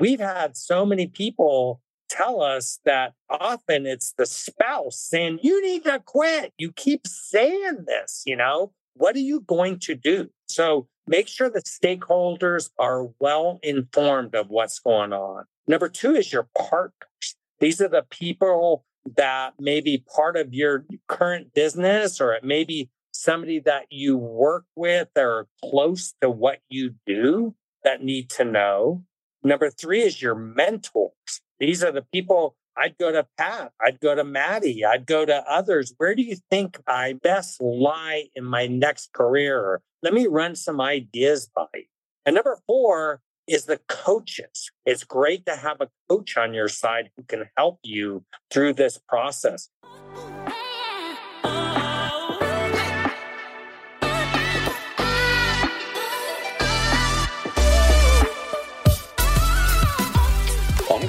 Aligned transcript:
we've 0.00 0.20
had 0.20 0.56
so 0.56 0.84
many 0.86 1.06
people 1.06 1.80
tell 2.08 2.40
us 2.40 2.80
that 2.84 3.14
often 3.28 3.86
it's 3.86 4.12
the 4.16 4.26
spouse 4.26 4.98
saying, 4.98 5.40
You 5.42 5.62
need 5.62 5.84
to 5.84 6.00
quit. 6.00 6.52
You 6.58 6.72
keep 6.72 7.06
saying 7.06 7.84
this, 7.86 8.22
you 8.26 8.36
know, 8.36 8.72
what 8.94 9.14
are 9.16 9.20
you 9.20 9.40
going 9.40 9.78
to 9.80 9.94
do? 9.94 10.30
So 10.48 10.88
make 11.06 11.28
sure 11.28 11.50
the 11.50 11.62
stakeholders 11.62 12.70
are 12.78 13.08
well 13.20 13.60
informed 13.62 14.34
of 14.34 14.48
what's 14.48 14.78
going 14.78 15.12
on. 15.12 15.44
Number 15.66 15.88
two 15.88 16.14
is 16.14 16.32
your 16.32 16.48
partners. 16.56 17.36
These 17.60 17.80
are 17.80 17.88
the 17.88 18.06
people 18.08 18.84
that 19.16 19.54
may 19.58 19.80
be 19.80 20.04
part 20.14 20.36
of 20.36 20.54
your 20.54 20.84
current 21.06 21.54
business, 21.54 22.20
or 22.20 22.32
it 22.32 22.44
may 22.44 22.64
be 22.64 22.90
somebody 23.12 23.58
that 23.60 23.86
you 23.90 24.16
work 24.16 24.64
with 24.76 25.08
or 25.16 25.48
close 25.64 26.14
to 26.20 26.30
what 26.30 26.58
you 26.68 26.94
do 27.06 27.54
that 27.84 28.02
need 28.02 28.30
to 28.30 28.44
know. 28.44 29.04
Number 29.42 29.70
three 29.70 30.02
is 30.02 30.20
your 30.20 30.34
mentors. 30.34 31.40
These 31.60 31.82
are 31.82 31.92
the 31.92 32.06
people 32.12 32.56
I'd 32.76 32.96
go 32.98 33.10
to 33.10 33.26
Pat, 33.36 33.72
I'd 33.84 33.98
go 33.98 34.14
to 34.14 34.22
Matty, 34.22 34.84
I'd 34.84 35.06
go 35.06 35.24
to 35.24 35.44
others. 35.50 35.92
Where 35.98 36.14
do 36.14 36.22
you 36.22 36.36
think 36.48 36.78
I 36.86 37.14
best 37.14 37.60
lie 37.60 38.26
in 38.36 38.44
my 38.44 38.68
next 38.68 39.12
career? 39.12 39.80
Let 40.02 40.14
me 40.14 40.28
run 40.28 40.54
some 40.54 40.80
ideas 40.80 41.50
by 41.52 41.66
you. 41.74 41.84
And 42.24 42.36
number 42.36 42.56
four 42.68 43.20
is 43.48 43.64
the 43.64 43.80
coaches. 43.88 44.70
It's 44.86 45.02
great 45.02 45.44
to 45.46 45.56
have 45.56 45.80
a 45.80 45.88
coach 46.08 46.36
on 46.36 46.54
your 46.54 46.68
side 46.68 47.10
who 47.16 47.24
can 47.24 47.48
help 47.56 47.80
you 47.82 48.24
through 48.50 48.74
this 48.74 48.98
process. 49.08 49.70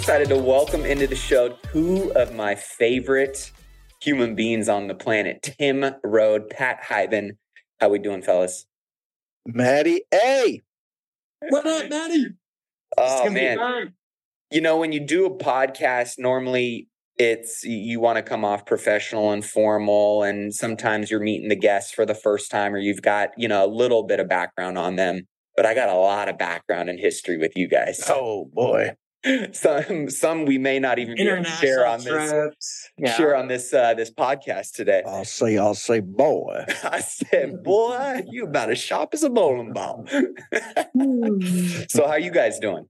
Excited 0.10 0.30
to 0.30 0.42
welcome 0.42 0.86
into 0.86 1.06
the 1.06 1.16
show 1.16 1.56
two 1.72 2.12
of 2.16 2.34
my 2.34 2.56
favorite 2.56 3.52
human 4.02 4.34
beings 4.34 4.68
on 4.68 4.88
the 4.88 4.96
planet, 4.96 5.44
Tim 5.44 5.86
Rhode, 6.04 6.50
Pat 6.50 6.82
Hiban. 6.82 7.38
How 7.80 7.90
we 7.90 8.00
doing, 8.00 8.24
fellas? 8.24 8.66
Matty 9.46 10.02
A. 10.12 10.64
What 11.50 11.68
up, 11.68 11.92
Matty? 11.92 12.26
Oh 12.98 13.30
man. 13.30 13.94
You 14.50 14.62
know, 14.62 14.78
when 14.78 14.94
you 14.94 15.00
do 15.00 15.28
a 15.28 15.30
podcast, 15.30 16.16
normally 16.18 16.88
it's 17.20 17.64
you 17.64 18.00
want 18.00 18.16
to 18.16 18.24
come 18.24 18.44
off 18.44 18.66
professional 18.66 19.32
and 19.32 19.46
formal 19.46 20.24
and 20.24 20.56
sometimes 20.56 21.12
you're 21.12 21.20
meeting 21.20 21.50
the 21.50 21.56
guests 21.56 21.92
for 21.92 22.08
the 22.08 22.16
first 22.16 22.50
time 22.50 22.74
or 22.74 22.80
you've 22.80 23.04
got, 23.04 23.30
you 23.38 23.48
know, 23.48 23.64
a 23.64 23.70
little 23.70 24.02
bit 24.02 24.20
of 24.20 24.28
background 24.28 24.76
on 24.80 24.96
them. 24.96 25.28
But 25.56 25.68
I 25.68 25.76
got 25.76 25.90
a 25.90 25.94
lot 25.94 26.30
of 26.30 26.40
background 26.40 26.90
and 26.90 27.00
history 27.00 27.38
with 27.38 27.56
you 27.56 27.68
guys. 27.68 28.04
Oh 28.10 28.50
boy. 28.52 28.96
some 29.52 30.10
some 30.10 30.46
we 30.46 30.58
may 30.58 30.80
not 30.80 30.98
even 30.98 31.16
be 31.16 31.44
share 31.44 31.86
on 31.86 32.02
this 32.02 32.90
yeah. 32.98 33.14
share 33.16 33.36
on 33.36 33.48
this 33.48 33.74
uh, 33.74 33.94
this 33.94 34.12
podcast 34.12 34.74
today. 34.74 35.04
I'll 35.06 35.26
say 35.26 35.58
I'll 35.58 35.74
say 35.74 36.00
boy. 36.00 36.66
I 36.84 37.02
said 37.02 37.64
boy, 37.64 38.24
you 38.30 38.46
about 38.46 38.72
as 38.72 38.80
sharp 38.80 39.14
as 39.14 39.24
a 39.24 39.30
bowling 39.30 39.74
ball. 39.74 40.06
so 41.90 42.08
how 42.08 42.16
you 42.16 42.32
guys 42.32 42.60
doing? 42.60 42.88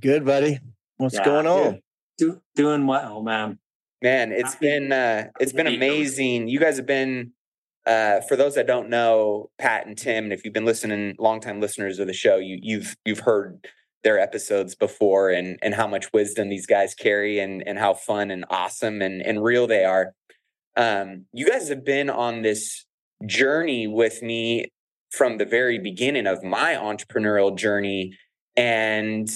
Good, 0.00 0.24
buddy. 0.24 0.60
What's 0.96 1.16
yeah, 1.16 1.24
going 1.24 1.46
on? 1.46 1.80
Do, 2.18 2.40
doing 2.54 2.86
well, 2.86 3.22
man. 3.22 3.58
Man, 4.00 4.32
it's 4.32 4.54
Happy. 4.54 4.66
been 4.66 4.92
uh, 4.92 5.28
it's 5.40 5.52
been 5.52 5.66
amazing. 5.66 6.46
You 6.46 6.60
guys 6.60 6.76
have 6.76 6.86
been 6.86 7.32
uh, 7.84 8.20
for 8.22 8.36
those 8.36 8.54
that 8.54 8.68
don't 8.68 8.90
know 8.90 9.50
Pat 9.58 9.86
and 9.86 9.98
Tim, 9.98 10.24
and 10.24 10.32
if 10.32 10.44
you've 10.44 10.54
been 10.54 10.64
listening, 10.64 11.16
longtime 11.18 11.60
listeners 11.60 11.98
of 11.98 12.06
the 12.06 12.12
show, 12.12 12.36
you 12.36 12.58
you've 12.62 12.96
you've 13.04 13.20
heard 13.20 13.66
their 14.04 14.18
episodes 14.18 14.74
before 14.74 15.30
and 15.30 15.58
and 15.62 15.74
how 15.74 15.86
much 15.86 16.12
wisdom 16.12 16.48
these 16.48 16.66
guys 16.66 16.94
carry 16.94 17.40
and 17.40 17.66
and 17.66 17.78
how 17.78 17.94
fun 17.94 18.30
and 18.30 18.44
awesome 18.50 19.02
and 19.02 19.22
and 19.22 19.42
real 19.42 19.66
they 19.66 19.84
are. 19.84 20.14
Um, 20.76 21.26
you 21.32 21.48
guys 21.48 21.68
have 21.68 21.84
been 21.84 22.10
on 22.10 22.42
this 22.42 22.84
journey 23.26 23.86
with 23.86 24.22
me 24.22 24.66
from 25.10 25.38
the 25.38 25.44
very 25.44 25.78
beginning 25.78 26.26
of 26.26 26.42
my 26.42 26.74
entrepreneurial 26.74 27.56
journey 27.56 28.16
and 28.56 29.28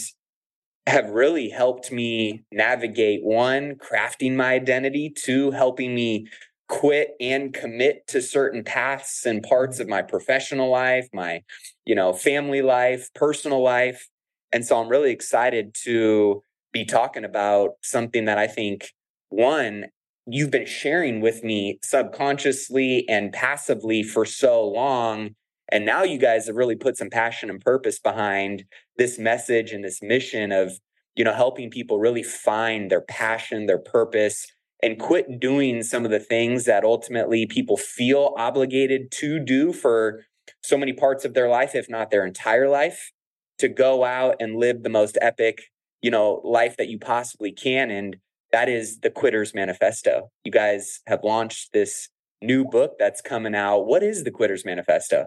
have 0.86 1.10
really 1.10 1.48
helped 1.48 1.92
me 1.92 2.42
navigate 2.50 3.22
one 3.22 3.74
crafting 3.76 4.34
my 4.34 4.52
identity 4.52 5.10
two 5.10 5.50
helping 5.50 5.94
me 5.94 6.26
quit 6.68 7.10
and 7.20 7.54
commit 7.54 8.06
to 8.06 8.20
certain 8.20 8.64
paths 8.64 9.24
and 9.24 9.42
parts 9.42 9.80
of 9.80 9.88
my 9.88 10.02
professional 10.02 10.70
life 10.70 11.08
my 11.12 11.42
you 11.84 11.94
know 11.94 12.12
family 12.12 12.62
life 12.62 13.08
personal 13.14 13.62
life 13.62 14.08
and 14.52 14.64
so 14.64 14.80
I'm 14.80 14.88
really 14.88 15.10
excited 15.10 15.74
to 15.84 16.42
be 16.72 16.84
talking 16.84 17.24
about 17.24 17.72
something 17.82 18.24
that 18.26 18.38
I 18.38 18.46
think, 18.46 18.92
one, 19.28 19.86
you've 20.26 20.50
been 20.50 20.66
sharing 20.66 21.20
with 21.20 21.42
me 21.42 21.78
subconsciously 21.82 23.06
and 23.08 23.32
passively 23.32 24.02
for 24.02 24.24
so 24.24 24.66
long. 24.66 25.30
And 25.70 25.84
now 25.84 26.02
you 26.02 26.18
guys 26.18 26.46
have 26.46 26.56
really 26.56 26.76
put 26.76 26.96
some 26.96 27.10
passion 27.10 27.50
and 27.50 27.60
purpose 27.60 27.98
behind 27.98 28.64
this 28.96 29.18
message 29.18 29.72
and 29.72 29.84
this 29.84 30.00
mission 30.02 30.52
of, 30.52 30.72
you 31.14 31.24
know, 31.24 31.34
helping 31.34 31.70
people 31.70 31.98
really 31.98 32.22
find 32.22 32.90
their 32.90 33.02
passion, 33.02 33.66
their 33.66 33.78
purpose, 33.78 34.46
and 34.82 34.98
quit 34.98 35.40
doing 35.40 35.82
some 35.82 36.04
of 36.04 36.10
the 36.10 36.20
things 36.20 36.64
that 36.64 36.84
ultimately 36.84 37.44
people 37.46 37.76
feel 37.76 38.34
obligated 38.38 39.10
to 39.10 39.38
do 39.38 39.72
for 39.72 40.24
so 40.62 40.78
many 40.78 40.92
parts 40.92 41.24
of 41.24 41.34
their 41.34 41.48
life, 41.48 41.74
if 41.74 41.90
not 41.90 42.10
their 42.10 42.24
entire 42.24 42.68
life 42.68 43.10
to 43.58 43.68
go 43.68 44.04
out 44.04 44.36
and 44.40 44.56
live 44.56 44.82
the 44.82 44.88
most 44.88 45.18
epic, 45.20 45.64
you 46.00 46.10
know, 46.10 46.40
life 46.44 46.76
that 46.76 46.88
you 46.88 46.98
possibly 46.98 47.52
can. 47.52 47.90
And 47.90 48.16
that 48.52 48.68
is 48.68 49.00
the 49.00 49.10
Quitters 49.10 49.54
Manifesto. 49.54 50.30
You 50.44 50.52
guys 50.52 51.00
have 51.06 51.24
launched 51.24 51.72
this 51.72 52.08
new 52.40 52.64
book 52.64 52.92
that's 52.98 53.20
coming 53.20 53.54
out. 53.54 53.86
What 53.86 54.02
is 54.02 54.24
the 54.24 54.30
Quitters 54.30 54.64
Manifesto? 54.64 55.26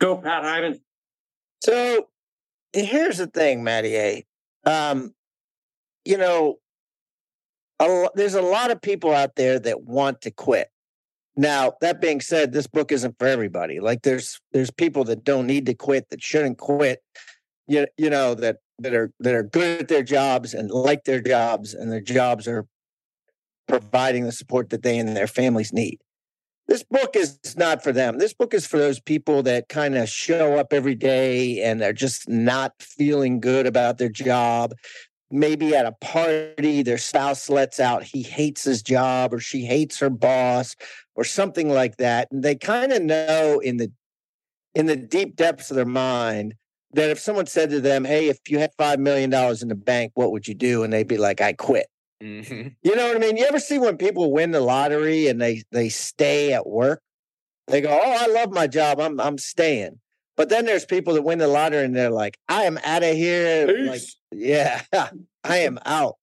Go, 0.00 0.16
Pat 0.18 0.42
Hiban. 0.42 0.80
So 1.62 2.08
here's 2.72 3.18
the 3.18 3.28
thing, 3.28 3.64
Matty 3.64 3.96
A. 3.96 4.26
Um, 4.66 5.14
you 6.04 6.18
know, 6.18 6.56
a, 7.80 8.08
there's 8.14 8.34
a 8.34 8.42
lot 8.42 8.70
of 8.70 8.82
people 8.82 9.12
out 9.12 9.36
there 9.36 9.58
that 9.58 9.82
want 9.82 10.22
to 10.22 10.30
quit. 10.30 10.68
Now, 11.36 11.74
that 11.80 12.00
being 12.00 12.20
said, 12.20 12.52
this 12.52 12.66
book 12.66 12.92
isn't 12.92 13.18
for 13.18 13.26
everybody. 13.26 13.80
Like 13.80 14.02
there's 14.02 14.40
there's 14.52 14.70
people 14.70 15.04
that 15.04 15.24
don't 15.24 15.46
need 15.46 15.66
to 15.66 15.74
quit, 15.74 16.10
that 16.10 16.22
shouldn't 16.22 16.58
quit. 16.58 17.02
You, 17.66 17.86
you 17.96 18.10
know, 18.10 18.34
that 18.34 18.58
that 18.78 18.94
are 18.94 19.10
that 19.20 19.34
are 19.34 19.42
good 19.42 19.80
at 19.80 19.88
their 19.88 20.02
jobs 20.02 20.54
and 20.54 20.70
like 20.70 21.04
their 21.04 21.20
jobs 21.20 21.74
and 21.74 21.90
their 21.90 22.00
jobs 22.00 22.46
are 22.46 22.66
providing 23.66 24.24
the 24.24 24.32
support 24.32 24.70
that 24.70 24.82
they 24.82 24.98
and 24.98 25.16
their 25.16 25.26
families 25.26 25.72
need. 25.72 25.98
This 26.66 26.82
book 26.82 27.14
is 27.14 27.38
not 27.56 27.82
for 27.82 27.92
them. 27.92 28.18
This 28.18 28.32
book 28.32 28.54
is 28.54 28.66
for 28.66 28.78
those 28.78 29.00
people 29.00 29.42
that 29.42 29.68
kind 29.68 29.96
of 29.96 30.08
show 30.08 30.58
up 30.58 30.72
every 30.72 30.94
day 30.94 31.62
and 31.62 31.80
they're 31.80 31.92
just 31.92 32.28
not 32.28 32.72
feeling 32.80 33.40
good 33.40 33.66
about 33.66 33.98
their 33.98 34.08
job 34.08 34.72
maybe 35.30 35.74
at 35.74 35.86
a 35.86 35.92
party 35.92 36.82
their 36.82 36.98
spouse 36.98 37.48
lets 37.48 37.80
out 37.80 38.02
he 38.02 38.22
hates 38.22 38.62
his 38.64 38.82
job 38.82 39.32
or 39.32 39.40
she 39.40 39.64
hates 39.64 39.98
her 39.98 40.10
boss 40.10 40.76
or 41.14 41.24
something 41.24 41.68
like 41.68 41.96
that 41.96 42.28
and 42.30 42.42
they 42.42 42.54
kind 42.54 42.92
of 42.92 43.02
know 43.02 43.58
in 43.60 43.76
the 43.76 43.90
in 44.74 44.86
the 44.86 44.96
deep 44.96 45.36
depths 45.36 45.70
of 45.70 45.76
their 45.76 45.84
mind 45.84 46.54
that 46.92 47.10
if 47.10 47.18
someone 47.18 47.46
said 47.46 47.70
to 47.70 47.80
them 47.80 48.04
hey 48.04 48.28
if 48.28 48.38
you 48.48 48.58
had 48.58 48.70
five 48.76 49.00
million 49.00 49.30
dollars 49.30 49.62
in 49.62 49.68
the 49.68 49.74
bank 49.74 50.12
what 50.14 50.32
would 50.32 50.46
you 50.46 50.54
do? 50.54 50.82
and 50.82 50.92
they'd 50.92 51.08
be 51.08 51.18
like 51.18 51.40
i 51.40 51.52
quit. 51.52 51.86
Mm-hmm. 52.22 52.68
you 52.82 52.96
know 52.96 53.08
what 53.08 53.16
i 53.16 53.18
mean? 53.18 53.36
You 53.36 53.44
ever 53.44 53.58
see 53.58 53.78
when 53.78 53.96
people 53.96 54.32
win 54.32 54.52
the 54.52 54.60
lottery 54.60 55.26
and 55.26 55.40
they 55.40 55.62
they 55.72 55.88
stay 55.88 56.52
at 56.52 56.66
work? 56.66 57.02
They 57.66 57.80
go 57.80 57.90
oh 57.90 58.16
i 58.20 58.26
love 58.26 58.52
my 58.52 58.66
job. 58.66 59.00
I'm 59.00 59.20
i'm 59.20 59.38
staying 59.38 59.98
but 60.36 60.48
then 60.48 60.66
there's 60.66 60.84
people 60.84 61.14
that 61.14 61.22
win 61.22 61.38
the 61.38 61.48
lottery 61.48 61.84
and 61.84 61.94
they're 61.94 62.10
like, 62.10 62.38
I 62.48 62.64
am 62.64 62.78
out 62.84 63.02
of 63.02 63.14
here. 63.14 63.66
Peace. 63.66 64.16
Like, 64.32 64.40
yeah, 64.40 64.82
I 65.44 65.58
am 65.58 65.78
out. 65.84 66.16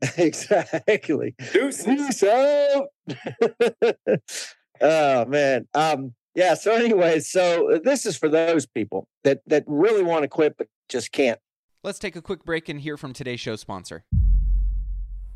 exactly. 0.16 1.34
Peace 1.52 2.22
out. 2.22 2.88
oh 4.80 5.24
man. 5.24 5.66
Um, 5.74 6.14
yeah. 6.34 6.54
So 6.54 6.72
anyway, 6.72 7.20
so 7.20 7.72
uh, 7.72 7.78
this 7.82 8.06
is 8.06 8.16
for 8.16 8.28
those 8.28 8.66
people 8.66 9.08
that 9.24 9.40
that 9.46 9.64
really 9.66 10.04
want 10.04 10.22
to 10.22 10.28
quit 10.28 10.56
but 10.56 10.68
just 10.88 11.10
can't. 11.10 11.40
Let's 11.82 11.98
take 11.98 12.16
a 12.16 12.22
quick 12.22 12.44
break 12.44 12.68
and 12.68 12.80
hear 12.80 12.96
from 12.96 13.12
today's 13.12 13.40
show 13.40 13.56
sponsor. 13.56 14.04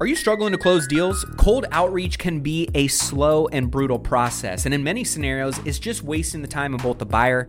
Are 0.01 0.07
you 0.07 0.17
struggling 0.17 0.51
to 0.53 0.59
close 0.59 0.89
deals? 0.89 1.25
Cold 1.37 1.67
outreach 1.71 2.19
can 2.19 2.41
be 2.41 2.69
a 2.75 2.89
slow 2.89 3.47
and 3.49 3.71
brutal 3.71 3.99
process, 3.99 4.65
and 4.65 4.75
in 4.75 4.83
many 4.83 5.05
scenarios, 5.05 5.59
it's 5.65 5.79
just 5.79 6.03
wasting 6.03 6.43
the 6.43 6.49
time 6.49 6.75
of 6.75 6.83
both 6.83 6.99
the 6.99 7.07
buyer 7.07 7.49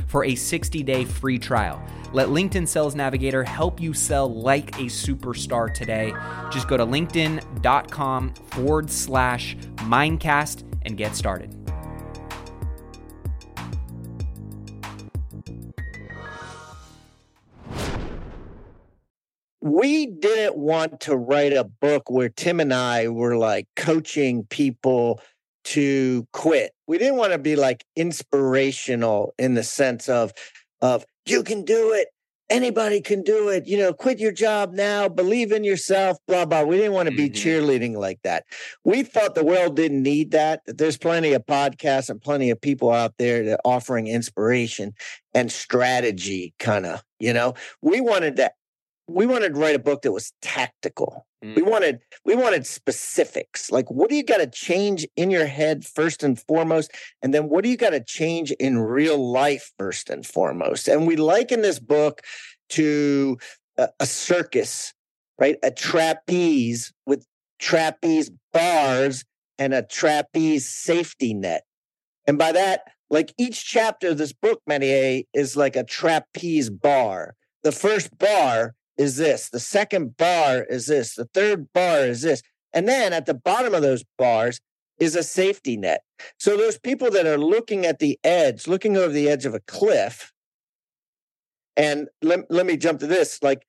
for 0.11 0.25
a 0.25 0.35
60 0.35 0.83
day 0.83 1.05
free 1.05 1.39
trial. 1.39 1.81
Let 2.13 2.27
LinkedIn 2.27 2.67
Sales 2.67 2.93
Navigator 2.93 3.43
help 3.43 3.79
you 3.79 3.93
sell 3.93 4.31
like 4.31 4.75
a 4.75 4.83
superstar 4.85 5.73
today. 5.73 6.13
Just 6.51 6.67
go 6.67 6.75
to 6.75 6.85
linkedin.com 6.85 8.33
forward 8.33 8.91
slash 8.91 9.55
mindcast 9.77 10.63
and 10.83 10.97
get 10.97 11.15
started. 11.15 11.55
we 19.61 20.07
didn't 20.07 20.57
want 20.57 20.99
to 21.01 21.15
write 21.15 21.53
a 21.53 21.63
book 21.63 22.09
where 22.09 22.29
Tim 22.29 22.59
and 22.59 22.73
I 22.73 23.07
were 23.07 23.37
like 23.37 23.67
coaching 23.75 24.43
people 24.45 25.21
to 25.63 26.27
quit. 26.33 26.73
We 26.91 26.97
didn't 26.97 27.15
want 27.15 27.31
to 27.31 27.39
be 27.39 27.55
like 27.55 27.85
inspirational 27.95 29.33
in 29.39 29.53
the 29.53 29.63
sense 29.63 30.09
of 30.09 30.33
of 30.81 31.05
you 31.25 31.41
can 31.41 31.63
do 31.63 31.93
it. 31.93 32.09
Anybody 32.49 32.99
can 32.99 33.23
do 33.23 33.47
it. 33.47 33.65
You 33.65 33.77
know, 33.77 33.93
quit 33.93 34.19
your 34.19 34.33
job 34.33 34.73
now, 34.73 35.07
believe 35.07 35.53
in 35.53 35.63
yourself, 35.63 36.17
blah, 36.27 36.43
blah. 36.43 36.63
We 36.63 36.75
didn't 36.75 36.91
want 36.91 37.07
to 37.07 37.15
be 37.15 37.29
mm-hmm. 37.29 37.47
cheerleading 37.47 37.95
like 37.95 38.19
that. 38.25 38.43
We 38.83 39.03
thought 39.03 39.35
the 39.35 39.45
world 39.45 39.77
didn't 39.77 40.03
need 40.03 40.31
that, 40.31 40.65
that 40.65 40.79
there's 40.79 40.97
plenty 40.97 41.31
of 41.31 41.45
podcasts 41.45 42.09
and 42.09 42.21
plenty 42.21 42.49
of 42.49 42.59
people 42.59 42.91
out 42.91 43.13
there 43.17 43.45
that 43.45 43.61
offering 43.63 44.07
inspiration 44.07 44.93
and 45.33 45.49
strategy, 45.49 46.53
kind 46.59 46.85
of, 46.85 47.01
you 47.21 47.31
know. 47.31 47.53
We 47.81 48.01
wanted 48.01 48.35
to 48.35 48.51
we 49.07 49.25
wanted 49.25 49.53
to 49.53 49.59
write 49.61 49.75
a 49.75 49.79
book 49.79 50.01
that 50.01 50.11
was 50.11 50.33
tactical. 50.41 51.25
Mm. 51.43 51.55
We 51.55 51.61
wanted 51.61 51.99
we 52.23 52.35
wanted 52.35 52.65
specifics. 52.65 53.71
Like 53.71 53.89
what 53.89 54.09
do 54.09 54.15
you 54.15 54.23
got 54.23 54.37
to 54.37 54.47
change 54.47 55.07
in 55.15 55.31
your 55.31 55.45
head 55.45 55.85
first 55.85 56.23
and 56.23 56.39
foremost 56.39 56.91
and 57.21 57.33
then 57.33 57.49
what 57.49 57.63
do 57.63 57.69
you 57.69 57.77
got 57.77 57.91
to 57.91 58.03
change 58.03 58.51
in 58.51 58.77
real 58.77 59.17
life 59.17 59.71
first 59.77 60.09
and 60.09 60.25
foremost? 60.25 60.87
And 60.87 61.07
we 61.07 61.15
liken 61.15 61.61
this 61.61 61.79
book 61.79 62.21
to 62.69 63.37
a, 63.77 63.89
a 63.99 64.05
circus, 64.05 64.93
right? 65.39 65.57
A 65.63 65.71
trapeze 65.71 66.93
with 67.05 67.25
trapeze 67.59 68.31
bars 68.53 69.25
and 69.57 69.73
a 69.73 69.83
trapeze 69.83 70.67
safety 70.67 71.33
net. 71.33 71.63
And 72.27 72.37
by 72.37 72.51
that, 72.51 72.81
like 73.09 73.33
each 73.37 73.65
chapter 73.65 74.09
of 74.09 74.17
this 74.17 74.33
book, 74.33 74.61
Matty 74.65 74.91
A, 74.91 75.27
is 75.33 75.57
like 75.57 75.75
a 75.75 75.83
trapeze 75.83 76.69
bar. 76.69 77.35
The 77.63 77.71
first 77.71 78.17
bar 78.17 78.73
is 79.01 79.17
this. 79.17 79.49
The 79.49 79.59
second 79.59 80.15
bar 80.15 80.63
is 80.69 80.85
this. 80.85 81.15
The 81.15 81.25
third 81.25 81.73
bar 81.73 82.01
is 82.01 82.21
this. 82.21 82.43
And 82.71 82.87
then 82.87 83.13
at 83.13 83.25
the 83.25 83.33
bottom 83.33 83.73
of 83.73 83.81
those 83.81 84.03
bars 84.17 84.61
is 84.99 85.15
a 85.15 85.23
safety 85.23 85.75
net. 85.75 86.03
So 86.37 86.55
those 86.55 86.77
people 86.77 87.09
that 87.11 87.25
are 87.25 87.37
looking 87.37 87.85
at 87.85 87.97
the 87.97 88.19
edge, 88.23 88.67
looking 88.67 88.95
over 88.95 89.11
the 89.11 89.27
edge 89.27 89.45
of 89.45 89.55
a 89.55 89.59
cliff, 89.61 90.31
and 91.75 92.09
let, 92.21 92.39
let 92.51 92.67
me 92.67 92.77
jump 92.77 92.99
to 92.99 93.07
this 93.07 93.41
like 93.41 93.65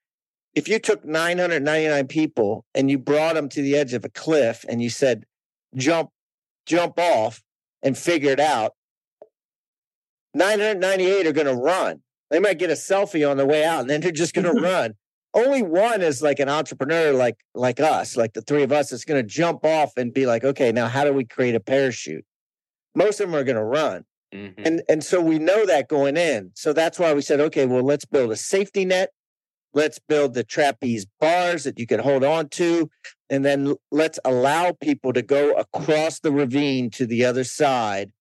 if 0.53 0.67
you 0.67 0.77
took 0.77 1.03
999 1.03 2.07
people 2.07 2.65
and 2.75 2.91
you 2.91 2.99
brought 2.99 3.33
them 3.33 3.49
to 3.49 3.61
the 3.61 3.75
edge 3.75 3.93
of 3.93 4.05
a 4.05 4.09
cliff 4.09 4.63
and 4.69 4.83
you 4.83 4.89
said, 4.91 5.25
jump, 5.75 6.11
jump 6.67 6.99
off 6.99 7.41
and 7.81 7.97
figure 7.97 8.29
it 8.29 8.39
out, 8.39 8.73
998 10.35 11.25
are 11.25 11.31
going 11.31 11.47
to 11.47 11.55
run. 11.55 12.01
They 12.29 12.39
might 12.39 12.59
get 12.59 12.69
a 12.69 12.73
selfie 12.73 13.27
on 13.27 13.37
the 13.37 13.47
way 13.47 13.63
out 13.63 13.81
and 13.81 13.89
then 13.89 14.01
they're 14.01 14.11
just 14.11 14.35
going 14.35 14.45
to 14.55 14.61
run 14.61 14.93
only 15.33 15.61
one 15.61 16.01
is 16.01 16.21
like 16.21 16.39
an 16.39 16.49
entrepreneur 16.49 17.11
like 17.11 17.37
like 17.53 17.79
us 17.79 18.15
like 18.15 18.33
the 18.33 18.41
three 18.41 18.63
of 18.63 18.71
us 18.71 18.91
is 18.91 19.05
going 19.05 19.21
to 19.21 19.27
jump 19.27 19.65
off 19.65 19.97
and 19.97 20.13
be 20.13 20.25
like 20.25 20.43
okay 20.43 20.71
now 20.71 20.87
how 20.87 21.03
do 21.03 21.13
we 21.13 21.25
create 21.25 21.55
a 21.55 21.59
parachute? 21.59 22.25
Most 22.95 23.19
of 23.19 23.27
them 23.27 23.35
are 23.35 23.43
going 23.43 23.55
to 23.55 23.63
run. 23.63 24.05
Mm-hmm. 24.33 24.65
and 24.65 24.81
and 24.89 25.03
so 25.03 25.21
we 25.21 25.37
know 25.37 25.63
that 25.67 25.87
going 25.87 26.17
in. 26.17 26.51
So 26.55 26.73
that's 26.73 26.97
why 26.97 27.13
we 27.13 27.21
said 27.21 27.39
okay 27.39 27.65
well 27.65 27.83
let's 27.83 28.05
build 28.05 28.31
a 28.31 28.35
safety 28.35 28.85
net. 28.85 29.11
Let's 29.75 29.99
build 29.99 30.33
the 30.35 30.43
trapeze 30.43 31.05
bars 31.19 31.63
that 31.63 31.79
you 31.79 31.87
can 31.87 31.99
hold 31.99 32.23
on 32.23 32.49
to. 32.49 32.89
And 33.31 33.43
then 33.43 33.73
let's 33.91 34.19
allow 34.23 34.71
people 34.71 35.13
to 35.13 35.23
go 35.23 35.53
across 35.53 36.19
the 36.19 36.31
ravine 36.31 36.91
to 36.91 37.07
the 37.07 37.25
other 37.25 37.43
side 37.43 38.11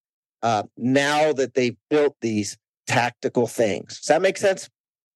uh, 0.43 0.63
now 0.79 1.35
that 1.35 1.53
they've 1.53 1.77
built 1.91 2.17
these 2.23 2.57
tactical 2.87 3.47
things. 3.47 3.99
Does 3.99 4.07
that 4.07 4.23
make 4.23 4.39
sense? 4.39 4.71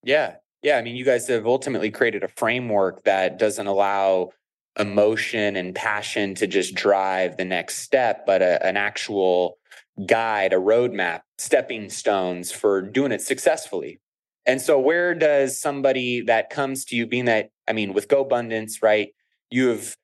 Yeah 0.05 0.37
yeah, 0.67 0.79
I 0.79 0.83
mean, 0.83 0.97
you 0.97 1.05
guys 1.05 1.29
have 1.29 1.47
ultimately 1.47 1.93
created 1.93 2.25
a 2.25 2.29
framework 2.37 3.05
that 3.05 3.39
doesn't 3.39 3.69
allow 3.69 4.31
emotion 4.77 5.55
and 5.55 5.73
passion 5.73 6.35
to 6.35 6.49
just 6.49 6.75
drive 6.75 7.37
the 7.37 7.45
next 7.45 7.77
step, 7.77 8.27
but 8.27 8.43
a, 8.43 8.67
an 8.67 8.77
actual 8.77 9.59
guide, 10.07 10.53
a 10.53 10.57
roadmap, 10.57 11.21
stepping 11.39 11.89
stones 11.89 12.51
for 12.51 12.83
doing 12.83 13.13
it 13.13 13.21
successfully. 13.21 14.01
And 14.45 14.61
so, 14.61 14.81
where 14.81 15.15
does 15.15 15.57
somebody 15.57 16.23
that 16.23 16.51
comes 16.51 16.85
to 16.87 16.97
you, 16.97 17.07
being 17.07 17.27
that, 17.27 17.51
I 17.69 17.73
mean, 17.73 17.93
with 17.93 18.09
GoBundance, 18.09 18.83
right? 18.83 19.11
You 19.53 19.69
have 19.69 19.97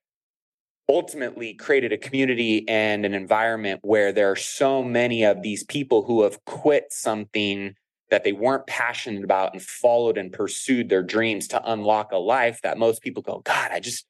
ultimately 0.88 1.54
created 1.54 1.92
a 1.92 1.98
community 1.98 2.68
and 2.68 3.04
an 3.04 3.14
environment 3.14 3.80
where 3.82 4.12
there 4.12 4.30
are 4.30 4.36
so 4.36 4.84
many 4.84 5.24
of 5.24 5.42
these 5.42 5.64
people 5.64 6.04
who 6.04 6.22
have 6.22 6.44
quit 6.44 6.84
something 6.90 7.74
that 8.12 8.24
they 8.24 8.32
weren't 8.32 8.66
passionate 8.66 9.24
about 9.24 9.54
and 9.54 9.62
followed 9.62 10.18
and 10.18 10.34
pursued 10.34 10.90
their 10.90 11.02
dreams 11.02 11.48
to 11.48 11.72
unlock 11.72 12.12
a 12.12 12.18
life 12.18 12.60
that 12.62 12.76
most 12.76 13.00
people 13.00 13.22
go, 13.22 13.40
God, 13.42 13.70
I 13.72 13.80
just, 13.80 14.04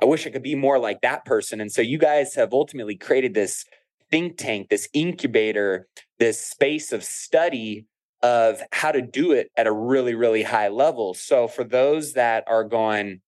I 0.00 0.04
wish 0.04 0.24
I 0.24 0.30
could 0.30 0.44
be 0.44 0.54
more 0.54 0.78
like 0.78 1.00
that 1.00 1.24
person. 1.24 1.60
And 1.60 1.72
so 1.72 1.82
you 1.82 1.98
guys 1.98 2.36
have 2.36 2.52
ultimately 2.52 2.94
created 2.94 3.34
this 3.34 3.64
think 4.08 4.36
tank, 4.38 4.68
this 4.68 4.88
incubator, 4.92 5.88
this 6.20 6.40
space 6.40 6.92
of 6.92 7.02
study 7.02 7.86
of 8.22 8.62
how 8.70 8.92
to 8.92 9.02
do 9.02 9.32
it 9.32 9.50
at 9.56 9.66
a 9.66 9.72
really, 9.72 10.14
really 10.14 10.44
high 10.44 10.68
level. 10.68 11.12
So 11.12 11.48
for 11.48 11.64
those 11.64 12.12
that 12.12 12.44
are 12.46 12.62
going, 12.62 13.20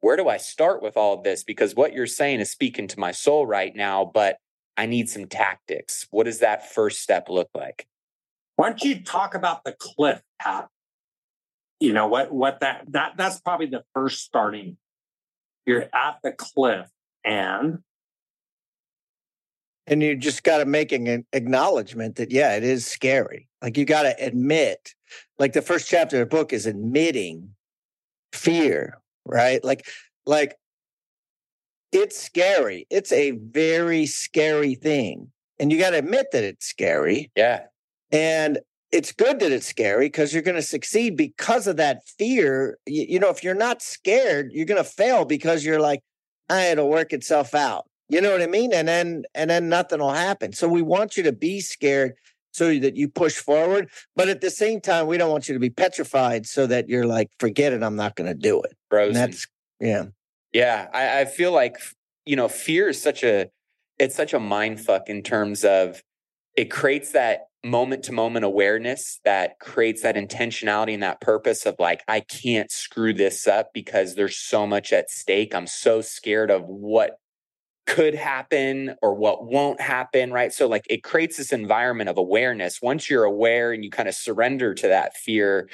where 0.00 0.16
do 0.16 0.28
I 0.28 0.38
start 0.38 0.82
with 0.82 0.96
all 0.96 1.14
of 1.14 1.22
this? 1.22 1.44
Because 1.44 1.76
what 1.76 1.92
you're 1.92 2.06
saying 2.08 2.40
is 2.40 2.50
speaking 2.50 2.88
to 2.88 2.98
my 2.98 3.12
soul 3.12 3.46
right 3.46 3.76
now, 3.76 4.10
but 4.12 4.38
I 4.76 4.86
need 4.86 5.08
some 5.08 5.26
tactics. 5.26 6.08
What 6.10 6.24
does 6.24 6.40
that 6.40 6.68
first 6.68 7.00
step 7.00 7.28
look 7.28 7.50
like? 7.54 7.86
Why 8.58 8.70
don't 8.70 8.82
you 8.82 9.04
talk 9.04 9.36
about 9.36 9.62
the 9.62 9.72
cliff 9.78 10.20
path? 10.40 10.66
You 11.78 11.92
know 11.92 12.08
what 12.08 12.32
what 12.32 12.58
that 12.58 12.86
that 12.88 13.12
that's 13.16 13.40
probably 13.40 13.66
the 13.66 13.84
first 13.94 14.24
starting. 14.24 14.76
You're 15.64 15.82
at 15.94 16.18
the 16.24 16.32
cliff 16.32 16.88
and 17.24 17.78
and 19.86 20.02
you 20.02 20.16
just 20.16 20.42
got 20.42 20.58
to 20.58 20.64
make 20.64 20.90
an 20.90 21.24
acknowledgement 21.32 22.16
that 22.16 22.32
yeah 22.32 22.56
it 22.56 22.64
is 22.64 22.84
scary. 22.84 23.48
Like 23.62 23.76
you 23.76 23.84
got 23.84 24.02
to 24.02 24.16
admit 24.18 24.92
like 25.38 25.52
the 25.52 25.62
first 25.62 25.88
chapter 25.88 26.20
of 26.20 26.28
the 26.28 26.36
book 26.36 26.52
is 26.52 26.66
admitting 26.66 27.54
fear 28.32 28.98
right? 29.24 29.62
Like 29.62 29.86
like 30.26 30.56
it's 31.92 32.20
scary. 32.20 32.88
It's 32.90 33.12
a 33.12 33.30
very 33.30 34.06
scary 34.06 34.74
thing. 34.74 35.30
And 35.60 35.70
you 35.70 35.78
got 35.78 35.90
to 35.90 35.98
admit 35.98 36.32
that 36.32 36.42
it's 36.42 36.66
scary. 36.66 37.30
Yeah 37.36 37.66
and 38.10 38.58
it's 38.90 39.12
good 39.12 39.40
that 39.40 39.52
it's 39.52 39.66
scary 39.66 40.06
because 40.06 40.32
you're 40.32 40.42
going 40.42 40.56
to 40.56 40.62
succeed 40.62 41.16
because 41.16 41.66
of 41.66 41.76
that 41.76 42.06
fear. 42.06 42.78
You, 42.86 43.06
you 43.08 43.18
know, 43.18 43.28
if 43.28 43.44
you're 43.44 43.54
not 43.54 43.82
scared, 43.82 44.50
you're 44.52 44.66
going 44.66 44.82
to 44.82 44.88
fail 44.88 45.24
because 45.24 45.64
you're 45.64 45.80
like, 45.80 46.00
ah, 46.48 46.62
it'll 46.62 46.88
work 46.88 47.12
itself 47.12 47.54
out. 47.54 47.84
You 48.08 48.22
know 48.22 48.32
what 48.32 48.40
I 48.40 48.46
mean? 48.46 48.72
And 48.72 48.88
then 48.88 49.24
and 49.34 49.50
then 49.50 49.68
nothing 49.68 50.00
will 50.00 50.12
happen. 50.12 50.52
So 50.54 50.66
we 50.66 50.80
want 50.80 51.16
you 51.16 51.22
to 51.24 51.32
be 51.32 51.60
scared 51.60 52.14
so 52.52 52.78
that 52.78 52.96
you 52.96 53.08
push 53.08 53.36
forward. 53.36 53.90
But 54.16 54.28
at 54.28 54.40
the 54.40 54.50
same 54.50 54.80
time, 54.80 55.06
we 55.06 55.18
don't 55.18 55.30
want 55.30 55.48
you 55.48 55.54
to 55.54 55.60
be 55.60 55.68
petrified 55.68 56.46
so 56.46 56.66
that 56.66 56.88
you're 56.88 57.06
like, 57.06 57.30
forget 57.38 57.74
it, 57.74 57.82
I'm 57.82 57.96
not 57.96 58.16
going 58.16 58.28
to 58.28 58.34
do 58.34 58.62
it. 58.62 58.74
Frozen. 58.88 59.22
And 59.22 59.32
that's 59.32 59.46
yeah. 59.80 60.04
Yeah, 60.52 60.88
I, 60.94 61.20
I 61.20 61.24
feel 61.26 61.52
like 61.52 61.76
you 62.24 62.36
know 62.36 62.48
fear 62.48 62.88
is 62.88 63.00
such 63.00 63.22
a 63.22 63.50
it's 63.98 64.14
such 64.14 64.32
a 64.32 64.40
mind 64.40 64.80
fuck 64.80 65.10
in 65.10 65.22
terms 65.22 65.64
of 65.64 66.02
it 66.56 66.70
creates 66.70 67.12
that 67.12 67.47
moment 67.64 68.04
to 68.04 68.12
moment 68.12 68.44
awareness 68.44 69.20
that 69.24 69.58
creates 69.60 70.02
that 70.02 70.14
intentionality 70.14 70.94
and 70.94 71.02
that 71.02 71.20
purpose 71.20 71.66
of 71.66 71.74
like 71.78 72.02
I 72.06 72.20
can't 72.20 72.70
screw 72.70 73.12
this 73.12 73.46
up 73.46 73.70
because 73.74 74.14
there's 74.14 74.38
so 74.38 74.66
much 74.66 74.92
at 74.92 75.10
stake. 75.10 75.54
I'm 75.54 75.66
so 75.66 76.00
scared 76.00 76.50
of 76.50 76.62
what 76.66 77.18
could 77.86 78.14
happen 78.14 78.94
or 79.00 79.14
what 79.14 79.46
won't 79.46 79.80
happen, 79.80 80.30
right? 80.30 80.52
So 80.52 80.68
like 80.68 80.84
it 80.90 81.02
creates 81.02 81.38
this 81.38 81.52
environment 81.52 82.10
of 82.10 82.18
awareness. 82.18 82.80
Once 82.82 83.08
you're 83.08 83.24
aware 83.24 83.72
and 83.72 83.82
you 83.82 83.90
kind 83.90 84.08
of 84.08 84.14
surrender 84.14 84.74
to 84.74 84.88
that 84.88 85.16
fear, 85.16 85.68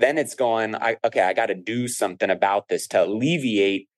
then 0.00 0.18
it's 0.18 0.34
going, 0.34 0.74
I, 0.74 0.96
okay, 1.04 1.20
I 1.20 1.32
got 1.32 1.46
to 1.46 1.54
do 1.54 1.86
something 1.86 2.28
about 2.28 2.68
this 2.68 2.88
to 2.88 3.04
alleviate 3.04 3.88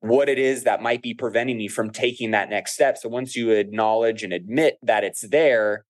what 0.00 0.28
it 0.28 0.38
is 0.38 0.64
that 0.64 0.82
might 0.82 1.00
be 1.00 1.14
preventing 1.14 1.58
me 1.58 1.68
from 1.68 1.90
taking 1.90 2.32
that 2.32 2.50
next 2.50 2.72
step. 2.72 2.98
So 2.98 3.08
once 3.08 3.36
you 3.36 3.50
acknowledge 3.50 4.24
and 4.24 4.32
admit 4.32 4.78
that 4.82 5.04
it's 5.04 5.26
there, 5.28 5.84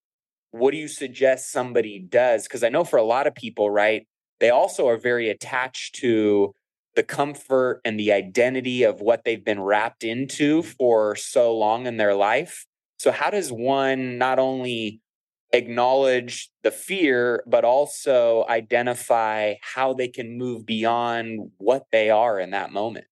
what 0.52 0.70
do 0.70 0.76
you 0.76 0.88
suggest 0.88 1.50
somebody 1.50 1.98
does? 1.98 2.44
Because 2.44 2.62
I 2.62 2.68
know 2.68 2.84
for 2.84 2.98
a 2.98 3.02
lot 3.02 3.26
of 3.26 3.34
people, 3.34 3.70
right, 3.70 4.06
they 4.38 4.50
also 4.50 4.86
are 4.88 4.98
very 4.98 5.28
attached 5.28 5.96
to 5.96 6.54
the 6.94 7.02
comfort 7.02 7.80
and 7.84 7.98
the 7.98 8.12
identity 8.12 8.82
of 8.82 9.00
what 9.00 9.24
they've 9.24 9.44
been 9.44 9.60
wrapped 9.60 10.04
into 10.04 10.62
for 10.62 11.16
so 11.16 11.56
long 11.56 11.86
in 11.86 11.96
their 11.96 12.14
life. 12.14 12.66
So, 12.98 13.10
how 13.10 13.30
does 13.30 13.50
one 13.50 14.18
not 14.18 14.38
only 14.38 15.00
acknowledge 15.52 16.50
the 16.62 16.70
fear, 16.70 17.42
but 17.46 17.64
also 17.64 18.44
identify 18.48 19.54
how 19.62 19.94
they 19.94 20.08
can 20.08 20.36
move 20.36 20.66
beyond 20.66 21.50
what 21.58 21.86
they 21.92 22.10
are 22.10 22.38
in 22.38 22.50
that 22.50 22.72
moment? 22.72 23.06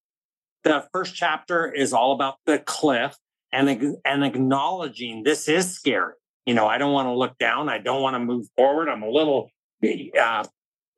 The 0.62 0.86
first 0.92 1.14
chapter 1.14 1.72
is 1.72 1.92
all 1.94 2.12
about 2.12 2.36
the 2.44 2.58
cliff 2.58 3.16
and, 3.50 3.98
and 4.04 4.24
acknowledging 4.24 5.22
this 5.22 5.48
is 5.48 5.74
scary. 5.74 6.14
You 6.46 6.54
know, 6.54 6.66
I 6.66 6.78
don't 6.78 6.92
want 6.92 7.06
to 7.06 7.12
look 7.12 7.38
down. 7.38 7.68
I 7.68 7.78
don't 7.78 8.02
want 8.02 8.14
to 8.14 8.20
move 8.20 8.46
forward. 8.56 8.88
I'm 8.88 9.02
a 9.02 9.10
little 9.10 9.50
uh, 10.20 10.44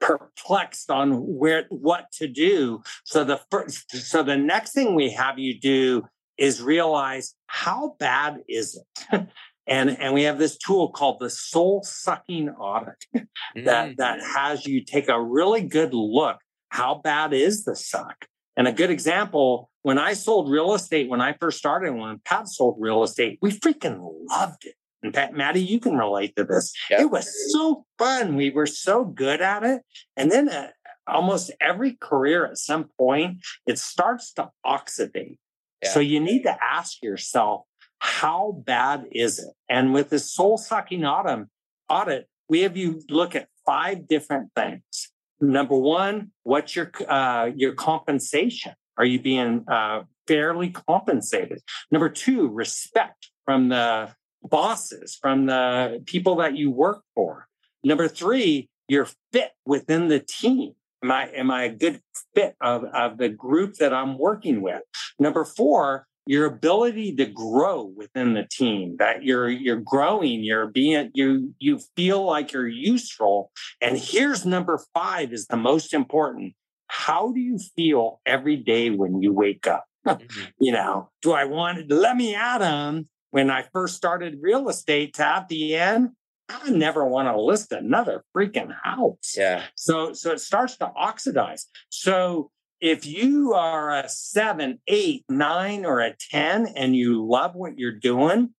perplexed 0.00 0.90
on 0.90 1.12
where 1.12 1.66
what 1.68 2.10
to 2.14 2.28
do. 2.28 2.82
So 3.04 3.24
the 3.24 3.40
first, 3.50 3.90
so 3.90 4.22
the 4.22 4.36
next 4.36 4.72
thing 4.72 4.94
we 4.94 5.10
have 5.10 5.38
you 5.38 5.58
do 5.58 6.04
is 6.38 6.62
realize 6.62 7.34
how 7.46 7.96
bad 7.98 8.38
is 8.48 8.80
it. 9.12 9.28
and 9.66 9.90
and 10.00 10.14
we 10.14 10.24
have 10.24 10.38
this 10.38 10.56
tool 10.56 10.90
called 10.90 11.20
the 11.20 11.30
soul 11.30 11.82
sucking 11.84 12.48
audit 12.50 13.04
that 13.54 13.90
mm. 13.90 13.96
that 13.96 14.20
has 14.20 14.66
you 14.66 14.84
take 14.84 15.08
a 15.08 15.22
really 15.22 15.62
good 15.62 15.94
look 15.94 16.38
how 16.70 17.00
bad 17.02 17.32
is 17.32 17.64
the 17.64 17.76
suck 17.76 18.26
and 18.56 18.66
a 18.66 18.72
good 18.72 18.90
example 18.90 19.70
when 19.82 19.98
i 19.98 20.12
sold 20.12 20.50
real 20.50 20.74
estate 20.74 21.08
when 21.08 21.20
i 21.20 21.32
first 21.34 21.58
started 21.58 21.94
when 21.94 22.20
pat 22.24 22.48
sold 22.48 22.76
real 22.78 23.02
estate 23.02 23.38
we 23.40 23.50
freaking 23.50 24.00
loved 24.28 24.64
it 24.64 24.74
and 25.02 25.12
Pat, 25.12 25.34
Matty, 25.34 25.60
you 25.60 25.80
can 25.80 25.96
relate 25.96 26.36
to 26.36 26.44
this. 26.44 26.72
Yep. 26.90 27.00
It 27.00 27.10
was 27.10 27.52
so 27.52 27.84
fun. 27.98 28.36
We 28.36 28.50
were 28.50 28.66
so 28.66 29.04
good 29.04 29.40
at 29.40 29.64
it. 29.64 29.82
And 30.16 30.30
then 30.30 30.48
uh, 30.48 30.68
almost 31.06 31.50
every 31.60 31.96
career 32.00 32.46
at 32.46 32.58
some 32.58 32.88
point, 32.98 33.38
it 33.66 33.78
starts 33.78 34.32
to 34.34 34.50
oxidate. 34.64 35.38
Yeah. 35.82 35.90
So 35.90 36.00
you 36.00 36.20
need 36.20 36.44
to 36.44 36.56
ask 36.62 37.02
yourself, 37.02 37.62
how 37.98 38.62
bad 38.64 39.06
is 39.12 39.38
it? 39.38 39.54
And 39.68 39.92
with 39.92 40.10
this 40.10 40.32
soul 40.32 40.56
sucking 40.56 41.04
audit, 41.04 41.46
audit, 41.88 42.28
we 42.48 42.62
have 42.62 42.76
you 42.76 43.00
look 43.08 43.34
at 43.34 43.48
five 43.64 44.06
different 44.08 44.50
things. 44.54 45.10
Number 45.40 45.76
one, 45.76 46.30
what's 46.44 46.76
your 46.76 46.90
uh, 47.08 47.50
your 47.56 47.74
compensation? 47.74 48.74
Are 48.96 49.04
you 49.04 49.20
being 49.20 49.64
uh, 49.68 50.02
fairly 50.28 50.70
compensated? 50.70 51.60
Number 51.90 52.08
two, 52.08 52.48
respect 52.48 53.30
from 53.44 53.68
the 53.68 54.14
bosses, 54.44 55.18
from 55.20 55.46
the 55.46 56.02
people 56.06 56.36
that 56.36 56.56
you 56.56 56.70
work 56.70 57.02
for. 57.14 57.46
Number 57.84 58.08
three, 58.08 58.68
you're 58.88 59.08
fit 59.32 59.52
within 59.66 60.08
the 60.08 60.20
team. 60.20 60.72
Am 61.02 61.10
I, 61.10 61.28
am 61.28 61.50
I 61.50 61.64
a 61.64 61.74
good 61.74 62.00
fit 62.34 62.54
of, 62.60 62.84
of 62.84 63.18
the 63.18 63.28
group 63.28 63.74
that 63.76 63.92
I'm 63.92 64.18
working 64.18 64.62
with? 64.62 64.82
Number 65.18 65.44
four, 65.44 66.06
your 66.26 66.46
ability 66.46 67.14
to 67.16 67.26
grow 67.26 67.82
within 67.96 68.34
the 68.34 68.46
team 68.50 68.96
that 68.98 69.24
you're 69.24 69.48
you're 69.48 69.80
growing 69.80 70.44
you're 70.44 70.68
being 70.68 71.10
you 71.14 71.52
you 71.58 71.80
feel 71.96 72.24
like 72.24 72.52
you're 72.52 72.68
useful 72.68 73.50
and 73.80 73.98
here's 73.98 74.46
number 74.46 74.78
5 74.94 75.32
is 75.32 75.46
the 75.46 75.56
most 75.56 75.92
important 75.92 76.54
how 76.86 77.32
do 77.32 77.40
you 77.40 77.58
feel 77.74 78.20
every 78.24 78.56
day 78.56 78.90
when 78.90 79.20
you 79.20 79.32
wake 79.32 79.66
up 79.66 79.84
mm-hmm. 80.06 80.40
you 80.60 80.72
know 80.72 81.10
do 81.22 81.32
i 81.32 81.44
want 81.44 81.88
to 81.88 81.94
let 81.94 82.16
me 82.16 82.34
adam 82.34 83.08
when 83.32 83.50
I 83.50 83.64
first 83.72 83.96
started 83.96 84.38
real 84.40 84.68
estate 84.68 85.14
to 85.14 85.26
at 85.26 85.48
the 85.48 85.74
end, 85.74 86.10
I 86.48 86.70
never 86.70 87.04
want 87.04 87.28
to 87.28 87.40
list 87.40 87.72
another 87.72 88.24
freaking 88.36 88.72
house. 88.84 89.34
Yeah. 89.36 89.64
So 89.74 90.12
so 90.12 90.32
it 90.32 90.40
starts 90.40 90.76
to 90.76 90.92
oxidize. 90.94 91.66
So 91.88 92.50
if 92.80 93.06
you 93.06 93.54
are 93.54 93.90
a 93.90 94.08
seven, 94.08 94.80
eight, 94.86 95.24
nine, 95.28 95.86
or 95.86 96.00
a 96.00 96.14
10 96.30 96.66
and 96.76 96.94
you 96.94 97.26
love 97.26 97.54
what 97.54 97.78
you're 97.78 97.98
doing, 97.98 98.50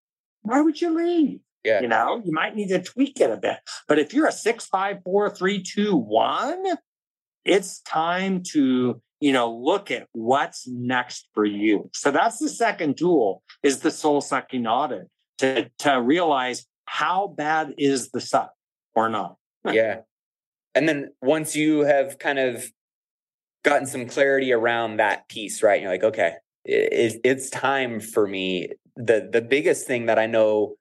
why 0.42 0.62
would 0.62 0.82
you 0.82 0.96
leave? 0.96 1.40
Yeah. 1.64 1.82
You 1.82 1.88
know, 1.88 2.22
you 2.26 2.32
might 2.32 2.56
need 2.56 2.70
to 2.70 2.82
tweak 2.82 3.22
it 3.22 3.30
a 3.30 3.38
bit. 3.38 3.58
But 3.88 4.00
if 4.00 4.14
you're 4.14 4.28
a 4.28 4.32
six, 4.32 4.66
five, 4.66 5.04
four, 5.04 5.30
three, 5.30 5.62
two, 5.62 5.96
one, 5.96 6.64
it's 7.46 7.82
time 7.82 8.42
to 8.54 9.02
you 9.24 9.32
know, 9.32 9.50
look 9.50 9.90
at 9.90 10.10
what's 10.12 10.68
next 10.68 11.30
for 11.34 11.46
you. 11.46 11.90
So 11.94 12.12
that's 12.12 12.40
the 12.40 12.50
second 12.50 12.98
tool 12.98 13.42
is 13.64 13.80
the 13.80 13.90
soul 13.90 14.20
sucking 14.20 14.68
audit 14.68 15.08
to, 15.38 15.72
to 15.80 16.02
realize 16.02 16.66
how 16.84 17.28
bad 17.28 17.74
is 17.78 18.10
the 18.10 18.20
suck 18.20 18.52
or 18.94 19.08
not. 19.08 19.38
yeah. 19.72 20.02
And 20.76 20.90
then 20.90 21.14
once 21.22 21.56
you 21.56 21.86
have 21.86 22.20
kind 22.20 22.38
of 22.38 22.66
gotten 23.64 23.88
some 23.88 24.08
clarity 24.08 24.52
around 24.52 24.98
that 24.98 25.30
piece, 25.30 25.64
right? 25.64 25.82
You're 25.82 25.92
like, 25.92 26.04
okay, 26.04 26.34
it, 26.66 27.22
it's 27.24 27.50
time 27.50 28.02
for 28.02 28.28
me. 28.28 28.72
The 28.98 29.30
the 29.32 29.42
biggest 29.42 29.88
thing 29.88 30.08
that 30.08 30.20
I 30.20 30.26
know 30.26 30.76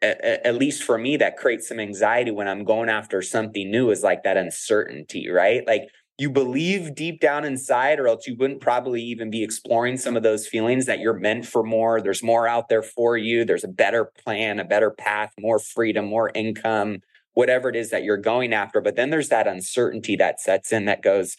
at, 0.00 0.54
least 0.54 0.82
for 0.82 0.98
me 0.98 1.16
that 1.18 1.36
creates 1.36 1.68
some 1.68 1.80
anxiety 1.80 2.30
when 2.30 2.48
I'm 2.48 2.64
going 2.64 2.88
after 2.88 3.22
something 3.22 3.70
new 3.70 3.90
is 3.90 4.02
like 4.02 4.22
that 4.24 4.36
uncertainty, 4.36 5.30
right? 5.30 5.66
Like 5.66 5.88
you 6.16 6.30
believe 6.30 6.94
deep 6.94 7.20
down 7.20 7.44
inside, 7.44 7.98
or 7.98 8.06
else 8.06 8.26
you 8.26 8.36
wouldn't 8.36 8.60
probably 8.60 9.02
even 9.02 9.30
be 9.30 9.42
exploring 9.42 9.96
some 9.96 10.16
of 10.16 10.22
those 10.22 10.46
feelings 10.46 10.86
that 10.86 11.00
you're 11.00 11.18
meant 11.18 11.44
for 11.44 11.64
more. 11.64 12.00
There's 12.00 12.22
more 12.22 12.46
out 12.46 12.68
there 12.68 12.82
for 12.82 13.16
you. 13.16 13.44
There's 13.44 13.64
a 13.64 13.68
better 13.68 14.10
plan, 14.24 14.60
a 14.60 14.64
better 14.64 14.90
path, 14.90 15.32
more 15.38 15.58
freedom, 15.58 16.04
more 16.06 16.30
income, 16.34 16.98
whatever 17.32 17.68
it 17.68 17.74
is 17.74 17.90
that 17.90 18.04
you're 18.04 18.16
going 18.16 18.52
after. 18.52 18.80
But 18.80 18.94
then 18.94 19.10
there's 19.10 19.30
that 19.30 19.48
uncertainty 19.48 20.14
that 20.16 20.40
sets 20.40 20.72
in 20.72 20.84
that 20.84 21.02
goes, 21.02 21.36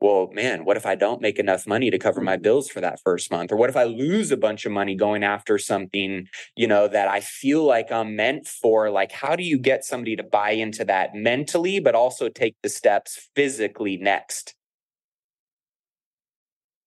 well, 0.00 0.30
man, 0.32 0.64
what 0.64 0.76
if 0.76 0.86
I 0.86 0.94
don't 0.94 1.20
make 1.20 1.38
enough 1.38 1.66
money 1.66 1.90
to 1.90 1.98
cover 1.98 2.20
my 2.20 2.36
bills 2.36 2.68
for 2.68 2.80
that 2.80 3.00
first 3.02 3.30
month? 3.30 3.50
Or 3.50 3.56
what 3.56 3.70
if 3.70 3.76
I 3.76 3.84
lose 3.84 4.30
a 4.30 4.36
bunch 4.36 4.64
of 4.64 4.70
money 4.70 4.94
going 4.94 5.24
after 5.24 5.58
something, 5.58 6.28
you 6.56 6.68
know, 6.68 6.86
that 6.86 7.08
I 7.08 7.20
feel 7.20 7.64
like 7.64 7.90
I'm 7.90 8.14
meant 8.14 8.46
for? 8.46 8.90
Like, 8.90 9.10
how 9.10 9.34
do 9.34 9.42
you 9.42 9.58
get 9.58 9.84
somebody 9.84 10.14
to 10.14 10.22
buy 10.22 10.50
into 10.52 10.84
that 10.84 11.14
mentally, 11.14 11.80
but 11.80 11.96
also 11.96 12.28
take 12.28 12.54
the 12.62 12.68
steps 12.68 13.28
physically 13.34 13.96
next? 13.96 14.54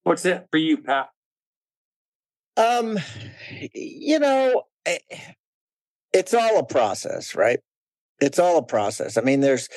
What's 0.03 0.25
it 0.25 0.47
for 0.49 0.57
you, 0.57 0.77
Pat? 0.77 1.09
Um, 2.55 2.97
you 3.73 4.19
know, 4.19 4.63
eh, 4.85 4.97
it's 6.13 6.33
all 6.33 6.59
a 6.59 6.65
process, 6.65 7.35
right? 7.35 7.59
It's 8.21 8.39
all 8.39 8.57
a 8.57 8.63
process. 8.63 9.17
I 9.17 9.21
mean, 9.21 9.41
there's 9.41 9.67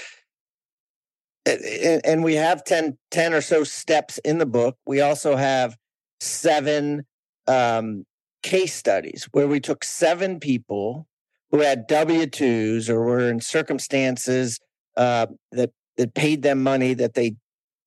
and 1.47 2.25
we 2.25 2.35
have 2.35 2.65
10, 2.65 2.97
10 3.11 3.35
or 3.35 3.41
so 3.41 3.65
steps 3.65 4.19
in 4.19 4.39
the 4.39 4.47
book. 4.47 4.77
We 4.87 5.01
also 5.01 5.37
have 5.37 5.77
seven 6.21 7.05
um, 7.47 8.07
case 8.43 8.75
studies 8.75 9.29
where 9.33 9.47
we 9.47 9.61
took 9.61 9.85
seven 9.85 10.41
people 10.41 11.07
who 11.51 11.61
had 11.61 11.87
W 11.87 12.27
2s 12.27 12.89
or 12.89 13.03
were 13.05 13.29
in 13.29 13.41
circumstances 13.41 14.59
uh, 14.97 15.27
that, 15.53 15.71
that 15.97 16.15
paid 16.15 16.43
them 16.43 16.63
money 16.63 16.95
that 16.95 17.15
they 17.15 17.35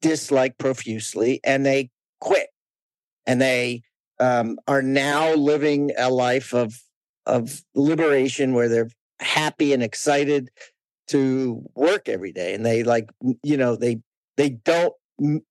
disliked 0.02 0.58
profusely 0.58 1.40
and 1.44 1.66
they 1.66 1.90
quit. 2.22 2.48
And 3.26 3.42
they 3.42 3.82
um, 4.20 4.58
are 4.68 4.82
now 4.82 5.34
living 5.34 5.92
a 5.98 6.10
life 6.10 6.54
of, 6.54 6.80
of 7.26 7.62
liberation 7.76 8.54
where 8.54 8.70
they're 8.70 8.90
happy 9.20 9.74
and 9.74 9.82
excited 9.82 10.50
to 11.08 11.64
work 11.76 12.10
every 12.10 12.32
day 12.32 12.54
and 12.54 12.66
they 12.66 12.84
like 12.84 13.10
you 13.44 13.58
know 13.58 13.76
they 13.76 14.00
they 14.36 14.50
don't 14.50 14.94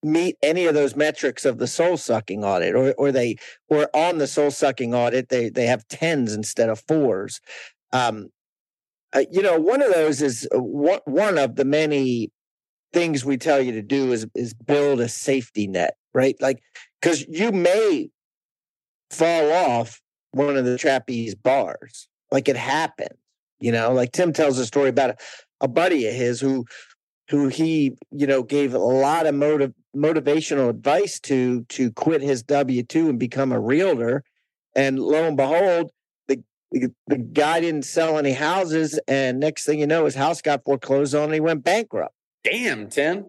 meet 0.03 0.37
any 0.43 0.67
of 0.67 0.75
those 0.75 0.95
metrics 0.95 1.45
of 1.45 1.59
the 1.59 1.67
soul 1.67 1.97
sucking 1.97 2.45
audit 2.45 2.75
or 2.75 2.93
or 2.99 3.11
they 3.11 3.37
or 3.69 3.89
on 3.95 4.19
the 4.19 4.27
soul 4.27 4.51
sucking 4.51 4.95
audit 4.95 5.29
they 5.29 5.49
they 5.49 5.67
have 5.67 5.87
tens 5.89 6.35
instead 6.35 6.69
of 6.69 6.83
fours 6.87 7.41
um 7.93 8.29
uh, 9.17 9.25
you 9.31 9.43
know, 9.43 9.59
one 9.59 9.83
of 9.83 9.93
those 9.93 10.21
is 10.21 10.49
uh, 10.55 10.59
one, 10.61 11.01
one 11.07 11.39
of 11.39 11.57
the 11.57 11.65
many 11.65 12.31
things 12.93 13.25
we 13.25 13.37
tell 13.37 13.61
you 13.61 13.73
to 13.73 13.83
do 13.83 14.13
is 14.13 14.27
is 14.35 14.53
build 14.55 15.01
a 15.01 15.09
safety 15.09 15.67
net, 15.67 15.97
right? 16.15 16.37
Like 16.41 16.63
because 17.01 17.27
you 17.29 17.53
may 17.53 18.11
fall 19.11 19.53
off 19.53 20.01
one 20.33 20.57
of 20.57 20.65
the 20.65 20.77
trapeze 20.77 21.35
bars, 21.35 22.09
like 22.31 22.49
it 22.49 22.57
happened. 22.57 23.17
You 23.59 23.73
know, 23.73 23.93
like 23.93 24.13
Tim 24.13 24.35
tells 24.35 24.59
a 24.59 24.67
story 24.67 24.91
about 24.91 25.19
a, 25.61 25.69
buddy 25.69 26.07
of 26.07 26.15
his 26.15 26.41
who 26.41 26.65
who 27.31 27.49
he 27.49 27.97
you 28.11 28.27
know 28.27 28.43
gave 28.43 28.75
a 28.75 28.79
lot 28.79 29.27
of 29.27 29.35
motive 29.35 29.73
motivational 29.95 30.69
advice 30.69 31.19
to 31.21 31.65
to 31.65 31.91
quit 31.93 32.23
his 32.23 32.43
W 32.43 32.83
two 32.83 33.09
and 33.09 33.19
become 33.19 33.53
a 33.53 33.61
realtor, 33.61 34.23
and 34.75 34.99
lo 34.99 35.25
and 35.25 35.37
behold, 35.37 35.91
the, 36.29 36.43
the 36.71 36.93
the 37.07 37.19
guy 37.19 37.61
didn't 37.61 37.85
sell 37.85 38.19
any 38.19 38.33
houses, 38.33 38.99
and 39.09 39.41
next 39.41 39.65
thing 39.65 39.81
you 39.81 39.87
know, 39.87 40.05
his 40.05 40.15
house 40.15 40.41
got 40.43 40.65
foreclosed 40.65 41.15
on, 41.15 41.25
and 41.25 41.35
he 41.35 41.41
went 41.41 41.65
bankrupt. 41.65 42.15
Damn, 42.45 42.89
Tim. 42.89 43.27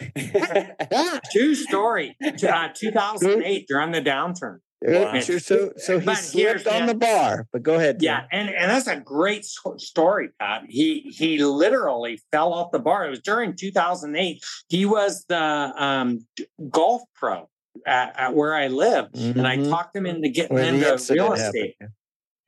True 1.32 1.54
story. 1.54 2.16
Uh, 2.42 2.68
2008 2.74 3.66
during 3.68 3.92
the 3.92 4.02
downturn. 4.02 4.58
Wow. 4.84 5.20
So, 5.20 5.38
so, 5.38 5.72
so 5.76 5.98
he 6.00 6.06
But 6.06 6.14
slipped 6.16 6.66
on 6.66 6.86
the- 6.86 6.94
bar. 6.94 7.46
But 7.52 7.62
go 7.62 7.74
ahead. 7.74 8.02
Yeah, 8.02 8.24
and 8.32 8.48
and 8.48 8.70
that's 8.70 8.86
a 8.88 8.96
great 8.96 9.44
story, 9.44 10.30
Pat. 10.40 10.64
He 10.68 11.00
he 11.16 11.42
literally 11.44 12.20
fell 12.32 12.52
off 12.52 12.72
the 12.72 12.78
bar. 12.80 13.06
It 13.06 13.10
was 13.10 13.20
during 13.20 13.54
2008. 13.54 14.42
He 14.68 14.84
was 14.86 15.24
the 15.28 15.38
um, 15.76 16.26
golf 16.70 17.02
pro 17.14 17.48
at, 17.86 18.18
at 18.18 18.34
where 18.34 18.54
I 18.54 18.66
lived, 18.68 19.16
and 19.16 19.46
I 19.46 19.56
Mhm. 19.56 19.68
talked 19.70 19.94
him 19.96 20.06
into 20.06 20.28
getting 20.28 20.56
the 20.56 20.66
into 20.66 21.12
real 21.14 21.30
happened. 21.34 21.38
estate. 21.46 21.76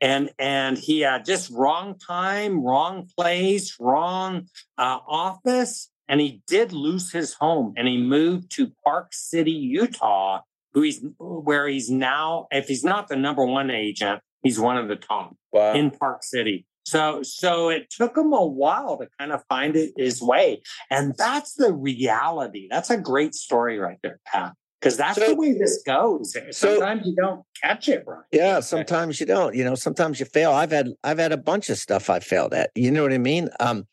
And 0.00 0.30
and 0.38 0.76
he 0.76 1.00
had 1.00 1.24
just 1.24 1.50
wrong 1.50 1.98
time, 1.98 2.62
wrong 2.62 3.08
place, 3.16 3.76
wrong 3.78 4.48
uh, 4.76 4.98
office, 5.06 5.88
and 6.08 6.20
he 6.20 6.42
did 6.46 6.72
lose 6.72 7.10
his 7.12 7.32
home, 7.34 7.72
and 7.76 7.86
he 7.88 7.96
moved 7.96 8.50
to 8.56 8.72
Park 8.84 9.12
City, 9.14 9.52
Utah, 9.52 10.40
who 10.74 10.82
he's 10.82 11.00
where 11.18 11.66
he's 11.68 11.90
now. 11.90 12.46
If 12.50 12.68
he's 12.68 12.84
not 12.84 13.08
the 13.08 13.16
number 13.16 13.44
one 13.46 13.70
agent, 13.70 14.20
he's 14.42 14.58
one 14.60 14.76
of 14.76 14.88
the 14.88 14.96
top 14.96 15.34
wow. 15.52 15.72
in 15.72 15.90
Park 15.90 16.22
City. 16.22 16.66
So 16.84 17.22
so 17.22 17.70
it 17.70 17.88
took 17.90 18.16
him 18.16 18.32
a 18.32 18.44
while 18.44 18.98
to 18.98 19.08
kind 19.18 19.32
of 19.32 19.42
find 19.48 19.74
it 19.76 19.92
his 19.96 20.20
way. 20.20 20.62
And 20.90 21.14
that's 21.16 21.54
the 21.54 21.72
reality. 21.72 22.68
That's 22.70 22.90
a 22.90 22.98
great 22.98 23.34
story 23.34 23.78
right 23.78 23.98
there, 24.02 24.20
Pat. 24.26 24.52
Because 24.80 24.98
that's 24.98 25.18
So- 25.18 25.28
the 25.28 25.34
way 25.36 25.54
this 25.56 25.82
goes. 25.86 26.34
so- 26.34 26.50
Sometimes 26.50 27.06
you 27.06 27.16
don't 27.16 27.42
catch 27.62 27.88
it 27.88 28.04
right. 28.06 28.24
Yeah, 28.32 28.60
sometimes 28.60 29.18
you 29.18 29.24
don't. 29.24 29.54
You 29.54 29.64
know, 29.64 29.74
sometimes 29.76 30.20
you 30.20 30.26
fail. 30.26 30.52
I've 30.52 30.72
had 30.72 30.88
I've 31.02 31.18
had 31.18 31.32
a 31.32 31.38
bunch 31.38 31.70
of 31.70 31.78
stuff 31.78 32.10
I 32.10 32.20
failed 32.20 32.52
at. 32.52 32.70
You 32.74 32.90
know 32.90 33.02
what 33.02 33.14
I 33.14 33.18
mean? 33.18 33.48
Um, 33.60 33.86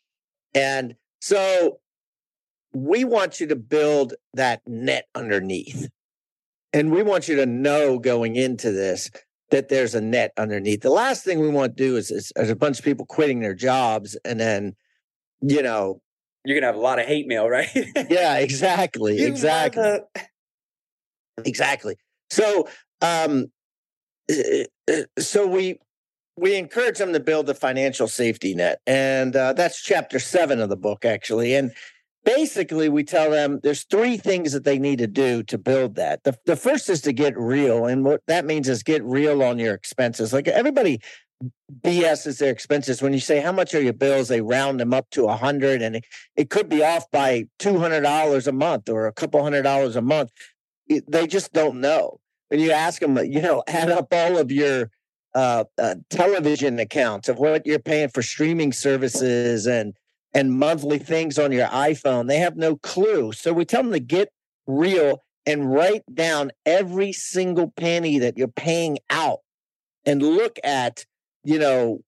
and 0.54 0.94
so 1.22 1.78
we 2.74 3.04
want 3.04 3.40
you 3.40 3.46
to 3.46 3.56
build 3.56 4.14
that 4.34 4.60
net 4.66 5.06
underneath, 5.14 5.88
and 6.72 6.90
we 6.90 7.02
want 7.02 7.28
you 7.28 7.36
to 7.36 7.46
know 7.46 7.98
going 7.98 8.36
into 8.36 8.70
this 8.72 9.10
that 9.50 9.68
there's 9.68 9.94
a 9.94 10.00
net 10.00 10.32
underneath. 10.38 10.80
The 10.80 10.90
last 10.90 11.24
thing 11.24 11.38
we 11.38 11.48
want 11.48 11.76
to 11.76 11.82
do 11.82 11.96
is, 11.96 12.10
is, 12.10 12.32
is 12.36 12.48
a 12.48 12.56
bunch 12.56 12.78
of 12.78 12.84
people 12.84 13.04
quitting 13.04 13.40
their 13.40 13.54
jobs, 13.54 14.16
and 14.24 14.40
then, 14.40 14.74
you 15.42 15.62
know, 15.62 16.00
You're 16.44 16.58
gonna 16.58 16.66
have 16.72 16.76
a 16.76 16.80
lot 16.80 16.98
of 16.98 17.06
hate 17.06 17.26
mail, 17.26 17.48
right? 17.48 17.68
yeah, 18.08 18.36
exactly, 18.38 19.18
You 19.18 19.26
exactly. 19.26 20.00
exactly 21.44 21.96
so 22.30 22.68
um 23.00 23.46
uh, 24.30 24.64
uh, 24.90 25.02
so 25.18 25.46
we 25.46 25.78
we 26.36 26.56
encourage 26.56 26.98
them 26.98 27.12
to 27.12 27.20
build 27.20 27.48
a 27.48 27.54
financial 27.54 28.06
safety 28.06 28.54
net 28.54 28.80
and 28.86 29.34
uh, 29.34 29.52
that's 29.52 29.82
chapter 29.82 30.18
seven 30.18 30.60
of 30.60 30.68
the 30.68 30.76
book 30.76 31.04
actually 31.04 31.54
and 31.54 31.72
basically 32.24 32.88
we 32.88 33.04
tell 33.04 33.30
them 33.30 33.60
there's 33.62 33.84
three 33.84 34.16
things 34.16 34.52
that 34.52 34.64
they 34.64 34.78
need 34.78 34.98
to 34.98 35.06
do 35.06 35.42
to 35.44 35.58
build 35.58 35.96
that. 35.96 36.24
The, 36.24 36.36
the 36.46 36.56
first 36.56 36.88
is 36.88 37.00
to 37.02 37.12
get 37.12 37.36
real 37.36 37.86
and 37.86 38.04
what 38.04 38.22
that 38.26 38.44
means 38.44 38.68
is 38.68 38.82
get 38.82 39.02
real 39.04 39.42
on 39.42 39.58
your 39.58 39.74
expenses. 39.74 40.32
Like 40.32 40.48
everybody 40.48 41.00
bs 41.82 42.26
is 42.26 42.38
their 42.38 42.52
expenses. 42.52 43.02
When 43.02 43.12
you 43.12 43.18
say 43.18 43.40
how 43.40 43.52
much 43.52 43.74
are 43.74 43.82
your 43.82 43.92
bills? 43.92 44.28
they 44.28 44.40
round 44.40 44.78
them 44.78 44.94
up 44.94 45.10
to 45.10 45.26
a 45.26 45.36
hundred 45.36 45.82
and 45.82 45.96
it, 45.96 46.04
it 46.36 46.50
could 46.50 46.68
be 46.68 46.84
off 46.84 47.10
by 47.10 47.46
$200 47.58 48.46
a 48.46 48.52
month 48.52 48.88
or 48.88 49.06
a 49.06 49.12
couple 49.12 49.42
hundred 49.42 49.62
dollars 49.62 49.96
a 49.96 50.02
month. 50.02 50.30
It- 50.86 51.10
they 51.10 51.26
just 51.26 51.52
don't 51.52 51.80
know. 51.80 52.20
When 52.48 52.60
you 52.60 52.70
ask 52.70 53.00
them, 53.00 53.16
you 53.18 53.40
know, 53.40 53.64
add 53.68 53.90
up 53.90 54.08
all 54.12 54.38
of 54.38 54.52
your 54.52 54.90
uh, 55.34 55.64
uh, 55.78 55.94
television 56.10 56.78
accounts 56.78 57.28
of 57.28 57.38
what 57.38 57.66
you're 57.66 57.78
paying 57.78 58.10
for 58.10 58.22
streaming 58.22 58.72
services 58.72 59.66
and 59.66 59.94
and 60.34 60.52
monthly 60.52 60.98
things 60.98 61.38
on 61.38 61.52
your 61.52 61.68
iPhone, 61.68 62.28
they 62.28 62.38
have 62.38 62.56
no 62.56 62.76
clue. 62.76 63.32
So 63.32 63.52
we 63.52 63.64
tell 63.64 63.82
them 63.82 63.92
to 63.92 64.00
get 64.00 64.30
real 64.66 65.22
and 65.44 65.72
write 65.72 66.02
down 66.12 66.52
every 66.64 67.12
single 67.12 67.72
penny 67.76 68.18
that 68.18 68.38
you're 68.38 68.48
paying 68.48 68.98
out 69.10 69.40
and 70.06 70.22
look 70.22 70.58
at, 70.64 71.04
you 71.44 71.58
know, 71.58 72.00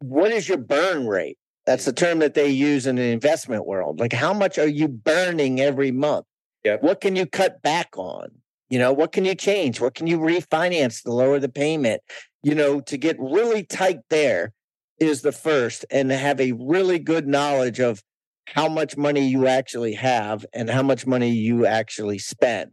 what 0.00 0.32
is 0.32 0.48
your 0.48 0.58
burn 0.58 1.06
rate? 1.06 1.38
That's 1.66 1.84
the 1.84 1.92
mm-hmm. 1.92 2.04
term 2.04 2.18
that 2.20 2.34
they 2.34 2.48
use 2.48 2.86
in 2.86 2.96
the 2.96 3.10
investment 3.10 3.66
world. 3.66 4.00
Like, 4.00 4.12
how 4.12 4.32
much 4.32 4.58
are 4.58 4.68
you 4.68 4.88
burning 4.88 5.60
every 5.60 5.90
month? 5.90 6.26
Yep. 6.64 6.82
What 6.82 7.00
can 7.00 7.16
you 7.16 7.26
cut 7.26 7.62
back 7.62 7.88
on? 7.96 8.30
You 8.68 8.78
know, 8.78 8.92
what 8.92 9.12
can 9.12 9.24
you 9.24 9.34
change? 9.34 9.80
What 9.80 9.94
can 9.94 10.06
you 10.06 10.18
refinance 10.18 11.02
to 11.02 11.12
lower 11.12 11.38
the 11.38 11.48
payment? 11.48 12.02
You 12.42 12.54
know, 12.54 12.80
to 12.80 12.96
get 12.96 13.16
really 13.20 13.62
tight 13.62 14.00
there 14.10 14.52
is 14.98 15.22
the 15.22 15.32
first, 15.32 15.84
and 15.90 16.10
have 16.10 16.40
a 16.40 16.52
really 16.52 16.98
good 16.98 17.26
knowledge 17.26 17.80
of 17.80 18.02
how 18.46 18.68
much 18.68 18.96
money 18.96 19.26
you 19.26 19.46
actually 19.46 19.94
have 19.94 20.46
and 20.52 20.70
how 20.70 20.82
much 20.82 21.06
money 21.06 21.30
you 21.30 21.66
actually 21.66 22.18
spend. 22.18 22.70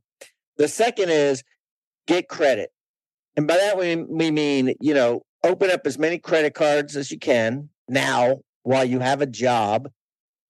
The 0.57 0.67
second 0.67 1.09
is 1.09 1.43
get 2.07 2.29
credit. 2.29 2.69
And 3.35 3.47
by 3.47 3.57
that 3.57 3.77
we, 3.77 3.95
we 3.95 4.29
mean, 4.29 4.75
you 4.79 4.93
know, 4.93 5.23
open 5.43 5.71
up 5.71 5.81
as 5.85 5.97
many 5.97 6.19
credit 6.19 6.53
cards 6.53 6.95
as 6.95 7.11
you 7.11 7.17
can 7.17 7.69
now 7.89 8.39
while 8.61 8.85
you 8.85 8.99
have 8.99 9.21
a 9.21 9.25
job, 9.25 9.89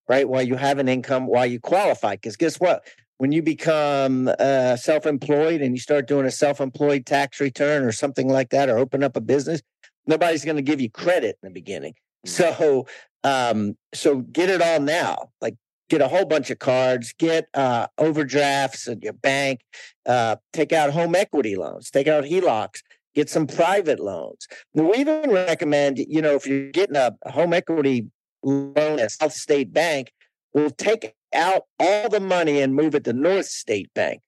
right? 0.07 0.27
While 0.27 0.43
you 0.43 0.55
have 0.55 0.77
an 0.77 0.89
income, 0.89 1.25
while 1.25 1.45
you 1.45 1.59
qualify. 1.59 2.15
Because 2.15 2.35
guess 2.35 2.59
what? 2.59 2.85
When 3.17 3.31
you 3.31 3.41
become 3.41 4.29
uh, 4.39 4.75
self 4.75 5.05
employed 5.05 5.61
and 5.61 5.73
you 5.73 5.79
start 5.79 6.07
doing 6.07 6.25
a 6.25 6.31
self 6.31 6.59
employed 6.59 7.05
tax 7.05 7.39
return 7.39 7.83
or 7.83 7.91
something 7.91 8.27
like 8.27 8.49
that, 8.49 8.69
or 8.69 8.77
open 8.77 9.03
up 9.03 9.15
a 9.15 9.21
business, 9.21 9.61
nobody's 10.07 10.45
going 10.45 10.57
to 10.57 10.61
give 10.61 10.81
you 10.81 10.89
credit 10.89 11.37
in 11.41 11.49
the 11.49 11.53
beginning. 11.53 11.93
So, 12.25 12.87
um, 13.23 13.77
so 13.93 14.21
get 14.21 14.49
it 14.49 14.61
all 14.61 14.79
now. 14.79 15.29
Like, 15.41 15.55
get 15.89 16.01
a 16.01 16.07
whole 16.07 16.25
bunch 16.25 16.49
of 16.49 16.59
cards, 16.59 17.13
get 17.17 17.47
uh, 17.53 17.87
overdrafts 17.97 18.87
at 18.87 19.03
your 19.03 19.13
bank, 19.13 19.61
uh, 20.05 20.37
take 20.51 20.71
out 20.71 20.91
home 20.91 21.15
equity 21.15 21.55
loans, 21.55 21.91
take 21.91 22.07
out 22.07 22.23
HELOCs, 22.23 22.81
get 23.13 23.29
some 23.29 23.45
private 23.45 23.99
loans. 23.99 24.47
We 24.73 24.95
even 24.95 25.29
recommend, 25.31 25.99
you 25.99 26.21
know, 26.21 26.35
if 26.35 26.47
you're 26.47 26.71
getting 26.71 26.95
a 26.95 27.15
home 27.25 27.53
equity 27.53 28.07
loan 28.41 28.99
at 28.99 29.11
South 29.11 29.33
State 29.33 29.73
Bank, 29.73 30.11
we'll 30.53 30.71
take 30.71 31.13
out 31.33 31.63
all 31.79 32.09
the 32.09 32.19
money 32.19 32.61
and 32.61 32.75
move 32.75 32.95
it 32.95 33.03
to 33.05 33.13
North 33.13 33.47
State 33.47 33.93
Bank 33.93 34.21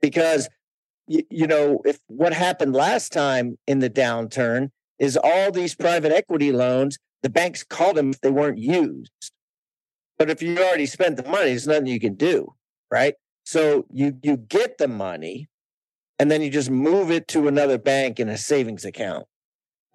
because 0.00 0.48
you, 1.06 1.22
you 1.30 1.46
know 1.46 1.80
if 1.84 1.98
what 2.06 2.32
happened 2.32 2.74
last 2.74 3.12
time 3.12 3.58
in 3.66 3.80
the 3.80 3.90
downturn 3.90 4.70
is 5.04 5.18
all 5.22 5.52
these 5.52 5.74
private 5.74 6.12
equity 6.12 6.50
loans 6.50 6.98
the 7.22 7.28
banks 7.28 7.62
called 7.62 7.96
them 7.96 8.10
if 8.10 8.20
they 8.22 8.30
weren't 8.30 8.58
used 8.58 9.12
but 10.18 10.30
if 10.30 10.42
you 10.42 10.56
already 10.58 10.86
spent 10.86 11.16
the 11.16 11.28
money 11.28 11.50
there's 11.50 11.66
nothing 11.66 11.86
you 11.86 12.00
can 12.00 12.14
do 12.14 12.54
right 12.90 13.14
so 13.44 13.84
you 13.92 14.16
you 14.22 14.36
get 14.36 14.78
the 14.78 14.88
money 14.88 15.46
and 16.18 16.30
then 16.30 16.40
you 16.40 16.50
just 16.50 16.70
move 16.70 17.10
it 17.10 17.28
to 17.28 17.48
another 17.48 17.78
bank 17.78 18.18
in 18.18 18.28
a 18.28 18.38
savings 18.38 18.84
account 18.84 19.26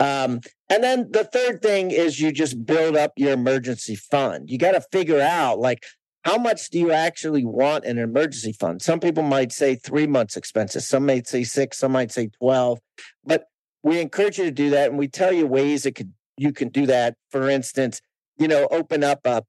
um, 0.02 0.40
and 0.70 0.82
then 0.82 1.12
the 1.12 1.26
third 1.26 1.62
thing 1.62 1.92
is 1.92 2.22
you 2.22 2.32
just 2.32 2.66
build 2.66 2.96
up 2.96 3.12
your 3.18 3.34
emergency 3.34 3.96
fund 3.96 4.50
you 4.50 4.58
got 4.58 4.74
to 4.74 4.82
figure 4.92 5.20
out 5.20 5.60
like 5.60 5.84
how 6.24 6.38
much 6.38 6.70
do 6.70 6.78
you 6.78 6.92
actually 6.92 7.46
want 7.46 7.86
in 7.86 7.98
an 7.98 8.04
emergency 8.04 8.52
fund? 8.52 8.82
Some 8.82 9.00
people 9.00 9.24
might 9.24 9.54
say 9.54 9.76
three 9.76 10.06
months 10.06 10.36
expenses, 10.36 10.86
some 10.86 11.06
might 11.06 11.28
say 11.28 11.44
six, 11.44 11.78
some 11.78 11.94
might 11.94 12.12
say 12.12 12.28
12. 12.40 12.78
But 13.24 13.46
we 13.84 14.00
encourage 14.00 14.38
you 14.38 14.46
to 14.46 14.52
do 14.52 14.70
that. 14.72 14.90
And 14.90 14.98
we 14.98 15.08
tell 15.08 15.32
you 15.32 15.48
ways 15.48 15.84
that 15.84 15.96
could 15.96 16.14
you 16.38 16.54
can 16.54 16.70
do 16.70 16.86
that. 16.86 17.16
For 17.30 17.50
instance, 17.50 18.02
you 18.38 18.48
know, 18.48 18.68
open 18.72 19.04
up 19.04 19.22
a 19.26 19.44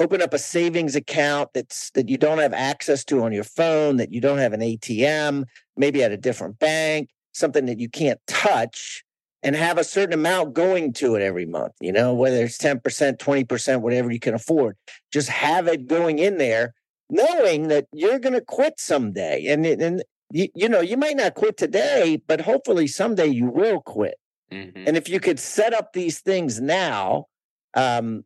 open 0.00 0.22
up 0.22 0.32
a 0.32 0.38
savings 0.38 0.94
account 0.94 1.50
that's 1.54 1.90
that 1.90 2.08
you 2.08 2.16
don't 2.16 2.38
have 2.38 2.52
access 2.52 3.04
to 3.06 3.22
on 3.22 3.32
your 3.32 3.44
phone, 3.44 3.96
that 3.96 4.12
you 4.12 4.20
don't 4.20 4.38
have 4.38 4.52
an 4.52 4.60
ATM, 4.60 5.44
maybe 5.76 6.02
at 6.02 6.12
a 6.12 6.16
different 6.16 6.58
bank, 6.58 7.10
something 7.32 7.66
that 7.66 7.80
you 7.80 7.88
can't 7.88 8.20
touch 8.26 9.04
and 9.42 9.54
have 9.54 9.78
a 9.78 9.84
certain 9.84 10.14
amount 10.14 10.54
going 10.54 10.92
to 10.92 11.14
it 11.14 11.22
every 11.22 11.46
month, 11.46 11.72
you 11.80 11.92
know, 11.92 12.12
whether 12.12 12.44
it's 12.44 12.58
10%, 12.58 12.80
20%, 12.82 13.80
whatever 13.80 14.10
you 14.10 14.18
can 14.18 14.34
afford. 14.34 14.76
Just 15.12 15.28
have 15.28 15.68
it 15.68 15.86
going 15.86 16.18
in 16.18 16.38
there, 16.38 16.74
knowing 17.08 17.68
that 17.68 17.86
you're 17.92 18.18
going 18.18 18.34
to 18.34 18.40
quit 18.40 18.74
someday. 18.78 19.46
And, 19.46 19.64
and 19.64 20.02
you, 20.30 20.48
you 20.54 20.68
know, 20.68 20.80
you 20.80 20.96
might 20.96 21.16
not 21.16 21.34
quit 21.34 21.56
today, 21.56 22.20
but 22.26 22.40
hopefully 22.40 22.86
someday 22.86 23.26
you 23.26 23.46
will 23.46 23.80
quit. 23.80 24.18
Mhm. 24.52 24.84
And 24.86 24.96
if 24.96 25.08
you 25.08 25.20
could 25.20 25.38
set 25.38 25.74
up 25.74 25.92
these 25.92 26.20
things 26.20 26.60
now, 26.60 27.26
um, 27.74 28.24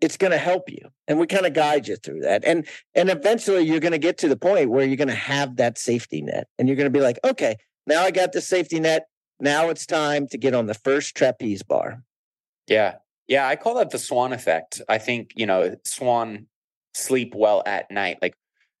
it's 0.00 0.16
going 0.16 0.32
to 0.32 0.38
help 0.38 0.68
you 0.68 0.90
and 1.06 1.18
we 1.18 1.28
kind 1.28 1.46
of 1.46 1.52
guide 1.54 1.86
you 1.86 1.94
through 1.96 2.20
that. 2.20 2.44
And 2.44 2.66
and 2.94 3.08
eventually 3.08 3.62
you're 3.62 3.78
going 3.80 3.92
to 3.92 3.98
get 3.98 4.18
to 4.18 4.28
the 4.28 4.36
point 4.36 4.68
where 4.68 4.84
you're 4.84 4.96
going 4.96 5.06
to 5.08 5.14
have 5.14 5.56
that 5.56 5.78
safety 5.78 6.20
net 6.22 6.48
and 6.58 6.68
you're 6.68 6.76
going 6.76 6.92
to 6.92 6.98
be 6.98 7.04
like 7.04 7.20
okay 7.24 7.56
now 7.86 8.02
i 8.02 8.10
got 8.10 8.32
the 8.32 8.40
safety 8.40 8.80
net. 8.80 9.06
Now 9.38 9.70
it's 9.70 9.86
time 9.86 10.26
to 10.28 10.38
get 10.38 10.54
on 10.54 10.66
the 10.66 10.74
first 10.74 11.16
trapeze 11.16 11.62
bar. 11.62 12.02
Yeah. 12.66 12.96
Yeah 13.28 13.46
i 13.46 13.54
call 13.54 13.76
that 13.76 13.90
the 13.90 13.98
swan 13.98 14.32
effect. 14.32 14.82
I 14.88 14.98
think 14.98 15.32
you 15.36 15.46
know 15.46 15.76
swan 15.84 16.46
sleep 16.94 17.32
well 17.36 17.62
at 17.64 17.88
night 17.90 18.18
like 18.20 18.34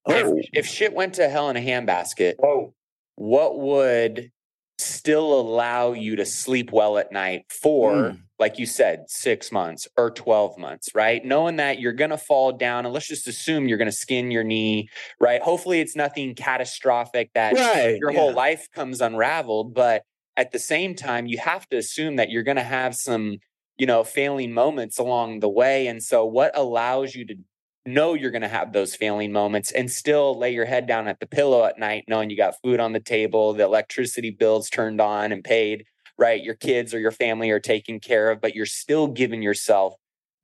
oh. 0.06 0.36
if, 0.38 0.48
if 0.52 0.66
shit 0.66 0.92
went 0.92 1.14
to 1.14 1.28
hell 1.28 1.48
in 1.50 1.56
a 1.56 1.60
handbasket 1.60 2.34
oh. 2.42 2.74
what 3.16 3.58
would 3.58 4.30
still 4.78 5.38
allow 5.38 5.92
you 5.92 6.16
to 6.16 6.26
sleep 6.26 6.72
well 6.72 6.98
at 6.98 7.12
night 7.12 7.44
for 7.48 7.92
mm 7.92 8.18
like 8.42 8.58
you 8.58 8.66
said, 8.66 9.04
six 9.06 9.52
months 9.52 9.86
or 9.96 10.10
12 10.10 10.58
months, 10.58 10.88
right? 10.96 11.24
Knowing 11.24 11.56
that 11.56 11.78
you're 11.78 11.92
going 11.92 12.10
to 12.10 12.18
fall 12.18 12.50
down 12.50 12.84
and 12.84 12.92
let's 12.92 13.06
just 13.06 13.28
assume 13.28 13.68
you're 13.68 13.78
going 13.78 13.86
to 13.86 13.96
skin 13.96 14.32
your 14.32 14.42
knee, 14.42 14.88
right? 15.20 15.40
Hopefully 15.40 15.78
it's 15.78 15.94
nothing 15.94 16.34
catastrophic 16.34 17.30
that 17.34 17.54
right, 17.54 17.98
your 18.00 18.10
yeah. 18.10 18.18
whole 18.18 18.32
life 18.32 18.66
comes 18.74 19.00
unraveled. 19.00 19.74
But 19.74 20.02
at 20.36 20.50
the 20.50 20.58
same 20.58 20.96
time, 20.96 21.26
you 21.26 21.38
have 21.38 21.68
to 21.68 21.76
assume 21.76 22.16
that 22.16 22.30
you're 22.30 22.42
going 22.42 22.56
to 22.56 22.64
have 22.64 22.96
some, 22.96 23.36
you 23.76 23.86
know, 23.86 24.02
failing 24.02 24.52
moments 24.52 24.98
along 24.98 25.38
the 25.38 25.48
way. 25.48 25.86
And 25.86 26.02
so 26.02 26.24
what 26.24 26.50
allows 26.58 27.14
you 27.14 27.24
to 27.26 27.36
know 27.84 28.14
you're 28.14 28.30
going 28.30 28.42
to 28.42 28.48
have 28.48 28.72
those 28.72 28.94
failing 28.94 29.32
moments 29.32 29.72
and 29.72 29.90
still 29.90 30.38
lay 30.38 30.52
your 30.52 30.66
head 30.66 30.86
down 30.86 31.08
at 31.08 31.18
the 31.18 31.26
pillow 31.26 31.64
at 31.64 31.78
night 31.78 32.04
knowing 32.08 32.30
you 32.30 32.36
got 32.36 32.54
food 32.62 32.78
on 32.78 32.92
the 32.92 33.00
table 33.00 33.52
the 33.52 33.64
electricity 33.64 34.30
bills 34.30 34.70
turned 34.70 35.00
on 35.00 35.32
and 35.32 35.42
paid 35.42 35.84
right? 36.18 36.42
Your 36.42 36.54
kids 36.54 36.94
or 36.94 37.00
your 37.00 37.10
family 37.10 37.50
are 37.50 37.60
taken 37.60 38.00
care 38.00 38.30
of, 38.30 38.40
but 38.40 38.54
you're 38.54 38.66
still 38.66 39.06
giving 39.08 39.42
yourself 39.42 39.94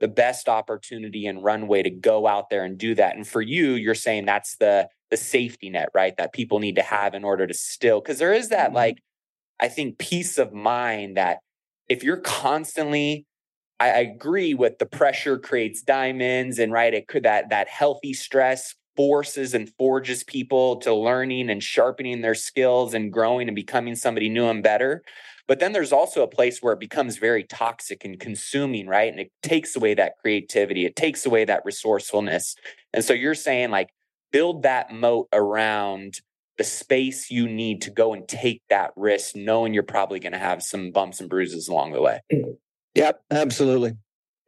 the 0.00 0.08
best 0.08 0.48
opportunity 0.48 1.26
and 1.26 1.42
runway 1.42 1.82
to 1.82 1.90
go 1.90 2.26
out 2.26 2.50
there 2.50 2.64
and 2.64 2.78
do 2.78 2.94
that. 2.94 3.16
And 3.16 3.26
for 3.26 3.42
you, 3.42 3.74
you're 3.74 3.94
saying 3.94 4.26
that's 4.26 4.56
the 4.56 4.88
the 5.10 5.16
safety 5.16 5.70
net, 5.70 5.88
right? 5.94 6.14
That 6.18 6.34
people 6.34 6.58
need 6.58 6.76
to 6.76 6.82
have 6.82 7.14
in 7.14 7.24
order 7.24 7.46
to 7.46 7.54
still 7.54 8.00
because 8.00 8.18
there 8.18 8.32
is 8.32 8.50
that 8.50 8.68
mm-hmm. 8.68 8.76
like 8.76 8.98
I 9.60 9.68
think 9.68 9.98
peace 9.98 10.36
of 10.36 10.52
mind 10.52 11.16
that 11.16 11.38
if 11.88 12.02
you're 12.02 12.18
constantly 12.18 13.26
I, 13.80 13.88
agree 14.00 14.54
with 14.54 14.78
the 14.78 14.86
pressure 14.86 15.38
creates 15.38 15.82
diamonds 15.82 16.58
and 16.58 16.72
right 16.72 16.92
it 16.92 17.08
could 17.08 17.22
that 17.22 17.50
that 17.50 17.68
healthy 17.68 18.12
stress 18.12 18.74
forces 18.96 19.54
and 19.54 19.72
forges 19.78 20.24
people 20.24 20.76
to 20.78 20.92
learning 20.92 21.50
and 21.50 21.62
sharpening 21.62 22.20
their 22.20 22.34
skills 22.34 22.94
and 22.94 23.12
growing 23.12 23.48
and 23.48 23.54
becoming 23.54 23.94
somebody 23.94 24.28
new 24.28 24.46
and 24.48 24.62
better 24.62 25.02
but 25.48 25.60
then 25.60 25.72
there's 25.72 25.92
also 25.92 26.22
a 26.22 26.28
place 26.28 26.60
where 26.60 26.74
it 26.74 26.78
becomes 26.78 27.16
very 27.16 27.42
toxic 27.42 28.04
and 28.04 28.20
consuming, 28.20 28.86
right? 28.86 29.10
And 29.10 29.18
it 29.18 29.32
takes 29.42 29.74
away 29.74 29.94
that 29.94 30.18
creativity, 30.20 30.84
it 30.84 30.94
takes 30.94 31.24
away 31.24 31.46
that 31.46 31.62
resourcefulness. 31.64 32.54
And 32.92 33.02
so 33.02 33.14
you're 33.14 33.34
saying, 33.34 33.70
like, 33.70 33.88
build 34.30 34.62
that 34.64 34.92
moat 34.92 35.28
around 35.32 36.20
the 36.58 36.64
space 36.64 37.30
you 37.30 37.48
need 37.48 37.80
to 37.82 37.90
go 37.90 38.12
and 38.12 38.28
take 38.28 38.62
that 38.68 38.90
risk, 38.94 39.34
knowing 39.34 39.72
you're 39.72 39.82
probably 39.82 40.20
going 40.20 40.32
to 40.32 40.38
have 40.38 40.62
some 40.62 40.90
bumps 40.90 41.20
and 41.20 41.30
bruises 41.30 41.68
along 41.68 41.92
the 41.92 42.02
way. 42.02 42.20
Mm. 42.30 42.58
Yep, 42.98 43.22
absolutely. 43.30 43.92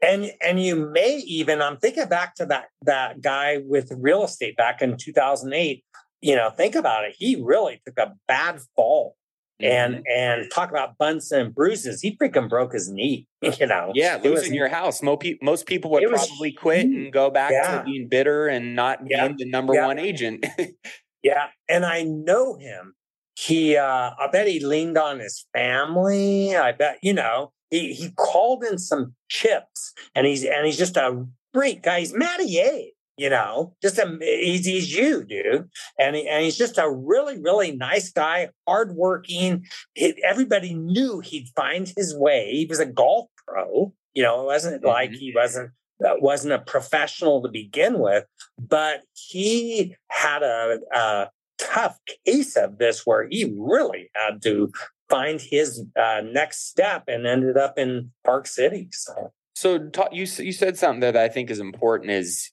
And 0.03 0.33
and 0.45 0.61
you 0.61 0.77
may 0.77 1.19
even 1.19 1.63
I'm 1.63 1.77
thinking 1.77 2.09
back 2.09 2.35
to 2.37 2.47
that 2.47 2.69
that 2.83 3.21
guy 3.21 3.59
with 3.65 3.93
real 3.97 4.25
estate 4.25 4.57
back 4.57 4.83
in 4.83 4.97
2008. 4.97 5.85
You 6.23 6.37
know, 6.37 6.51
think 6.51 6.75
about 6.75 7.05
it. 7.05 7.15
He 7.17 7.37
really 7.37 7.81
took 7.87 7.99
a 7.99 8.15
bad 8.27 8.61
fall 8.75 9.17
and 9.61 9.97
mm-hmm. 9.97 10.03
and 10.15 10.51
talk 10.51 10.71
about 10.71 10.99
bumps 10.99 11.31
and 11.31 11.55
bruises. 11.55 12.01
He 12.01 12.17
freaking 12.17 12.49
broke 12.49 12.73
his 12.73 12.91
knee. 12.91 13.27
You 13.59 13.67
know, 13.67 13.93
yeah, 13.95 14.21
losing 14.23 14.51
was, 14.51 14.53
your 14.53 14.69
house. 14.69 15.03
Most 15.03 15.21
people, 15.21 15.45
most 15.45 15.67
people 15.67 15.91
would 15.93 16.05
probably 16.07 16.53
quit 16.53 16.85
and 16.85 17.11
go 17.11 17.31
back 17.31 17.53
yeah. 17.53 17.79
to 17.79 17.85
being 17.85 18.07
bitter 18.07 18.49
and 18.49 18.77
not 18.77 19.01
yeah. 19.07 19.27
being 19.27 19.39
the 19.39 19.45
number 19.47 19.73
yeah. 19.73 19.87
one 19.87 19.99
agent. 19.99 20.45
yeah, 21.23 21.47
and 21.67 21.87
I 21.87 22.03
know 22.03 22.57
him. 22.57 22.95
He, 23.39 23.79
uh, 23.79 24.11
I 24.19 24.29
bet 24.31 24.47
he 24.47 24.63
leaned 24.63 24.99
on 24.99 25.21
his 25.21 25.47
family. 25.55 26.55
I 26.55 26.73
bet 26.73 26.99
you 27.03 27.15
know 27.15 27.53
he 27.71 27.93
he 27.95 28.11
called 28.11 28.65
in 28.65 28.79
some 28.79 29.15
chips, 29.29 29.93
and 30.15 30.27
he's 30.27 30.45
and 30.45 30.67
he's 30.67 30.79
just 30.79 30.97
a 30.97 31.27
great 31.55 31.83
guy. 31.83 32.01
He's 32.01 32.15
Matty 32.15 32.59
A 32.59 32.93
you 33.21 33.29
know, 33.29 33.75
just 33.83 33.99
a, 33.99 34.17
he's, 34.19 34.65
he's 34.65 34.97
you, 34.97 35.23
dude. 35.25 35.69
And, 35.99 36.17
he, 36.17 36.27
and 36.27 36.43
he's 36.43 36.57
just 36.57 36.79
a 36.79 36.91
really, 36.91 37.39
really 37.39 37.77
nice 37.77 38.11
guy, 38.11 38.49
hardworking. 38.67 39.67
He, 39.93 40.15
everybody 40.27 40.73
knew 40.73 41.21
he'd 41.21 41.51
find 41.55 41.93
his 41.95 42.17
way. 42.17 42.51
He 42.51 42.65
was 42.65 42.81
a 42.81 42.87
golf 42.87 43.29
pro. 43.47 43.93
You 44.15 44.23
know, 44.23 44.41
it 44.41 44.47
wasn't 44.47 44.77
mm-hmm. 44.77 44.87
like 44.87 45.11
he 45.11 45.35
wasn't 45.37 45.73
wasn't 46.01 46.55
a 46.55 46.61
professional 46.61 47.43
to 47.43 47.51
begin 47.51 47.99
with, 47.99 48.25
but 48.59 49.03
he 49.13 49.97
had 50.09 50.43
a, 50.43 50.79
a 50.91 51.29
tough 51.59 51.99
case 52.25 52.57
of 52.57 52.79
this 52.79 53.05
where 53.05 53.29
he 53.29 53.55
really 53.55 54.11
had 54.15 54.41
to 54.45 54.73
find 55.11 55.41
his 55.41 55.85
uh, 56.01 56.23
next 56.25 56.69
step 56.69 57.05
and 57.09 57.27
ended 57.27 57.57
up 57.57 57.79
in 57.79 58.13
Park 58.25 58.47
City. 58.47 58.89
So. 58.93 59.33
So 59.55 59.91
you 60.11 60.27
you 60.39 60.53
said 60.53 60.79
something 60.79 61.01
that 61.01 61.17
I 61.19 61.29
think 61.29 61.51
is 61.51 61.59
important 61.59 62.13
is 62.13 62.51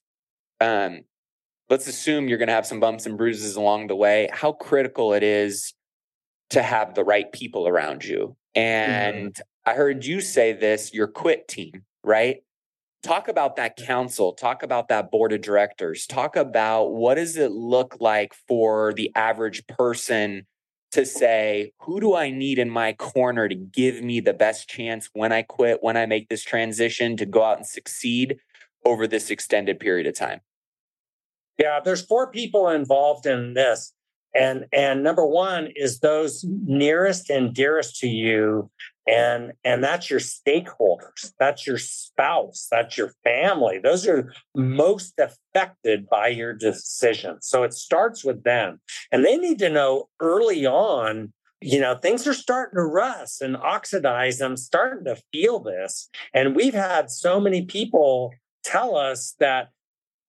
um, 0.60 1.04
let's 1.70 1.86
assume 1.86 2.28
you're 2.28 2.38
going 2.38 2.48
to 2.48 2.54
have 2.54 2.66
some 2.66 2.80
bumps 2.80 3.06
and 3.06 3.16
bruises 3.16 3.56
along 3.56 3.86
the 3.86 3.96
way, 3.96 4.28
how 4.32 4.52
critical 4.52 5.14
it 5.14 5.22
is 5.22 5.72
to 6.50 6.62
have 6.62 6.94
the 6.94 7.04
right 7.04 7.30
people 7.32 7.68
around 7.68 8.04
you. 8.04 8.36
Mm-hmm. 8.56 8.60
And 8.60 9.32
mm-hmm. 9.32 9.70
I 9.70 9.74
heard 9.74 10.04
you 10.04 10.20
say 10.20 10.52
this, 10.52 10.92
your 10.92 11.06
quit 11.06 11.48
team, 11.48 11.84
right? 12.02 12.38
Talk 13.02 13.28
about 13.28 13.56
that 13.56 13.76
council, 13.76 14.32
talk 14.32 14.62
about 14.62 14.88
that 14.88 15.10
board 15.10 15.32
of 15.32 15.40
directors, 15.40 16.06
talk 16.06 16.36
about 16.36 16.94
what 16.94 17.14
does 17.14 17.36
it 17.36 17.52
look 17.52 17.96
like 18.00 18.34
for 18.48 18.92
the 18.92 19.12
average 19.14 19.66
person 19.68 20.46
to 20.92 21.04
say, 21.04 21.72
who 21.80 22.00
do 22.00 22.14
I 22.14 22.30
need 22.30 22.58
in 22.58 22.70
my 22.70 22.92
corner 22.94 23.48
to 23.48 23.54
give 23.54 24.02
me 24.02 24.20
the 24.20 24.32
best 24.32 24.68
chance 24.68 25.10
when 25.12 25.32
I 25.32 25.42
quit, 25.42 25.82
when 25.82 25.96
I 25.96 26.06
make 26.06 26.28
this 26.28 26.42
transition 26.42 27.16
to 27.18 27.26
go 27.26 27.42
out 27.42 27.58
and 27.58 27.66
succeed 27.66 28.38
over 28.84 29.06
this 29.06 29.30
extended 29.30 29.80
period 29.80 30.06
of 30.06 30.14
time? 30.14 30.40
Yeah, 31.58 31.80
there's 31.84 32.04
four 32.04 32.30
people 32.30 32.68
involved 32.68 33.26
in 33.26 33.54
this. 33.54 33.92
And 34.34 34.66
and 34.72 35.02
number 35.02 35.26
one 35.26 35.68
is 35.74 36.00
those 36.00 36.44
nearest 36.44 37.30
and 37.30 37.54
dearest 37.54 37.98
to 38.00 38.08
you. 38.08 38.70
And 39.06 39.52
and 39.64 39.82
that's 39.82 40.10
your 40.10 40.20
stakeholders, 40.20 41.32
that's 41.38 41.66
your 41.66 41.78
spouse, 41.78 42.68
that's 42.70 42.98
your 42.98 43.14
family. 43.24 43.78
Those 43.82 44.06
are 44.06 44.32
most 44.54 45.18
affected 45.18 46.08
by 46.08 46.28
your 46.28 46.52
decision. 46.52 47.40
So 47.40 47.62
it 47.62 47.72
starts 47.72 48.22
with 48.24 48.44
them. 48.44 48.80
And 49.10 49.24
they 49.24 49.38
need 49.38 49.58
to 49.60 49.70
know 49.70 50.08
early 50.20 50.66
on 50.66 51.32
you 51.60 51.80
know, 51.80 51.96
things 51.96 52.26
are 52.26 52.34
starting 52.34 52.76
to 52.76 52.84
rust 52.84 53.42
and 53.42 53.56
oxidize. 53.56 54.40
I'm 54.40 54.56
starting 54.56 55.04
to 55.06 55.20
feel 55.32 55.58
this. 55.58 56.08
And 56.32 56.54
we've 56.54 56.74
had 56.74 57.10
so 57.10 57.40
many 57.40 57.64
people 57.64 58.32
tell 58.62 58.96
us 58.96 59.34
that 59.40 59.70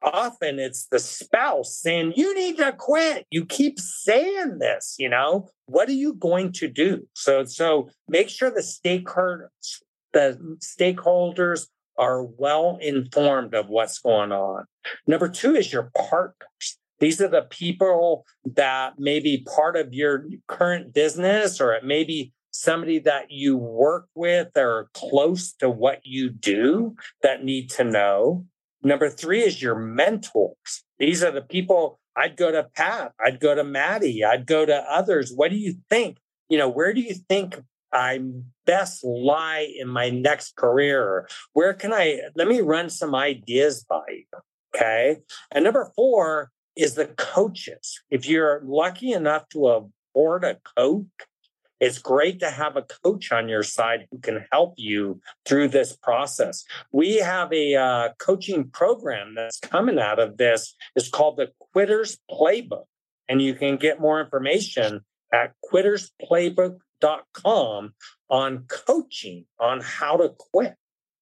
often 0.02 0.60
it's 0.60 0.88
the 0.88 1.00
spouse 1.00 1.78
saying, 1.78 2.14
You 2.16 2.34
need 2.36 2.58
to 2.58 2.74
quit. 2.74 3.26
You 3.32 3.46
keep 3.46 3.80
saying 3.80 4.60
this, 4.60 4.96
you 4.98 5.10
know, 5.10 5.50
what 5.66 5.90
are 5.90 5.94
you 5.94 6.14
going 6.14 6.52
to 6.54 6.68
do? 6.68 7.08
So, 7.14 7.44
so 7.46 7.90
make 8.08 8.30
sure 8.30 8.50
the 8.50 8.62
stakeholders, 8.62 9.82
the 10.14 10.58
stakeholders 10.60 11.68
are 11.98 12.24
well 12.24 12.78
informed 12.82 13.54
of 13.54 13.68
what's 13.68 14.00
going 14.00 14.32
on. 14.32 14.66
Number 15.06 15.28
two 15.28 15.56
is 15.56 15.72
your 15.72 15.92
partners. 15.96 16.78
These 17.00 17.22
are 17.22 17.28
the 17.28 17.44
people 17.50 18.26
that 18.56 19.00
may 19.00 19.20
be 19.20 19.46
part 19.56 19.76
of 19.76 19.94
your 19.94 20.26
current 20.48 20.94
business, 20.94 21.62
or 21.62 21.74
it 21.74 21.84
may 21.84 22.04
be 22.04 22.34
somebody 22.52 23.00
that 23.00 23.32
you 23.32 23.56
work 23.58 24.08
with 24.16 24.50
or 24.58 24.90
close 24.94 25.54
to 25.54 25.70
what 25.70 26.02
you 26.04 26.30
do 26.30 26.96
that 27.22 27.44
need 27.44 27.70
to 27.72 27.84
know. 27.84 28.46
Number 28.82 29.10
three 29.10 29.42
is 29.42 29.62
your 29.62 29.76
mentors. 29.76 30.84
These 31.00 31.24
are 31.24 31.32
the 31.32 31.42
people 31.42 32.00
I'd 32.15 32.38
go 32.38 32.52
to 32.52 32.63
Pat, 32.76 33.13
I'd 33.24 33.39
go 33.39 33.56
to 33.56 33.63
Matty, 33.63 34.24
I'd 34.24 34.46
go 34.46 34.65
to 34.65 34.76
others. 34.92 35.32
What 35.34 35.52
do 35.52 35.58
you 35.58 35.76
think? 35.89 36.18
You 36.50 36.58
know, 36.58 36.70
where 36.70 36.94
do 36.94 37.02
you 37.02 37.13
think 37.13 37.62
I 37.94 38.20
best 38.65 39.04
lie 39.04 39.74
in 39.80 39.88
my 39.88 40.10
next 40.10 40.56
career? 40.56 41.28
Where 41.54 41.74
can 41.74 41.94
I 41.94 42.20
let 42.36 42.48
me 42.48 42.62
run 42.62 42.89
some 42.89 43.15
ideas 43.15 43.86
by 43.88 44.02
you? 44.10 44.26
Okay. 44.76 45.18
And 45.52 45.63
number 45.63 45.92
four 45.96 46.52
is 46.76 46.96
the 46.96 47.08
coaches. 47.08 48.02
If 48.10 48.28
you're 48.28 48.62
lucky 48.65 49.12
enough 49.12 49.48
to 49.50 49.89
afford 50.15 50.44
a 50.44 50.58
coach, 50.78 51.06
it's 51.80 51.98
great 51.98 52.42
to 52.42 52.50
have 52.50 52.76
a 52.76 52.86
coach 53.04 53.32
on 53.32 53.48
your 53.48 53.63
side 53.63 54.08
who 54.12 54.20
can 54.20 54.46
help 54.52 54.74
you 54.78 55.22
through 55.46 55.70
this 55.70 55.96
process. 55.96 56.65
We 56.92 57.15
have 57.18 57.54
a 57.54 57.76
uh, 57.76 58.10
coaching 58.20 58.70
program 58.70 59.36
that's 59.36 59.60
coming 59.60 60.00
out 60.00 60.20
of 60.20 60.38
this. 60.38 60.76
It's 60.96 61.10
called 61.10 61.38
the 61.38 61.52
Quitters 61.74 62.18
Playbook. 62.30 62.86
And 63.28 63.42
you 63.42 63.54
can 63.54 63.78
get 63.78 64.02
more 64.02 64.20
information 64.20 65.02
at 65.32 65.54
quittersplaybook.com 65.72 67.94
on 68.30 68.65
coaching 68.68 69.46
on 69.60 69.82
how 69.82 70.18
to 70.18 70.30
quit. 70.30 70.76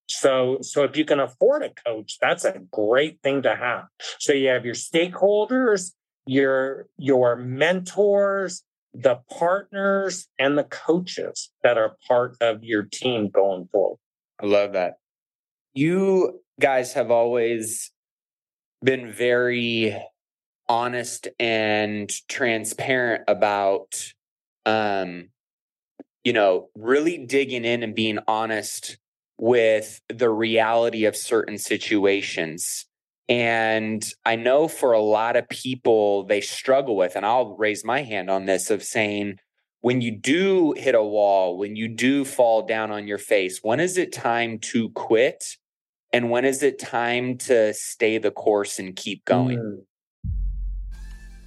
So, 0.08 0.60
so 0.62 0.86
if 0.86 0.96
you 0.96 1.04
can 1.04 1.20
afford 1.20 1.64
a 1.64 1.74
coach, 1.86 2.18
that's 2.22 2.46
a 2.46 2.62
great 2.72 3.20
thing 3.22 3.42
to 3.42 3.54
have. 3.56 3.88
So 4.20 4.32
you 4.32 4.48
have 4.48 4.66
your 4.66 4.74
stakeholders, 4.74 5.92
your 6.26 6.88
your 6.98 7.36
mentors, 7.36 8.64
the 8.98 9.20
partners, 9.30 10.28
and 10.40 10.58
the 10.58 10.64
coaches 10.64 11.52
that 11.64 11.78
are 11.78 11.96
part 12.08 12.36
of 12.42 12.64
your 12.64 12.82
team 12.84 13.30
going 13.30 13.68
forward. 13.72 14.00
I 14.42 14.48
love 14.48 14.74
that. 14.74 14.96
You 15.76 16.40
guys 16.60 16.94
have 16.94 17.12
always 17.12 17.92
been 18.84 19.14
very 19.14 19.96
honest 20.68 21.28
and 21.40 22.12
transparent 22.28 23.24
about 23.28 24.04
um 24.66 25.30
you 26.26 26.34
know 26.34 26.68
really 26.76 27.18
digging 27.26 27.64
in 27.64 27.84
and 27.84 27.96
being 27.96 28.20
honest 28.28 28.98
with 29.38 30.02
the 30.10 30.30
reality 30.30 31.06
of 31.06 31.16
certain 31.16 31.58
situations 31.58 32.86
and 33.30 34.14
i 34.26 34.36
know 34.36 34.68
for 34.68 34.94
a 34.94 35.02
lot 35.02 35.36
of 35.36 35.48
people 35.50 36.24
they 36.26 36.42
struggle 36.42 36.96
with 36.96 37.16
and 37.16 37.26
i'll 37.26 37.56
raise 37.58 37.84
my 37.84 38.02
hand 38.02 38.30
on 38.30 38.46
this 38.46 38.70
of 38.70 38.82
saying 38.82 39.38
when 39.82 40.02
you 40.02 40.12
do 40.12 40.74
hit 40.78 40.96
a 40.96 41.04
wall 41.04 41.58
when 41.58 41.76
you 41.76 41.88
do 41.88 42.24
fall 42.24 42.66
down 42.66 42.92
on 42.92 43.08
your 43.08 43.18
face 43.18 43.60
when 43.62 43.80
is 43.80 43.98
it 43.98 44.14
time 44.14 44.58
to 44.60 44.90
quit 44.90 45.44
and 46.14 46.30
when 46.30 46.46
is 46.46 46.64
it 46.64 46.80
time 46.80 47.38
to 47.38 47.74
stay 47.74 48.18
the 48.18 48.32
course 48.32 48.80
and 48.80 48.96
keep 48.96 49.26
going 49.26 49.58
mm. 49.58 49.78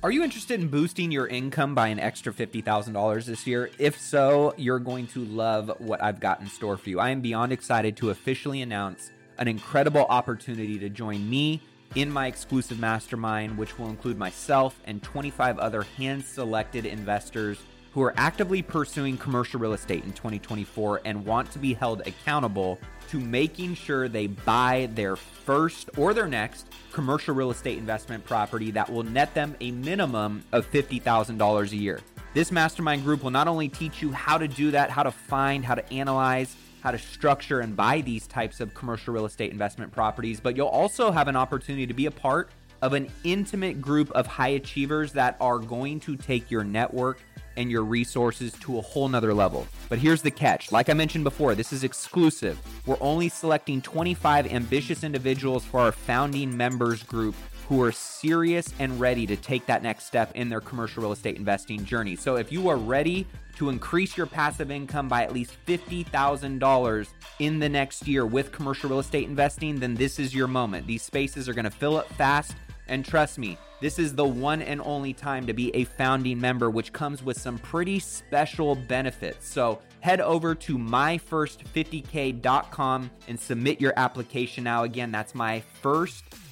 Are 0.02 0.10
you 0.10 0.24
interested 0.24 0.58
in 0.58 0.68
boosting 0.68 1.12
your 1.12 1.26
income 1.26 1.74
by 1.74 1.88
an 1.88 2.00
extra 2.00 2.32
$50,000 2.32 3.26
this 3.26 3.46
year? 3.46 3.68
If 3.78 4.00
so, 4.00 4.54
you're 4.56 4.78
going 4.78 5.06
to 5.08 5.22
love 5.26 5.70
what 5.76 6.02
I've 6.02 6.20
got 6.20 6.40
in 6.40 6.46
store 6.46 6.78
for 6.78 6.88
you. 6.88 6.98
I 6.98 7.10
am 7.10 7.20
beyond 7.20 7.52
excited 7.52 7.98
to 7.98 8.08
officially 8.08 8.62
announce 8.62 9.10
an 9.36 9.46
incredible 9.46 10.06
opportunity 10.08 10.78
to 10.78 10.88
join 10.88 11.28
me 11.28 11.60
in 11.94 12.10
my 12.10 12.26
exclusive 12.26 12.78
mastermind, 12.78 13.56
which 13.58 13.78
will 13.78 13.88
include 13.88 14.18
myself 14.18 14.80
and 14.84 15.02
25 15.02 15.58
other 15.58 15.82
hand 15.82 16.24
selected 16.24 16.86
investors 16.86 17.58
who 17.92 18.02
are 18.02 18.14
actively 18.16 18.62
pursuing 18.62 19.16
commercial 19.16 19.58
real 19.58 19.72
estate 19.72 20.04
in 20.04 20.12
2024 20.12 21.00
and 21.04 21.24
want 21.24 21.50
to 21.50 21.58
be 21.58 21.74
held 21.74 22.06
accountable 22.06 22.78
to 23.08 23.18
making 23.18 23.74
sure 23.74 24.08
they 24.08 24.28
buy 24.28 24.88
their 24.94 25.16
first 25.16 25.90
or 25.96 26.14
their 26.14 26.28
next 26.28 26.68
commercial 26.92 27.34
real 27.34 27.50
estate 27.50 27.76
investment 27.76 28.24
property 28.24 28.70
that 28.70 28.88
will 28.88 29.02
net 29.02 29.34
them 29.34 29.56
a 29.60 29.72
minimum 29.72 30.44
of 30.52 30.70
$50,000 30.70 31.72
a 31.72 31.76
year. 31.76 32.00
This 32.32 32.52
mastermind 32.52 33.02
group 33.02 33.24
will 33.24 33.32
not 33.32 33.48
only 33.48 33.68
teach 33.68 34.00
you 34.00 34.12
how 34.12 34.38
to 34.38 34.46
do 34.46 34.70
that, 34.70 34.90
how 34.90 35.02
to 35.02 35.10
find, 35.10 35.64
how 35.64 35.74
to 35.74 35.92
analyze, 35.92 36.54
how 36.82 36.90
to 36.90 36.98
structure 36.98 37.60
and 37.60 37.76
buy 37.76 38.00
these 38.00 38.26
types 38.26 38.60
of 38.60 38.74
commercial 38.74 39.14
real 39.14 39.26
estate 39.26 39.52
investment 39.52 39.92
properties, 39.92 40.40
but 40.40 40.56
you'll 40.56 40.68
also 40.68 41.10
have 41.10 41.28
an 41.28 41.36
opportunity 41.36 41.86
to 41.86 41.94
be 41.94 42.06
a 42.06 42.10
part 42.10 42.50
of 42.82 42.94
an 42.94 43.10
intimate 43.24 43.80
group 43.80 44.10
of 44.12 44.26
high 44.26 44.48
achievers 44.48 45.12
that 45.12 45.36
are 45.40 45.58
going 45.58 46.00
to 46.00 46.16
take 46.16 46.50
your 46.50 46.64
network 46.64 47.20
and 47.56 47.70
your 47.70 47.82
resources 47.82 48.52
to 48.60 48.78
a 48.78 48.80
whole 48.80 49.08
nother 49.08 49.34
level. 49.34 49.66
But 49.88 49.98
here's 49.98 50.22
the 50.22 50.30
catch 50.30 50.72
like 50.72 50.88
I 50.88 50.94
mentioned 50.94 51.24
before, 51.24 51.54
this 51.54 51.72
is 51.72 51.84
exclusive. 51.84 52.58
We're 52.86 52.96
only 53.00 53.28
selecting 53.28 53.82
25 53.82 54.50
ambitious 54.52 55.04
individuals 55.04 55.64
for 55.64 55.80
our 55.80 55.92
founding 55.92 56.56
members 56.56 57.02
group 57.02 57.34
who 57.68 57.82
are 57.82 57.92
serious 57.92 58.68
and 58.80 58.98
ready 58.98 59.26
to 59.26 59.36
take 59.36 59.66
that 59.66 59.82
next 59.82 60.06
step 60.06 60.32
in 60.34 60.48
their 60.48 60.60
commercial 60.60 61.02
real 61.02 61.12
estate 61.12 61.36
investing 61.36 61.84
journey. 61.84 62.16
So 62.16 62.36
if 62.36 62.50
you 62.50 62.68
are 62.68 62.76
ready 62.76 63.26
to 63.56 63.68
increase 63.68 64.16
your 64.16 64.26
passive 64.26 64.70
income 64.70 65.08
by 65.08 65.22
at 65.22 65.32
least 65.32 65.56
$50,000 65.66 67.08
in 67.38 67.58
the 67.58 67.68
next 67.68 68.06
year 68.06 68.26
with 68.26 68.52
commercial 68.52 68.90
real 68.90 68.98
estate 68.98 69.28
investing, 69.28 69.80
then 69.80 69.94
this 69.94 70.18
is 70.18 70.34
your 70.34 70.48
moment. 70.48 70.86
These 70.86 71.02
spaces 71.02 71.48
are 71.48 71.54
going 71.54 71.64
to 71.64 71.70
fill 71.70 71.96
up 71.96 72.12
fast. 72.14 72.54
And 72.88 73.04
trust 73.04 73.38
me, 73.38 73.56
this 73.80 73.98
is 73.98 74.14
the 74.14 74.24
one 74.24 74.62
and 74.62 74.80
only 74.84 75.12
time 75.14 75.46
to 75.46 75.52
be 75.52 75.74
a 75.74 75.84
founding 75.84 76.40
member, 76.40 76.70
which 76.70 76.92
comes 76.92 77.22
with 77.22 77.40
some 77.40 77.58
pretty 77.58 78.00
special 78.00 78.74
benefits. 78.74 79.48
So 79.48 79.80
head 80.00 80.20
over 80.20 80.56
to 80.56 80.76
myfirst50k.com 80.76 83.10
and 83.28 83.40
submit 83.40 83.80
your 83.80 83.92
application 83.96 84.64
now. 84.64 84.82
Again, 84.82 85.12
that's 85.12 85.34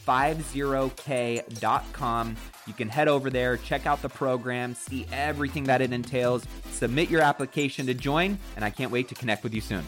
myfirst50k.com. 0.09 2.37
You 2.67 2.73
can 2.73 2.89
head 2.89 3.07
over 3.09 3.31
there, 3.31 3.57
check 3.59 3.87
out 3.87 4.03
the 4.03 4.09
program, 4.09 4.75
see 4.75 5.07
everything 5.13 5.63
that 5.65 5.81
it 5.81 5.93
entails, 5.93 6.45
submit 6.71 7.11
your 7.11 7.21
application 7.21 7.87
to 7.87 7.95
join, 7.95 8.39
and 8.57 8.65
I 8.65 8.71
can't 8.71 8.91
wait 8.91 9.07
to 9.09 9.15
connect 9.15 9.45
with 9.45 9.55
you 9.55 9.61
soon. 9.61 9.85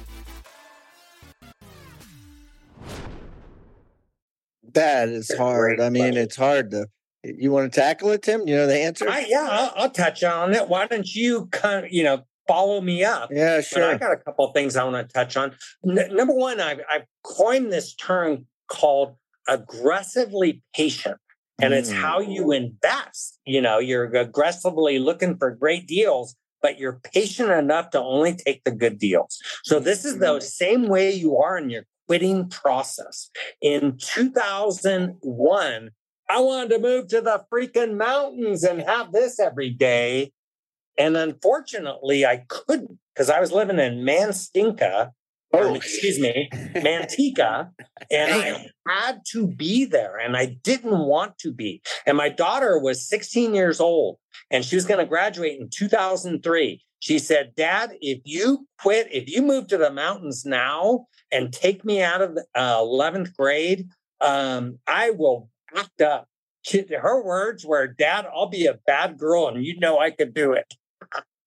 That 4.72 5.08
is 5.08 5.34
hard. 5.36 5.80
I 5.80 5.90
mean, 5.90 6.16
it's 6.16 6.36
hard 6.36 6.70
to 6.70 6.86
you 7.22 7.50
want 7.50 7.72
to 7.72 7.80
tackle 7.80 8.10
it, 8.10 8.22
Tim? 8.22 8.46
You 8.46 8.56
know 8.56 8.66
the 8.66 8.78
answer? 8.78 9.08
I, 9.08 9.26
yeah, 9.28 9.46
I'll, 9.50 9.72
I'll, 9.76 9.90
touch 9.90 10.24
on 10.24 10.54
it. 10.54 10.68
Why 10.68 10.86
don't 10.86 11.14
you 11.14 11.48
kind 11.52 11.84
of, 11.84 11.92
you 11.92 12.02
know, 12.02 12.22
follow 12.48 12.80
me 12.80 13.04
up? 13.04 13.28
Yeah, 13.30 13.60
sure. 13.60 13.90
I 13.90 13.98
got 13.98 14.12
a 14.12 14.16
couple 14.16 14.46
of 14.46 14.54
things 14.54 14.76
I 14.76 14.84
want 14.84 15.06
to 15.06 15.12
touch 15.12 15.36
on. 15.36 15.54
N- 15.86 16.14
number 16.14 16.34
one, 16.34 16.60
I've, 16.60 16.80
I've 16.90 17.04
coined 17.22 17.70
this 17.70 17.94
term 17.94 18.46
called 18.68 19.16
aggressively 19.50 20.62
patient. 20.74 21.18
And 21.60 21.74
mm. 21.74 21.78
it's 21.78 21.90
how 21.90 22.20
you 22.20 22.46
mm. 22.46 22.56
invest. 22.56 23.38
You 23.44 23.60
know, 23.60 23.78
you're 23.78 24.04
aggressively 24.04 24.98
looking 24.98 25.36
for 25.36 25.50
great 25.50 25.86
deals, 25.86 26.34
but 26.62 26.78
you're 26.78 27.00
patient 27.12 27.50
enough 27.50 27.90
to 27.90 28.00
only 28.00 28.34
take 28.34 28.64
the 28.64 28.70
good 28.70 28.98
deals. 28.98 29.38
So 29.64 29.78
this 29.78 30.06
is 30.06 30.18
the 30.18 30.38
mm. 30.38 30.42
same 30.42 30.88
way 30.88 31.12
you 31.12 31.36
are 31.36 31.58
in 31.58 31.68
your 31.68 31.84
quitting 32.06 32.48
process. 32.48 33.30
In 33.60 33.98
2001, 33.98 35.90
I 36.28 36.40
wanted 36.40 36.70
to 36.70 36.78
move 36.78 37.08
to 37.08 37.20
the 37.20 37.44
freaking 37.52 37.96
mountains 37.96 38.64
and 38.64 38.80
have 38.82 39.12
this 39.12 39.38
every 39.38 39.70
day. 39.70 40.32
And 40.96 41.16
unfortunately, 41.16 42.24
I 42.24 42.44
couldn't 42.48 42.98
because 43.14 43.30
I 43.30 43.40
was 43.40 43.52
living 43.52 43.78
in 43.78 44.04
Manstinka, 44.04 45.10
oh, 45.52 45.74
excuse 45.74 46.18
me, 46.18 46.48
Manteca, 46.74 47.70
and 48.10 48.32
I 48.32 48.66
had 48.88 49.20
to 49.32 49.46
be 49.46 49.84
there 49.84 50.16
and 50.16 50.36
I 50.36 50.58
didn't 50.62 50.98
want 50.98 51.38
to 51.38 51.52
be. 51.52 51.82
And 52.06 52.16
my 52.16 52.28
daughter 52.28 52.78
was 52.78 53.08
16 53.08 53.54
years 53.54 53.80
old 53.80 54.18
and 54.50 54.64
she 54.64 54.76
was 54.76 54.84
going 54.84 55.00
to 55.00 55.06
graduate 55.06 55.60
in 55.60 55.68
2003. 55.70 56.82
She 57.00 57.18
said, 57.18 57.52
Dad, 57.56 57.92
if 58.00 58.20
you 58.24 58.66
quit, 58.78 59.08
if 59.10 59.28
you 59.28 59.42
move 59.42 59.68
to 59.68 59.78
the 59.78 59.90
mountains 59.90 60.44
now 60.44 61.06
and 61.32 61.52
take 61.52 61.84
me 61.84 62.02
out 62.02 62.20
of 62.20 62.34
the, 62.34 62.44
uh, 62.54 62.78
11th 62.78 63.34
grade, 63.34 63.88
um, 64.20 64.78
I 64.86 65.10
will 65.10 65.48
act 65.74 66.02
up. 66.02 66.26
She, 66.62 66.84
her 66.94 67.24
words 67.24 67.64
were, 67.64 67.86
Dad, 67.86 68.26
I'll 68.34 68.50
be 68.50 68.66
a 68.66 68.78
bad 68.86 69.16
girl 69.16 69.48
and 69.48 69.64
you 69.64 69.78
know 69.78 69.98
I 69.98 70.10
could 70.10 70.34
do 70.34 70.52
it. 70.52 70.74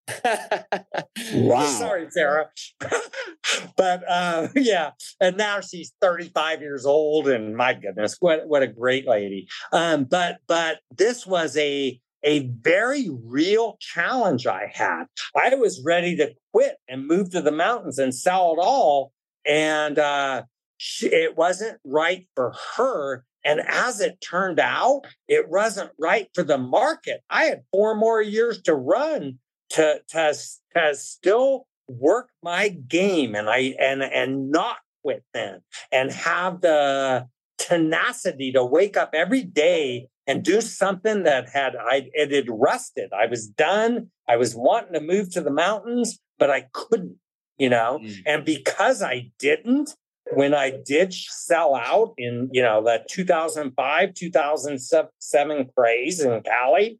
wow. 1.34 1.66
Sorry, 1.66 2.08
Sarah. 2.10 2.50
but 3.78 4.04
uh, 4.08 4.48
yeah, 4.56 4.92
and 5.20 5.38
now 5.38 5.62
she's 5.62 5.94
35 6.02 6.62
years 6.62 6.86
old, 6.86 7.28
and 7.28 7.56
my 7.56 7.74
goodness, 7.74 8.18
what 8.20 8.48
what 8.48 8.64
a 8.64 8.68
great 8.68 9.08
lady. 9.08 9.48
Um, 9.72 10.06
but 10.06 10.40
but 10.48 10.80
this 10.96 11.26
was 11.26 11.56
a 11.58 12.00
a 12.26 12.48
very 12.62 13.10
real 13.26 13.78
challenge 13.80 14.48
I 14.48 14.72
had. 14.74 15.06
I 15.36 15.56
was 15.56 15.82
ready 15.86 16.16
to 16.18 16.34
quit 16.54 16.78
and 16.88 17.08
move 17.08 17.32
to 17.32 17.42
the 17.42 17.52
mountains 17.52 18.00
and 18.00 18.16
sell 18.16 18.54
it 18.54 18.62
all, 18.62 19.12
and 19.46 19.98
uh, 20.00 20.44
she, 20.78 21.08
it 21.08 21.38
wasn't 21.38 21.80
right 21.86 22.28
for 22.36 22.54
her. 22.76 23.26
And 23.46 23.60
as 23.68 24.00
it 24.00 24.22
turned 24.22 24.60
out, 24.60 25.02
it 25.28 25.50
wasn't 25.50 25.92
right 26.00 26.30
for 26.34 26.44
the 26.44 26.58
market. 26.58 27.22
I 27.30 27.44
had 27.46 27.64
four 27.74 27.94
more 27.94 28.22
years 28.22 28.62
to 28.64 28.74
run 28.74 29.40
to, 29.74 30.02
to, 30.10 30.36
to 30.76 30.96
still 30.96 31.68
work 31.88 32.30
my 32.42 32.70
game 32.70 33.36
and 33.36 33.50
I 33.50 33.76
and 33.80 34.02
and 34.02 34.50
not 34.50 34.78
quit 35.04 35.24
then 35.34 35.62
and 35.92 36.12
have 36.12 36.62
the 36.62 37.28
tenacity 37.58 38.52
to 38.54 38.64
wake 38.64 38.98
up 38.98 39.12
every 39.14 39.44
day 39.44 40.08
and 40.26 40.44
do 40.44 40.62
something 40.62 41.24
that 41.24 41.50
had 41.50 41.76
I 41.76 42.10
it 42.14 42.32
had 42.32 42.48
rusted. 42.50 43.12
I 43.14 43.26
was 43.26 43.48
done. 43.48 44.10
I 44.28 44.38
was 44.38 44.56
wanting 44.56 44.94
to 44.94 45.02
move 45.02 45.32
to 45.34 45.42
the 45.42 45.52
mountains, 45.52 46.20
but 46.40 46.50
I 46.50 46.68
couldn't, 46.72 47.18
you 47.58 47.70
know. 47.70 48.00
Mm. 48.02 48.16
And 48.26 48.46
because 48.46 49.02
I 49.02 49.32
didn't, 49.38 49.96
when 50.32 50.54
I 50.54 50.72
did 50.86 51.14
sell 51.14 51.76
out 51.76 52.14
in, 52.18 52.50
you 52.54 52.62
know, 52.62 52.82
the 52.82 53.04
2005, 53.10 54.14
2007 54.14 55.70
craze 55.76 56.22
in 56.22 56.42
Cali, 56.42 57.00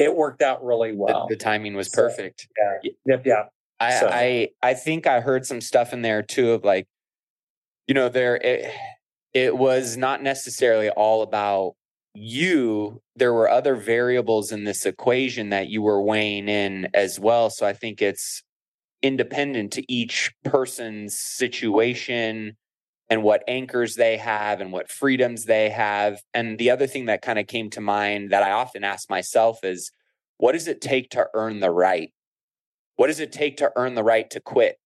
it 0.00 0.16
worked 0.16 0.42
out 0.42 0.64
really 0.64 0.92
well. 0.92 1.26
The, 1.28 1.36
the 1.36 1.44
timing 1.44 1.74
was 1.74 1.88
perfect. 1.88 2.40
So, 2.40 2.64
yeah. 2.82 2.90
Yep. 3.06 3.26
Yeah. 3.26 3.42
I, 3.78 4.00
so. 4.00 4.08
I, 4.08 4.48
I 4.62 4.74
think 4.74 5.06
I 5.06 5.20
heard 5.20 5.46
some 5.46 5.60
stuff 5.60 5.92
in 5.92 6.02
there 6.02 6.22
too 6.22 6.52
of 6.52 6.64
like, 6.64 6.86
you 7.86 7.94
know, 7.94 8.08
there, 8.08 8.36
it, 8.36 8.72
it 9.32 9.56
was 9.56 9.96
not 9.96 10.22
necessarily 10.22 10.90
all 10.90 11.22
about 11.22 11.74
you. 12.14 13.00
There 13.16 13.32
were 13.32 13.48
other 13.48 13.76
variables 13.76 14.52
in 14.52 14.64
this 14.64 14.86
equation 14.86 15.50
that 15.50 15.68
you 15.68 15.82
were 15.82 16.02
weighing 16.02 16.48
in 16.48 16.88
as 16.94 17.20
well. 17.20 17.50
So 17.50 17.66
I 17.66 17.72
think 17.72 18.02
it's 18.02 18.42
independent 19.02 19.72
to 19.72 19.92
each 19.92 20.32
person's 20.44 21.18
situation 21.18 22.56
and 23.10 23.24
what 23.24 23.42
anchors 23.48 23.96
they 23.96 24.16
have 24.16 24.60
and 24.60 24.72
what 24.72 24.90
freedoms 24.90 25.44
they 25.44 25.68
have. 25.68 26.22
And 26.32 26.58
the 26.58 26.70
other 26.70 26.86
thing 26.86 27.06
that 27.06 27.22
kind 27.22 27.40
of 27.40 27.48
came 27.48 27.68
to 27.70 27.80
mind 27.80 28.30
that 28.30 28.44
I 28.44 28.52
often 28.52 28.84
ask 28.84 29.10
myself 29.10 29.64
is 29.64 29.90
what 30.38 30.52
does 30.52 30.68
it 30.68 30.80
take 30.80 31.10
to 31.10 31.26
earn 31.34 31.58
the 31.58 31.72
right? 31.72 32.12
What 32.96 33.08
does 33.08 33.20
it 33.20 33.32
take 33.32 33.56
to 33.58 33.72
earn 33.74 33.96
the 33.96 34.04
right 34.04 34.30
to 34.30 34.40
quit? 34.40 34.76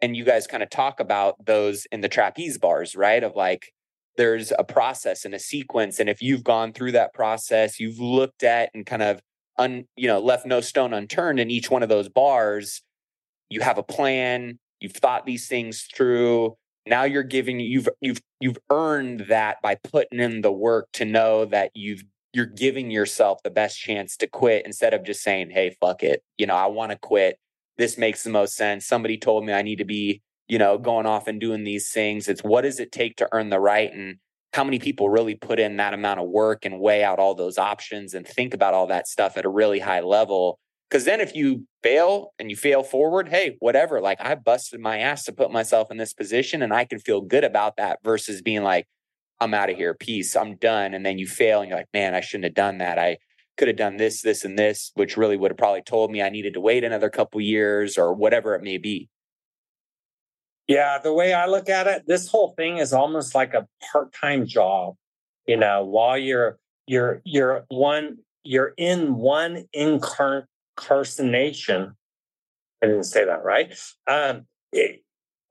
And 0.00 0.16
you 0.16 0.24
guys 0.24 0.46
kind 0.46 0.62
of 0.62 0.70
talk 0.70 1.00
about 1.00 1.44
those 1.44 1.86
in 1.90 2.00
the 2.00 2.08
trapeze 2.08 2.58
bars, 2.58 2.94
right? 2.94 3.22
Of 3.22 3.34
like, 3.34 3.72
there's 4.16 4.52
a 4.56 4.64
process 4.64 5.24
and 5.24 5.34
a 5.34 5.38
sequence. 5.38 5.98
And 5.98 6.08
if 6.08 6.22
you've 6.22 6.44
gone 6.44 6.72
through 6.72 6.92
that 6.92 7.12
process, 7.12 7.80
you've 7.80 7.98
looked 7.98 8.44
at 8.44 8.70
and 8.72 8.86
kind 8.86 9.02
of 9.02 9.20
un, 9.58 9.86
you 9.96 10.06
know, 10.06 10.20
left 10.20 10.46
no 10.46 10.60
stone 10.60 10.92
unturned 10.92 11.40
in 11.40 11.50
each 11.50 11.70
one 11.70 11.82
of 11.82 11.88
those 11.88 12.08
bars, 12.08 12.82
you 13.48 13.60
have 13.60 13.78
a 13.78 13.82
plan, 13.82 14.58
you've 14.80 14.92
thought 14.92 15.26
these 15.26 15.48
things 15.48 15.88
through, 15.94 16.56
now 16.86 17.04
you're 17.04 17.22
giving 17.22 17.60
you've 17.60 17.88
you've 18.00 18.20
you've 18.40 18.58
earned 18.70 19.26
that 19.28 19.60
by 19.62 19.76
putting 19.76 20.20
in 20.20 20.40
the 20.40 20.52
work 20.52 20.88
to 20.92 21.04
know 21.04 21.44
that 21.46 21.70
you've 21.74 22.04
you're 22.32 22.46
giving 22.46 22.90
yourself 22.90 23.42
the 23.44 23.50
best 23.50 23.78
chance 23.78 24.16
to 24.16 24.26
quit 24.26 24.66
instead 24.66 24.92
of 24.92 25.04
just 25.04 25.22
saying 25.22 25.50
hey 25.50 25.76
fuck 25.80 26.02
it. 26.02 26.22
You 26.38 26.46
know 26.46 26.56
i 26.56 26.66
want 26.66 26.92
to 26.92 26.98
quit. 26.98 27.38
This 27.76 27.98
makes 27.98 28.22
the 28.22 28.30
most 28.30 28.54
sense. 28.54 28.86
Somebody 28.86 29.18
told 29.18 29.44
me 29.44 29.52
i 29.52 29.62
need 29.62 29.78
to 29.78 29.84
be 29.84 30.22
you 30.48 30.58
know 30.58 30.78
going 30.78 31.06
off 31.06 31.28
and 31.28 31.40
doing 31.40 31.64
these 31.64 31.90
things. 31.90 32.28
It's 32.28 32.42
what 32.42 32.62
does 32.62 32.80
it 32.80 32.92
take 32.92 33.16
to 33.16 33.28
earn 33.32 33.50
the 33.50 33.60
right? 33.60 33.92
And 33.92 34.16
how 34.52 34.62
many 34.62 34.78
people 34.78 35.08
really 35.08 35.34
put 35.34 35.58
in 35.58 35.76
that 35.78 35.94
amount 35.94 36.20
of 36.20 36.28
work 36.28 36.64
and 36.64 36.78
weigh 36.78 37.02
out 37.02 37.18
all 37.18 37.34
those 37.34 37.58
options 37.58 38.14
and 38.14 38.26
think 38.26 38.54
about 38.54 38.72
all 38.72 38.86
that 38.86 39.08
stuff 39.08 39.36
at 39.36 39.44
a 39.44 39.48
really 39.48 39.80
high 39.80 40.00
level 40.00 40.60
because 40.88 41.04
then 41.04 41.20
if 41.20 41.34
you 41.34 41.66
fail 41.82 42.32
and 42.38 42.50
you 42.50 42.56
fail 42.56 42.82
forward, 42.82 43.28
hey, 43.28 43.56
whatever, 43.58 44.00
like 44.00 44.18
I 44.20 44.34
busted 44.34 44.80
my 44.80 44.98
ass 44.98 45.24
to 45.24 45.32
put 45.32 45.50
myself 45.50 45.90
in 45.90 45.96
this 45.96 46.12
position 46.12 46.62
and 46.62 46.72
I 46.72 46.84
can 46.84 46.98
feel 46.98 47.20
good 47.20 47.44
about 47.44 47.76
that 47.76 47.98
versus 48.04 48.42
being 48.42 48.62
like, 48.62 48.86
I'm 49.40 49.54
out 49.54 49.70
of 49.70 49.76
here, 49.76 49.94
peace, 49.94 50.36
I'm 50.36 50.56
done. 50.56 50.94
And 50.94 51.04
then 51.04 51.18
you 51.18 51.26
fail 51.26 51.60
and 51.60 51.68
you're 51.68 51.78
like, 51.78 51.88
man, 51.92 52.14
I 52.14 52.20
shouldn't 52.20 52.44
have 52.44 52.54
done 52.54 52.78
that. 52.78 52.98
I 52.98 53.18
could 53.56 53.68
have 53.68 53.76
done 53.76 53.96
this, 53.96 54.22
this, 54.22 54.44
and 54.44 54.58
this, 54.58 54.92
which 54.94 55.16
really 55.16 55.36
would 55.36 55.50
have 55.50 55.58
probably 55.58 55.82
told 55.82 56.10
me 56.10 56.22
I 56.22 56.28
needed 56.28 56.54
to 56.54 56.60
wait 56.60 56.84
another 56.84 57.10
couple 57.10 57.40
years 57.40 57.98
or 57.98 58.12
whatever 58.12 58.54
it 58.54 58.62
may 58.62 58.78
be. 58.78 59.08
Yeah, 60.66 60.98
the 60.98 61.12
way 61.12 61.34
I 61.34 61.46
look 61.46 61.68
at 61.68 61.86
it, 61.86 62.04
this 62.06 62.28
whole 62.28 62.54
thing 62.56 62.78
is 62.78 62.92
almost 62.92 63.34
like 63.34 63.52
a 63.52 63.66
part-time 63.92 64.46
job. 64.46 64.94
You 65.46 65.58
know, 65.58 65.84
while 65.84 66.16
you're 66.16 66.58
you're 66.86 67.20
you're 67.24 67.66
one 67.68 68.18
you're 68.44 68.72
in 68.78 69.16
one 69.16 69.64
incarnate 69.74 70.46
carcination. 70.76 71.94
I 72.82 72.86
didn't 72.86 73.04
say 73.04 73.24
that 73.24 73.44
right. 73.44 73.72
Um, 74.06 74.46
it, 74.72 75.02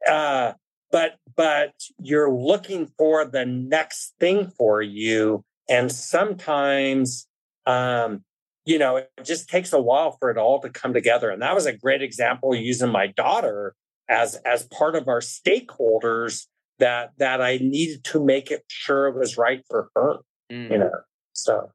uh, 0.10 0.54
but 0.92 1.16
but 1.36 1.74
you're 2.00 2.32
looking 2.32 2.92
for 2.98 3.26
the 3.26 3.46
next 3.46 4.14
thing 4.20 4.52
for 4.58 4.82
you, 4.82 5.44
and 5.70 5.92
sometimes 5.92 7.28
um, 7.66 8.24
you 8.66 8.78
know 8.78 8.98
it 8.98 9.10
just 9.24 9.50
takes 9.50 9.74
a 9.74 9.82
while 9.82 10.18
for 10.20 10.30
it 10.30 10.38
all 10.38 10.62
to 10.62 10.70
come 10.70 10.94
together. 10.94 11.30
And 11.30 11.42
that 11.42 11.56
was 11.56 11.66
a 11.66 11.74
great 11.74 12.02
example 12.02 12.54
using 12.56 12.92
my 12.92 13.08
daughter 13.08 13.76
as 14.10 14.36
as 14.46 14.68
part 14.68 14.96
of 14.96 15.08
our 15.08 15.22
stakeholders 15.22 16.46
that 16.80 17.12
that 17.18 17.42
I 17.42 17.58
needed 17.58 18.04
to 18.06 18.24
make 18.24 18.52
it 18.52 18.64
sure 18.68 19.08
it 19.08 19.18
was 19.18 19.38
right 19.38 19.64
for 19.68 19.90
her. 19.96 20.18
Mm. 20.52 20.72
You 20.72 20.78
know, 20.78 20.92
so 21.34 21.72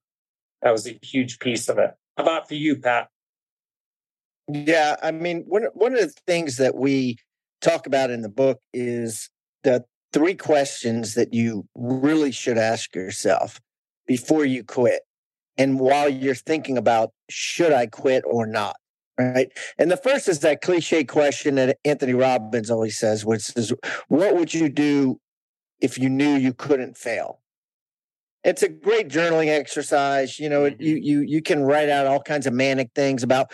that 0.63 0.71
was 0.71 0.87
a 0.87 0.99
huge 1.03 1.39
piece 1.39 1.69
of 1.69 1.79
it. 1.79 1.91
How 2.17 2.23
about 2.23 2.49
for 2.49 2.55
you, 2.55 2.77
Pat? 2.77 3.09
Yeah, 4.49 4.97
I 5.03 5.11
mean, 5.11 5.45
one 5.47 5.65
one 5.75 5.93
of 5.95 6.01
the 6.01 6.15
things 6.27 6.57
that 6.57 6.75
we 6.75 7.19
talk 7.61 7.87
about 7.87 8.11
in 8.11 8.23
the 8.23 8.29
book 8.29 8.61
is 8.73 9.31
the 9.63 9.85
three 10.13 10.35
questions 10.35 11.15
that 11.15 11.35
you 11.35 11.67
really 11.75 12.33
should 12.33 12.57
ask 12.57 12.95
yourself 12.95 13.61
before 14.07 14.45
you 14.45 14.65
quit, 14.65 15.03
and 15.59 15.79
while 15.79 16.09
you're 16.09 16.35
thinking 16.35 16.79
about 16.79 17.13
should 17.29 17.73
I 17.73 17.87
quit 17.87 18.25
or 18.27 18.47
not. 18.47 18.77
Right. 19.19 19.51
And 19.77 19.91
the 19.91 19.97
first 19.97 20.29
is 20.29 20.41
that 20.41 20.63
cliche 20.63 21.03
question 21.03 21.57
that 21.57 21.79
Anthony 21.85 22.15
Robbins 22.15 22.71
always 22.71 22.97
says, 22.97 23.25
which 23.25 23.51
is, 23.57 23.75
What 24.07 24.37
would 24.37 24.55
you 24.55 24.69
do 24.69 25.21
if 25.81 25.99
you 25.99 26.09
knew 26.09 26.37
you 26.37 26.55
couldn't 26.55 26.97
fail? 26.97 27.41
It's 28.45 28.63
a 28.63 28.69
great 28.69 29.09
journaling 29.09 29.49
exercise. 29.49 30.39
You 30.39 30.49
know, 30.49 30.63
mm-hmm. 30.63 30.81
you 30.81 30.95
you 30.97 31.21
you 31.23 31.43
can 31.43 31.65
write 31.65 31.89
out 31.89 32.07
all 32.07 32.21
kinds 32.21 32.47
of 32.47 32.53
manic 32.53 32.91
things 32.95 33.25
about 33.25 33.51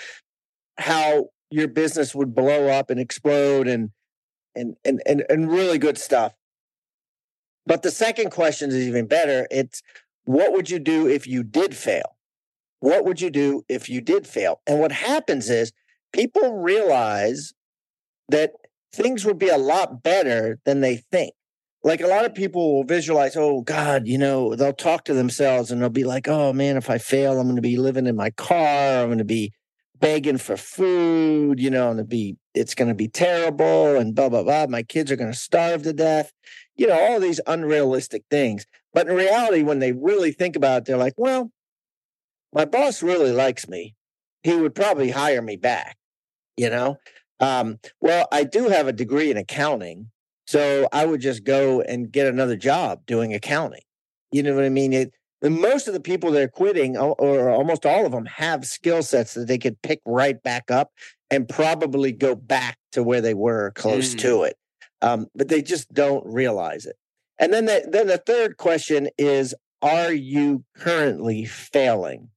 how 0.79 1.29
your 1.51 1.69
business 1.69 2.15
would 2.15 2.35
blow 2.35 2.69
up 2.69 2.91
and 2.91 2.99
explode 2.99 3.69
and 3.69 3.91
and 4.55 4.77
and 4.85 5.03
and, 5.07 5.25
and 5.29 5.51
really 5.51 5.79
good 5.79 5.99
stuff. 5.99 6.35
But 7.67 7.83
the 7.83 7.91
second 7.91 8.31
question 8.31 8.71
is 8.71 8.77
even 8.77 9.07
better. 9.07 9.47
It's 9.51 9.83
what 10.25 10.53
would 10.53 10.71
you 10.71 10.79
do 10.79 11.09
if 11.09 11.27
you 11.27 11.43
did 11.43 11.77
fail? 11.77 12.17
What 12.81 13.05
would 13.05 13.21
you 13.21 13.31
do 13.31 13.65
if 13.69 13.89
you 13.89 14.01
did 14.01 14.27
fail? 14.27 14.61
And 14.67 14.79
what 14.81 14.93
happens 14.93 15.49
is 15.49 15.73
people 16.13 16.59
realize 16.59 17.55
that 18.29 18.53
things 18.93 19.25
would 19.25 19.39
be 19.39 19.49
a 19.49 19.59
lot 19.59 20.03
better 20.03 20.59
than 20.65 20.81
they 20.81 20.97
think. 20.97 21.35
Like 21.83 22.01
a 22.01 22.07
lot 22.07 22.25
of 22.25 22.35
people 22.35 22.75
will 22.75 22.85
visualize, 22.85 23.37
oh 23.37 23.61
God, 23.61 24.07
you 24.07 24.17
know, 24.17 24.55
they'll 24.55 24.73
talk 24.73 25.05
to 25.05 25.15
themselves 25.15 25.71
and 25.71 25.83
they'll 25.83 25.91
be 25.91 26.05
like, 26.05 26.29
oh 26.29 26.53
man, 26.53 26.77
if 26.77 26.89
I 26.89 26.97
fail, 26.97 27.39
I'm 27.39 27.47
going 27.47 27.57
to 27.57 27.63
be 27.63 27.77
living 27.77 28.07
in 28.07 28.17
my 28.17 28.31
car. 28.31 29.03
I'm 29.03 29.09
going 29.09 29.19
to 29.19 29.25
be 29.25 29.53
begging 30.01 30.39
for 30.39 30.57
food, 30.57 31.61
you 31.61 31.71
know, 31.71 31.91
and 31.91 32.09
be 32.09 32.37
it's 32.55 32.75
going 32.75 32.89
to 32.89 32.95
be 32.95 33.09
terrible 33.09 33.97
and 33.97 34.15
blah 34.15 34.29
blah 34.29 34.43
blah. 34.43 34.67
My 34.69 34.83
kids 34.83 35.11
are 35.11 35.17
going 35.17 35.33
to 35.33 35.39
starve 35.39 35.83
to 35.83 35.93
death. 35.93 36.33
You 36.77 36.89
know, 36.89 36.99
all 36.99 37.21
these 37.21 37.41
unrealistic 37.47 38.25
things. 38.31 38.67
But 38.93 39.09
in 39.09 39.17
reality, 39.17 39.63
when 39.63 39.79
they 39.79 39.93
really 39.93 40.33
think 40.33 40.57
about 40.57 40.79
it, 40.79 40.85
they're 40.85 40.97
like, 40.97 41.15
well, 41.17 41.51
my 42.53 42.65
boss 42.65 43.03
really 43.03 43.33
likes 43.33 43.69
me. 43.69 43.95
He 44.43 44.55
would 44.55 44.75
probably 44.75 45.11
hire 45.11 45.43
me 45.43 45.57
back. 45.57 45.97
You 46.57 46.71
know, 46.71 46.97
um, 47.41 47.79
well, 48.01 48.29
I 48.31 48.45
do 48.45 48.69
have 48.69 48.87
a 48.87 48.93
degree 48.93 49.31
in 49.31 49.37
accounting, 49.37 50.11
so 50.47 50.89
I 50.93 51.05
would 51.05 51.21
just 51.21 51.45
go 51.45 51.81
and 51.81 52.13
get 52.13 52.27
another 52.27 52.57
job 52.57 53.07
doing 53.07 53.35
accounting. 53.35 53.83
You 54.31 54.43
know 54.43 54.55
what 54.55 54.65
I 54.65 54.69
mean? 54.69 54.93
It, 54.93 55.13
and 55.43 55.61
most 55.61 55.89
of 55.89 55.95
the 55.95 56.01
people 56.01 56.31
that 56.33 56.43
are 56.43 56.49
quitting, 56.49 56.97
or 56.97 57.51
almost 57.51 57.85
all 57.85 58.07
of 58.07 58.13
them, 58.13 58.27
have 58.27 58.65
skill 58.65 59.03
sets 59.03 59.35
that 59.35 59.47
they 59.47 59.59
could 59.59 59.81
pick 59.83 60.01
right 60.07 60.43
back 60.43 60.71
up 60.71 60.91
and 61.31 61.49
probably 61.49 62.13
go 62.13 62.35
back 62.35 62.79
to 62.93 63.03
where 63.03 63.21
they 63.21 63.35
were 63.35 63.73
close 63.73 64.15
mm. 64.15 64.19
to 64.21 64.43
it. 64.45 64.57
Um, 65.03 65.27
but 65.35 65.49
they 65.49 65.61
just 65.61 65.93
don't 65.93 66.25
realize 66.27 66.87
it. 66.87 66.97
And 67.39 67.53
then 67.53 67.67
the, 67.67 67.87
then 67.91 68.07
the 68.07 68.19
third 68.19 68.57
question 68.57 69.09
is 69.19 69.55
Are 69.83 70.13
you 70.13 70.65
currently 70.77 71.45
failing? 71.45 72.31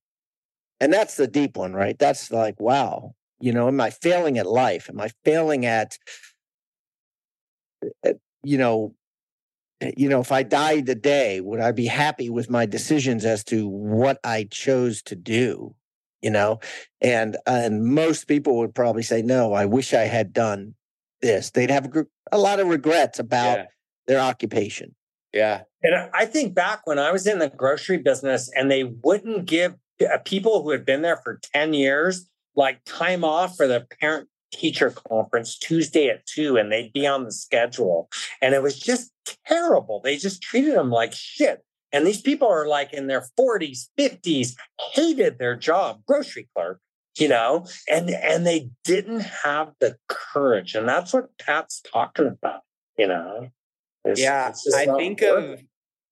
And 0.79 0.91
that's 0.91 1.15
the 1.15 1.27
deep 1.27 1.55
one, 1.55 1.73
right? 1.73 1.97
That's 1.97 2.29
like, 2.29 2.59
wow, 2.59 3.15
you 3.39 3.53
know, 3.53 3.67
am 3.67 3.79
I 3.79 3.89
failing 3.89 4.37
at 4.37 4.45
life? 4.45 4.89
Am 4.89 4.99
I 4.99 5.09
failing 5.23 5.65
at, 5.65 5.97
at 8.03 8.17
you 8.43 8.57
know, 8.57 8.93
Eh, 8.93 9.06
you 9.95 10.09
know, 10.09 10.21
if 10.21 10.31
I 10.31 10.43
died 10.43 10.85
today, 10.85 11.41
would 11.41 11.59
I 11.59 11.71
be 11.71 11.85
happy 11.85 12.29
with 12.29 12.49
my 12.49 12.65
decisions 12.65 13.25
as 13.25 13.43
to 13.45 13.67
what 13.67 14.19
I 14.23 14.47
chose 14.49 15.01
to 15.03 15.15
do? 15.15 15.75
You 16.21 16.31
know, 16.31 16.59
and 16.99 17.37
and 17.45 17.85
most 17.85 18.27
people 18.27 18.57
would 18.57 18.73
probably 18.73 19.03
say, 19.03 19.21
no, 19.21 19.53
I 19.53 19.65
wish 19.65 19.93
I 19.93 20.05
had 20.05 20.33
done 20.33 20.73
this. 21.21 21.51
They'd 21.51 21.69
have 21.69 21.95
a, 21.95 22.05
a 22.31 22.37
lot 22.37 22.59
of 22.59 22.67
regrets 22.67 23.19
about 23.19 23.59
yeah. 23.59 23.65
their 24.07 24.19
occupation. 24.19 24.95
Yeah. 25.33 25.61
And 25.83 26.09
I 26.13 26.25
think 26.25 26.55
back 26.55 26.81
when 26.85 26.97
I 26.97 27.11
was 27.11 27.27
in 27.27 27.37
the 27.37 27.49
grocery 27.49 27.97
business 27.97 28.49
and 28.55 28.71
they 28.71 28.83
wouldn't 28.83 29.45
give 29.45 29.75
uh, 30.01 30.17
people 30.25 30.63
who 30.63 30.71
had 30.71 30.85
been 30.85 31.03
there 31.03 31.17
for 31.17 31.39
10 31.53 31.73
years 31.73 32.27
like 32.55 32.81
time 32.85 33.23
off 33.23 33.55
for 33.55 33.67
the 33.67 33.85
parent 34.01 34.27
teacher 34.51 34.91
conference 34.91 35.57
Tuesday 35.57 36.09
at 36.09 36.25
two, 36.25 36.57
and 36.57 36.71
they'd 36.71 36.93
be 36.93 37.05
on 37.07 37.23
the 37.23 37.31
schedule. 37.31 38.09
And 38.41 38.53
it 38.53 38.61
was 38.61 38.79
just 38.79 39.11
terrible. 39.45 40.01
They 40.03 40.17
just 40.17 40.41
treated 40.41 40.75
them 40.75 40.89
like 40.89 41.13
shit. 41.13 41.63
And 41.91 42.05
these 42.05 42.21
people 42.21 42.47
are 42.47 42.67
like 42.67 42.93
in 42.93 43.07
their 43.07 43.25
40s, 43.39 43.87
50s, 43.97 44.55
hated 44.93 45.39
their 45.39 45.55
job, 45.55 46.01
grocery 46.05 46.47
clerk, 46.55 46.79
you 47.17 47.27
know, 47.27 47.65
and 47.89 48.09
and 48.09 48.45
they 48.45 48.69
didn't 48.83 49.21
have 49.21 49.71
the 49.79 49.97
courage. 50.07 50.75
And 50.75 50.87
that's 50.87 51.13
what 51.13 51.37
Pat's 51.37 51.81
talking 51.81 52.27
about, 52.27 52.61
you 52.97 53.07
know. 53.07 53.49
It's, 54.03 54.21
yeah, 54.21 54.49
it's 54.49 54.73
I 54.73 54.85
think 54.85 55.21
of 55.21 55.61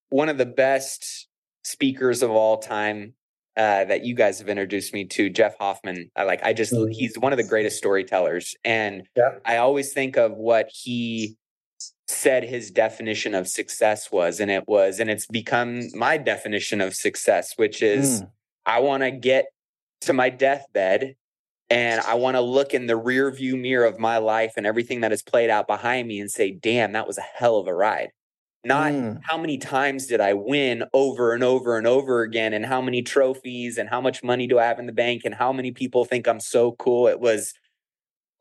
one 0.09 0.29
of 0.29 0.37
the 0.37 0.45
best 0.45 1.27
speakers 1.63 2.23
of 2.23 2.31
all 2.31 2.57
time 2.57 3.13
uh, 3.57 3.85
that 3.85 4.03
you 4.03 4.15
guys 4.15 4.39
have 4.39 4.49
introduced 4.49 4.93
me 4.93 5.05
to, 5.05 5.29
Jeff 5.29 5.57
Hoffman. 5.57 6.11
I 6.15 6.23
like, 6.23 6.43
I 6.43 6.53
just, 6.53 6.73
mm-hmm. 6.73 6.91
he's 6.91 7.17
one 7.17 7.31
of 7.31 7.37
the 7.37 7.43
greatest 7.43 7.77
storytellers. 7.77 8.55
And 8.65 9.07
yeah. 9.15 9.35
I 9.45 9.57
always 9.57 9.93
think 9.93 10.17
of 10.17 10.33
what 10.33 10.69
he 10.71 11.37
said 12.07 12.43
his 12.43 12.69
definition 12.69 13.33
of 13.33 13.47
success 13.47 14.11
was. 14.11 14.39
And 14.39 14.51
it 14.51 14.67
was, 14.67 14.99
and 14.99 15.09
it's 15.09 15.25
become 15.25 15.89
my 15.93 16.17
definition 16.17 16.81
of 16.81 16.93
success, 16.93 17.53
which 17.55 17.81
is 17.81 18.21
mm. 18.21 18.29
I 18.65 18.79
want 18.79 19.03
to 19.03 19.11
get 19.11 19.45
to 20.01 20.13
my 20.13 20.29
deathbed 20.29 21.15
and 21.69 22.01
I 22.01 22.15
want 22.15 22.35
to 22.35 22.41
look 22.41 22.73
in 22.73 22.85
the 22.85 22.95
rear 22.95 23.31
view 23.31 23.57
mirror 23.57 23.85
of 23.85 23.99
my 23.99 24.17
life 24.17 24.53
and 24.57 24.67
everything 24.67 25.01
that 25.01 25.11
has 25.11 25.23
played 25.23 25.49
out 25.49 25.65
behind 25.65 26.07
me 26.07 26.19
and 26.19 26.29
say, 26.29 26.51
damn, 26.51 26.91
that 26.91 27.07
was 27.07 27.17
a 27.17 27.21
hell 27.21 27.57
of 27.57 27.67
a 27.67 27.73
ride. 27.73 28.09
Not 28.65 28.91
mm. 28.91 29.19
how 29.23 29.37
many 29.37 29.57
times 29.57 30.07
did 30.07 30.19
I 30.19 30.33
win 30.33 30.83
over 30.93 31.33
and 31.33 31.43
over 31.43 31.77
and 31.77 31.85
over 31.85 32.21
again, 32.21 32.53
and 32.53 32.65
how 32.65 32.81
many 32.81 33.01
trophies, 33.01 33.77
and 33.77 33.89
how 33.89 34.01
much 34.01 34.23
money 34.23 34.47
do 34.47 34.59
I 34.59 34.65
have 34.65 34.79
in 34.79 34.85
the 34.85 34.91
bank, 34.91 35.21
and 35.25 35.35
how 35.35 35.53
many 35.53 35.71
people 35.71 36.05
think 36.05 36.27
I'm 36.27 36.39
so 36.39 36.73
cool. 36.73 37.07
It 37.07 37.19
was 37.19 37.53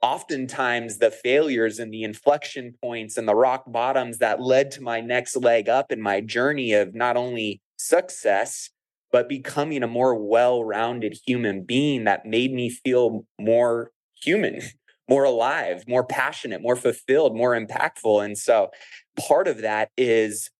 oftentimes 0.03 0.99
the 0.99 1.11
failures 1.11 1.79
and 1.79 1.93
the 1.93 2.03
inflection 2.03 2.75
points 2.83 3.17
and 3.17 3.27
the 3.27 3.35
rock 3.35 3.65
bottoms 3.67 4.19
that 4.19 4.41
led 4.41 4.71
to 4.73 4.83
my 4.83 5.01
next 5.01 5.37
leg 5.37 5.69
up 5.69 5.91
in 5.91 6.01
my 6.01 6.21
journey 6.21 6.73
of 6.73 6.95
not 6.95 7.17
only 7.17 7.63
success, 7.77 8.71
but 9.13 9.29
becoming 9.29 9.83
a 9.83 9.89
more 9.89 10.15
well 10.15 10.65
rounded 10.65 11.17
human 11.27 11.63
being 11.63 12.05
that 12.05 12.27
made 12.27 12.53
me 12.53 12.69
feel 12.69 13.25
more 13.39 13.93
human. 14.23 14.61
more 15.09 15.25
alive, 15.25 15.85
more 15.87 16.05
passionate, 16.05 16.63
more 16.63 16.77
fulfilled, 16.77 17.37
more 17.37 17.59
impactful. 17.59 18.25
And 18.25 18.39
so 18.39 18.71
part 19.17 19.49
of 19.49 19.63
that 19.63 19.91
is 19.97 20.51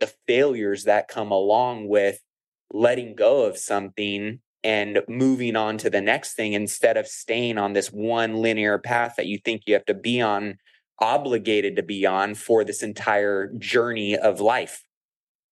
the 0.00 0.12
failures 0.26 0.84
that 0.84 1.08
come 1.08 1.30
along 1.30 1.88
with 1.88 2.20
letting 2.72 3.14
go 3.14 3.44
of 3.44 3.56
something 3.56 4.40
and 4.64 5.02
moving 5.08 5.56
on 5.56 5.78
to 5.78 5.90
the 5.90 6.00
next 6.00 6.34
thing 6.34 6.52
instead 6.52 6.96
of 6.96 7.06
staying 7.06 7.58
on 7.58 7.72
this 7.72 7.88
one 7.88 8.36
linear 8.36 8.78
path 8.78 9.14
that 9.16 9.26
you 9.26 9.38
think 9.38 9.62
you 9.66 9.74
have 9.74 9.84
to 9.84 9.94
be 9.94 10.20
on, 10.20 10.56
obligated 11.00 11.76
to 11.76 11.82
be 11.82 12.06
on 12.06 12.34
for 12.34 12.64
this 12.64 12.82
entire 12.82 13.52
journey 13.58 14.16
of 14.16 14.40
life. 14.40 14.84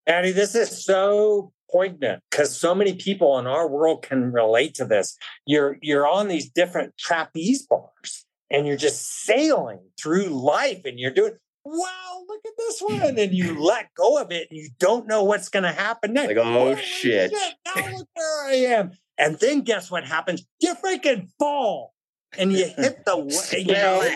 Andy, 0.07 0.31
this 0.31 0.55
is 0.55 0.83
so 0.83 1.51
poignant 1.71 2.23
because 2.29 2.55
so 2.55 2.73
many 2.73 2.93
people 2.95 3.37
in 3.39 3.47
our 3.47 3.69
world 3.69 4.01
can 4.01 4.31
relate 4.31 4.73
to 4.75 4.85
this. 4.85 5.17
You're 5.45 5.77
you're 5.81 6.07
on 6.07 6.27
these 6.27 6.49
different 6.49 6.97
trapeze 6.97 7.65
bars 7.65 8.25
and 8.49 8.67
you're 8.67 8.77
just 8.77 9.23
sailing 9.23 9.79
through 10.01 10.25
life 10.25 10.81
and 10.85 10.99
you're 10.99 11.11
doing 11.11 11.33
wow 11.65 12.23
look 12.27 12.41
at 12.45 12.53
this 12.57 12.81
one 12.81 13.17
and 13.19 13.33
you 13.33 13.63
let 13.63 13.93
go 13.95 14.21
of 14.21 14.31
it 14.31 14.47
and 14.49 14.59
you 14.59 14.69
don't 14.79 15.07
know 15.07 15.23
what's 15.23 15.49
going 15.49 15.63
to 15.63 15.71
happen 15.71 16.13
next. 16.13 16.35
Like 16.35 16.45
oh, 16.45 16.75
shit. 16.75 17.31
shit 17.31 17.53
now 17.65 17.97
look 17.97 18.07
where 18.13 18.47
i 18.47 18.53
am. 18.53 18.91
And 19.17 19.37
then 19.39 19.61
guess 19.61 19.91
what 19.91 20.03
happens? 20.03 20.43
You 20.59 20.73
freaking 20.75 21.29
fall 21.37 21.93
and 22.37 22.51
you 22.51 22.65
hit 22.65 23.05
the 23.05 23.55
you 23.65 23.73
know 23.73 24.09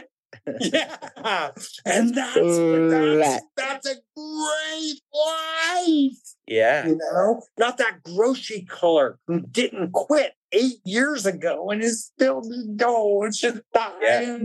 yeah 0.59 1.51
and 1.85 2.13
that's, 2.13 2.33
that's 2.35 3.43
that's 3.55 3.87
a 3.87 3.95
great 4.15 5.01
life 5.13 6.35
yeah. 6.47 6.87
you 6.87 6.97
know? 6.97 7.41
Not 7.57 7.77
that 7.77 8.03
grocery 8.03 8.65
color 8.69 9.19
who 9.27 9.41
didn't 9.41 9.91
quit 9.91 10.33
eight 10.51 10.79
years 10.85 11.25
ago 11.25 11.69
and 11.71 11.81
is 11.81 12.05
still 12.05 12.41
no, 12.45 13.23
it's 13.23 13.39
just 13.39 13.61
yeah. 13.73 14.37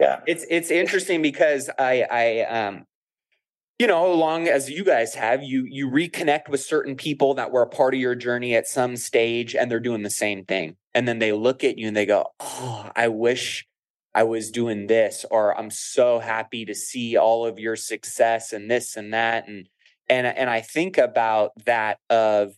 Yeah. 0.00 0.20
It's 0.26 0.44
it's 0.50 0.70
interesting 0.70 1.22
because 1.22 1.70
I 1.78 2.04
I 2.10 2.40
um 2.42 2.86
you 3.78 3.88
know, 3.88 4.12
along 4.12 4.46
as 4.46 4.70
you 4.70 4.84
guys 4.84 5.14
have, 5.14 5.42
you 5.42 5.66
you 5.68 5.90
reconnect 5.90 6.48
with 6.48 6.60
certain 6.60 6.96
people 6.96 7.34
that 7.34 7.50
were 7.50 7.62
a 7.62 7.68
part 7.68 7.94
of 7.94 8.00
your 8.00 8.14
journey 8.14 8.54
at 8.54 8.68
some 8.68 8.96
stage 8.96 9.54
and 9.54 9.70
they're 9.70 9.80
doing 9.80 10.02
the 10.02 10.10
same 10.10 10.44
thing. 10.44 10.76
And 10.94 11.08
then 11.08 11.18
they 11.18 11.32
look 11.32 11.64
at 11.64 11.76
you 11.78 11.88
and 11.88 11.96
they 11.96 12.06
go, 12.06 12.26
Oh, 12.40 12.90
I 12.94 13.08
wish 13.08 13.66
I 14.14 14.22
was 14.22 14.52
doing 14.52 14.86
this, 14.86 15.26
or 15.30 15.58
I'm 15.58 15.70
so 15.70 16.20
happy 16.20 16.64
to 16.66 16.74
see 16.74 17.16
all 17.16 17.46
of 17.46 17.58
your 17.58 17.74
success 17.74 18.52
and 18.52 18.70
this 18.70 18.96
and 18.96 19.12
that. 19.12 19.48
And 19.48 19.68
and 20.08 20.26
and 20.26 20.48
I 20.48 20.60
think 20.60 20.98
about 20.98 21.52
that 21.66 21.98
of 22.10 22.54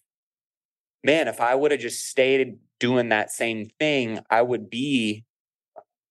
man, 1.02 1.28
if 1.28 1.40
I 1.40 1.54
would 1.54 1.70
have 1.70 1.80
just 1.80 2.04
stayed 2.04 2.58
doing 2.78 3.08
that 3.08 3.30
same 3.30 3.70
thing, 3.78 4.20
I 4.28 4.42
would 4.42 4.68
be 4.68 5.24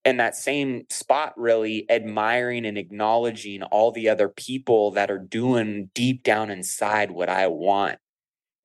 in 0.06 0.18
that 0.18 0.36
same 0.36 0.86
spot, 0.90 1.34
really 1.36 1.90
admiring 1.90 2.66
and 2.66 2.78
acknowledging 2.78 3.64
all 3.64 3.92
the 3.92 4.08
other 4.08 4.30
people 4.30 4.92
that 4.92 5.10
are 5.10 5.18
doing 5.20 5.90
deep 5.96 6.24
down 6.24 6.52
inside 6.52 7.10
what 7.10 7.28
I 7.28 7.48
want. 7.48 7.98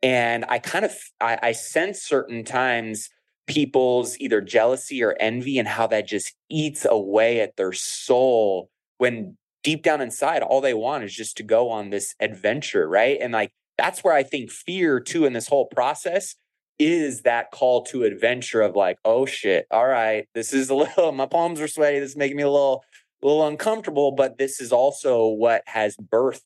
And 0.02 0.44
I 0.48 0.58
kind 0.58 0.84
of 0.84 0.92
I, 1.20 1.38
I 1.42 1.52
sense 1.52 2.02
certain 2.02 2.44
times 2.44 3.08
people's 3.46 4.16
either 4.18 4.40
jealousy 4.40 5.02
or 5.02 5.16
envy 5.18 5.58
and 5.58 5.66
how 5.66 5.86
that 5.88 6.06
just 6.06 6.34
eats 6.48 6.86
away 6.88 7.40
at 7.40 7.56
their 7.56 7.72
soul 7.72 8.70
when 8.98 9.36
deep 9.64 9.82
down 9.82 10.00
inside 10.00 10.42
all 10.42 10.60
they 10.60 10.74
want 10.74 11.04
is 11.04 11.14
just 11.14 11.36
to 11.36 11.42
go 11.42 11.68
on 11.70 11.90
this 11.90 12.14
adventure 12.20 12.88
right 12.88 13.18
and 13.20 13.32
like 13.32 13.50
that's 13.76 14.04
where 14.04 14.14
i 14.14 14.22
think 14.22 14.50
fear 14.50 15.00
too 15.00 15.24
in 15.24 15.32
this 15.32 15.48
whole 15.48 15.66
process 15.66 16.36
is 16.80 17.22
that 17.22 17.50
call 17.50 17.82
to 17.84 18.04
adventure 18.04 18.62
of 18.62 18.74
like, 18.74 18.98
oh 19.04 19.26
shit, 19.26 19.66
all 19.70 19.86
right, 19.86 20.26
this 20.34 20.52
is 20.52 20.70
a 20.70 20.74
little, 20.74 21.12
my 21.12 21.26
palms 21.26 21.60
are 21.60 21.68
sweaty. 21.68 22.00
This 22.00 22.10
is 22.10 22.16
making 22.16 22.38
me 22.38 22.42
a 22.42 22.50
little, 22.50 22.82
a 23.22 23.26
little 23.26 23.46
uncomfortable, 23.46 24.12
but 24.12 24.38
this 24.38 24.60
is 24.60 24.72
also 24.72 25.26
what 25.26 25.62
has 25.66 25.96
birthed, 25.96 26.42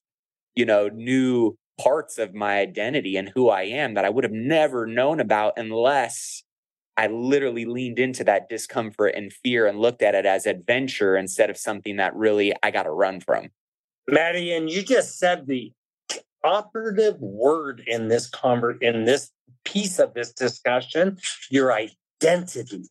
you 0.57 0.67
know, 0.67 0.89
new 0.89 1.57
parts 1.81 2.19
of 2.19 2.35
my 2.35 2.59
identity 2.59 3.17
and 3.17 3.29
who 3.29 3.49
I 3.49 3.63
am 3.63 3.95
that 3.95 4.05
I 4.05 4.11
would 4.11 4.25
have 4.25 4.33
never 4.33 4.87
known 4.87 5.21
about 5.21 5.55
unless 5.57 6.43
I 6.97 7.07
literally 7.09 7.65
leaned 7.65 7.99
into 7.99 8.23
that 8.25 8.49
discomfort 8.49 9.15
and 9.17 9.33
fear 9.33 9.67
and 9.67 9.81
looked 9.81 10.03
at 10.03 10.15
it 10.15 10.27
as 10.27 10.47
adventure 10.47 11.17
instead 11.17 11.51
of 11.51 11.57
something 11.57 11.97
that 11.97 12.15
really 12.15 12.53
I 12.63 12.71
got 12.71 12.85
to 12.85 12.91
run 12.91 13.21
from. 13.21 13.49
Matty, 14.09 14.53
and 14.53 14.71
you 14.71 14.83
just 14.83 15.19
said 15.19 15.47
the 15.47 15.73
operative 16.45 17.21
word 17.21 17.83
in 17.87 18.09
this 18.09 18.29
convert 18.29 18.83
in 18.83 19.05
this 19.05 19.31
piece 19.65 19.99
of 19.99 20.15
this 20.15 20.33
discussion 20.33 21.19
your 21.51 21.73
identity. 21.73 22.85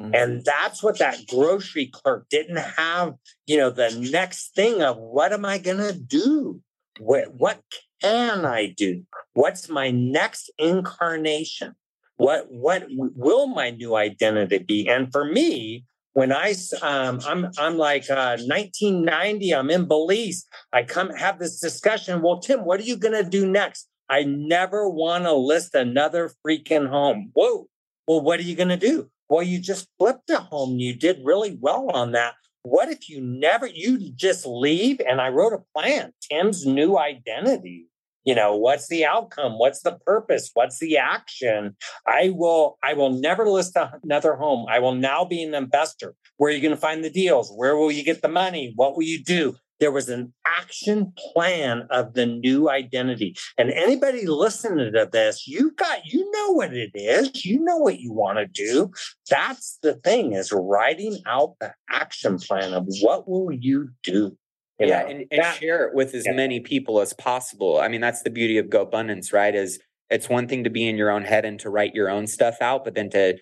Mm-hmm. 0.00 0.14
and 0.14 0.44
that's 0.44 0.82
what 0.82 0.98
that 0.98 1.18
grocery 1.28 1.86
clerk 1.86 2.26
didn't 2.28 2.56
have 2.56 3.14
you 3.46 3.58
know 3.58 3.70
the 3.70 3.90
next 4.10 4.54
thing 4.54 4.82
of 4.82 4.96
what 4.96 5.32
am 5.32 5.44
i 5.44 5.58
going 5.58 5.76
to 5.76 5.92
do? 5.92 6.60
What, 6.98 7.34
what 7.34 7.60
can 8.00 8.44
i 8.44 8.66
do? 8.76 9.04
What's 9.34 9.68
my 9.68 9.90
next 9.90 10.50
incarnation? 10.58 11.74
What 12.16 12.50
what 12.50 12.86
will 12.88 13.48
my 13.48 13.70
new 13.70 13.96
identity 13.96 14.58
be? 14.58 14.88
And 14.88 15.10
for 15.12 15.24
me 15.24 15.84
when 16.14 16.32
I 16.32 16.54
um, 16.82 17.20
I'm 17.26 17.50
I'm 17.58 17.78
like 17.78 18.10
uh, 18.10 18.36
1990, 18.38 19.54
I'm 19.54 19.70
in 19.70 19.86
Belize. 19.86 20.46
I 20.72 20.82
come 20.82 21.10
have 21.10 21.38
this 21.38 21.60
discussion. 21.60 22.22
Well, 22.22 22.40
Tim, 22.40 22.64
what 22.64 22.80
are 22.80 22.84
you 22.84 22.96
going 22.96 23.22
to 23.22 23.28
do 23.28 23.46
next? 23.46 23.88
I 24.08 24.24
never 24.24 24.88
want 24.88 25.24
to 25.24 25.32
list 25.32 25.74
another 25.74 26.30
freaking 26.46 26.88
home. 26.88 27.30
Whoa. 27.34 27.66
Well, 28.06 28.20
what 28.20 28.40
are 28.40 28.44
you 28.44 28.56
going 28.56 28.68
to 28.68 28.76
do? 28.76 29.10
Well, 29.30 29.42
you 29.42 29.58
just 29.58 29.88
flipped 29.98 30.28
a 30.28 30.38
home. 30.38 30.78
You 30.78 30.94
did 30.94 31.20
really 31.24 31.56
well 31.58 31.90
on 31.94 32.12
that. 32.12 32.34
What 32.64 32.90
if 32.90 33.08
you 33.08 33.20
never, 33.22 33.66
you 33.66 34.12
just 34.14 34.44
leave? 34.44 35.00
And 35.00 35.20
I 35.20 35.30
wrote 35.30 35.54
a 35.54 35.64
plan, 35.74 36.12
Tim's 36.20 36.66
new 36.66 36.98
identity. 36.98 37.86
You 38.24 38.34
know, 38.34 38.56
what's 38.56 38.88
the 38.88 39.04
outcome? 39.04 39.58
What's 39.58 39.82
the 39.82 39.98
purpose? 40.06 40.50
What's 40.54 40.78
the 40.78 40.96
action? 40.96 41.76
I 42.06 42.32
will, 42.34 42.78
I 42.82 42.94
will 42.94 43.10
never 43.10 43.48
list 43.48 43.76
another 44.04 44.34
home. 44.34 44.66
I 44.68 44.78
will 44.78 44.94
now 44.94 45.24
be 45.24 45.42
an 45.42 45.54
investor. 45.54 46.14
Where 46.36 46.50
are 46.50 46.54
you 46.54 46.60
going 46.60 46.74
to 46.74 46.80
find 46.80 47.04
the 47.04 47.10
deals? 47.10 47.52
Where 47.54 47.76
will 47.76 47.90
you 47.90 48.04
get 48.04 48.22
the 48.22 48.28
money? 48.28 48.72
What 48.76 48.96
will 48.96 49.04
you 49.04 49.22
do? 49.22 49.56
there 49.82 49.90
was 49.90 50.08
an 50.08 50.32
action 50.46 51.12
plan 51.16 51.88
of 51.90 52.14
the 52.14 52.24
new 52.24 52.70
identity. 52.70 53.34
And 53.58 53.72
anybody 53.72 54.26
listening 54.28 54.92
to 54.92 55.08
this, 55.10 55.48
you 55.48 55.72
got, 55.72 56.06
you 56.06 56.30
know 56.30 56.52
what 56.52 56.72
it 56.72 56.92
is. 56.94 57.44
You 57.44 57.58
know 57.58 57.78
what 57.78 57.98
you 57.98 58.12
want 58.12 58.38
to 58.38 58.46
do. 58.46 58.92
That's 59.28 59.80
the 59.82 59.94
thing 59.94 60.34
is 60.34 60.52
writing 60.52 61.18
out 61.26 61.56
the 61.60 61.74
action 61.90 62.38
plan 62.38 62.74
of 62.74 62.86
what 63.00 63.28
will 63.28 63.50
you 63.50 63.88
do. 64.04 64.38
You 64.82 64.88
yeah, 64.88 65.02
know, 65.02 65.08
and, 65.08 65.24
and 65.30 65.42
that, 65.42 65.56
share 65.56 65.86
it 65.86 65.94
with 65.94 66.14
as 66.14 66.26
yeah. 66.26 66.32
many 66.32 66.60
people 66.60 67.00
as 67.00 67.12
possible. 67.12 67.80
I 67.80 67.88
mean, 67.88 68.00
that's 68.00 68.22
the 68.22 68.30
beauty 68.30 68.58
of 68.58 68.66
GoBundance, 68.66 69.32
right? 69.32 69.54
Is 69.54 69.78
it's 70.10 70.28
one 70.28 70.48
thing 70.48 70.64
to 70.64 70.70
be 70.70 70.88
in 70.88 70.96
your 70.96 71.10
own 71.10 71.22
head 71.22 71.44
and 71.44 71.58
to 71.60 71.70
write 71.70 71.94
your 71.94 72.10
own 72.10 72.26
stuff 72.26 72.56
out, 72.60 72.84
but 72.84 72.94
then 72.94 73.08
to 73.10 73.38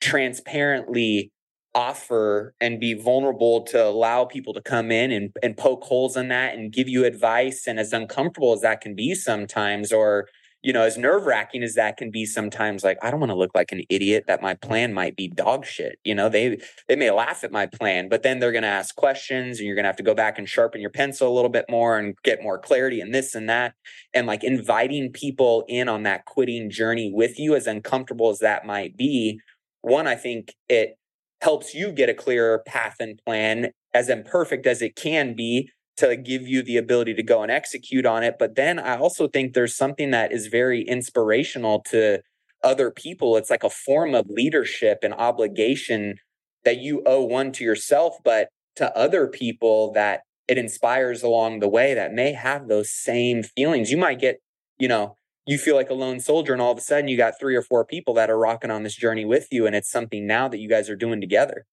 transparently 0.00 1.32
offer 1.74 2.54
and 2.60 2.78
be 2.78 2.92
vulnerable 2.94 3.62
to 3.62 3.82
allow 3.82 4.24
people 4.24 4.52
to 4.52 4.60
come 4.60 4.90
in 4.90 5.10
and, 5.10 5.30
and 5.42 5.56
poke 5.56 5.82
holes 5.82 6.16
in 6.16 6.28
that 6.28 6.54
and 6.54 6.72
give 6.72 6.88
you 6.88 7.04
advice. 7.04 7.66
And 7.66 7.78
as 7.80 7.92
uncomfortable 7.92 8.52
as 8.52 8.60
that 8.60 8.82
can 8.82 8.94
be 8.94 9.14
sometimes, 9.14 9.92
or, 9.92 10.28
you 10.62 10.72
know, 10.72 10.82
as 10.82 10.96
nerve 10.96 11.26
wracking 11.26 11.62
as 11.62 11.74
that 11.74 11.96
can 11.96 12.10
be 12.10 12.24
sometimes, 12.24 12.84
like, 12.84 12.98
I 13.02 13.10
don't 13.10 13.20
want 13.20 13.30
to 13.30 13.36
look 13.36 13.50
like 13.54 13.72
an 13.72 13.82
idiot 13.88 14.24
that 14.28 14.42
my 14.42 14.54
plan 14.54 14.92
might 14.92 15.16
be 15.16 15.28
dog 15.28 15.64
shit. 15.64 15.98
You 16.04 16.14
know, 16.14 16.28
they, 16.28 16.58
they 16.88 16.96
may 16.96 17.10
laugh 17.10 17.44
at 17.44 17.52
my 17.52 17.66
plan, 17.66 18.08
but 18.08 18.22
then 18.22 18.38
they're 18.38 18.52
going 18.52 18.62
to 18.62 18.68
ask 18.68 18.94
questions 18.94 19.58
and 19.58 19.66
you're 19.66 19.74
going 19.74 19.84
to 19.84 19.88
have 19.88 19.96
to 19.96 20.02
go 20.02 20.14
back 20.14 20.38
and 20.38 20.48
sharpen 20.48 20.80
your 20.80 20.90
pencil 20.90 21.28
a 21.28 21.34
little 21.34 21.50
bit 21.50 21.66
more 21.68 21.98
and 21.98 22.14
get 22.22 22.42
more 22.42 22.58
clarity 22.58 23.00
and 23.00 23.14
this 23.14 23.34
and 23.34 23.48
that. 23.48 23.74
And 24.14 24.26
like 24.26 24.44
inviting 24.44 25.10
people 25.12 25.64
in 25.68 25.88
on 25.88 26.04
that 26.04 26.24
quitting 26.26 26.70
journey 26.70 27.12
with 27.12 27.38
you, 27.38 27.54
as 27.54 27.66
uncomfortable 27.66 28.30
as 28.30 28.38
that 28.38 28.66
might 28.66 28.96
be. 28.96 29.40
One, 29.80 30.06
I 30.06 30.14
think 30.14 30.54
it, 30.68 30.96
helps 31.42 31.74
you 31.74 31.90
get 31.90 32.08
a 32.08 32.14
clearer 32.14 32.62
path 32.66 32.96
and 33.00 33.20
plan, 33.26 33.72
as 33.92 34.08
imperfect 34.08 34.66
as 34.66 34.80
it 34.80 34.96
can 34.96 35.34
be, 35.34 35.68
to 36.02 36.16
give 36.16 36.48
you 36.48 36.62
the 36.62 36.76
ability 36.76 37.14
to 37.14 37.22
go 37.22 37.42
and 37.42 37.50
execute 37.50 38.04
on 38.04 38.22
it. 38.22 38.36
But 38.38 38.56
then 38.56 38.78
I 38.78 38.96
also 38.96 39.28
think 39.28 39.54
there's 39.54 39.76
something 39.76 40.10
that 40.10 40.32
is 40.32 40.48
very 40.48 40.82
inspirational 40.82 41.80
to 41.90 42.22
other 42.64 42.90
people. 42.90 43.36
It's 43.36 43.50
like 43.50 43.64
a 43.64 43.70
form 43.70 44.14
of 44.14 44.26
leadership 44.28 44.98
and 45.02 45.14
obligation 45.14 46.16
that 46.64 46.78
you 46.78 47.02
owe 47.06 47.24
one 47.24 47.52
to 47.52 47.64
yourself, 47.64 48.16
but 48.24 48.48
to 48.76 48.96
other 48.96 49.28
people 49.28 49.92
that 49.92 50.22
it 50.48 50.58
inspires 50.58 51.22
along 51.22 51.60
the 51.60 51.68
way 51.68 51.94
that 51.94 52.12
may 52.12 52.32
have 52.32 52.66
those 52.68 52.92
same 52.92 53.42
feelings. 53.44 53.90
You 53.90 53.96
might 53.96 54.18
get, 54.18 54.40
you 54.78 54.88
know, 54.88 55.16
you 55.46 55.58
feel 55.58 55.76
like 55.76 55.90
a 55.90 55.94
lone 55.94 56.20
soldier 56.20 56.52
and 56.52 56.62
all 56.62 56.72
of 56.72 56.78
a 56.78 56.82
sudden 56.82 57.08
you 57.08 57.16
got 57.16 57.38
three 57.38 57.54
or 57.54 57.62
four 57.62 57.84
people 57.84 58.14
that 58.14 58.30
are 58.30 58.38
rocking 58.38 58.70
on 58.70 58.82
this 58.82 58.94
journey 58.94 59.24
with 59.24 59.48
you 59.50 59.66
and 59.66 59.74
it's 59.74 59.90
something 59.90 60.26
now 60.26 60.48
that 60.48 60.58
you 60.58 60.68
guys 60.68 60.88
are 60.88 60.96
doing 60.96 61.20
together 61.20 61.66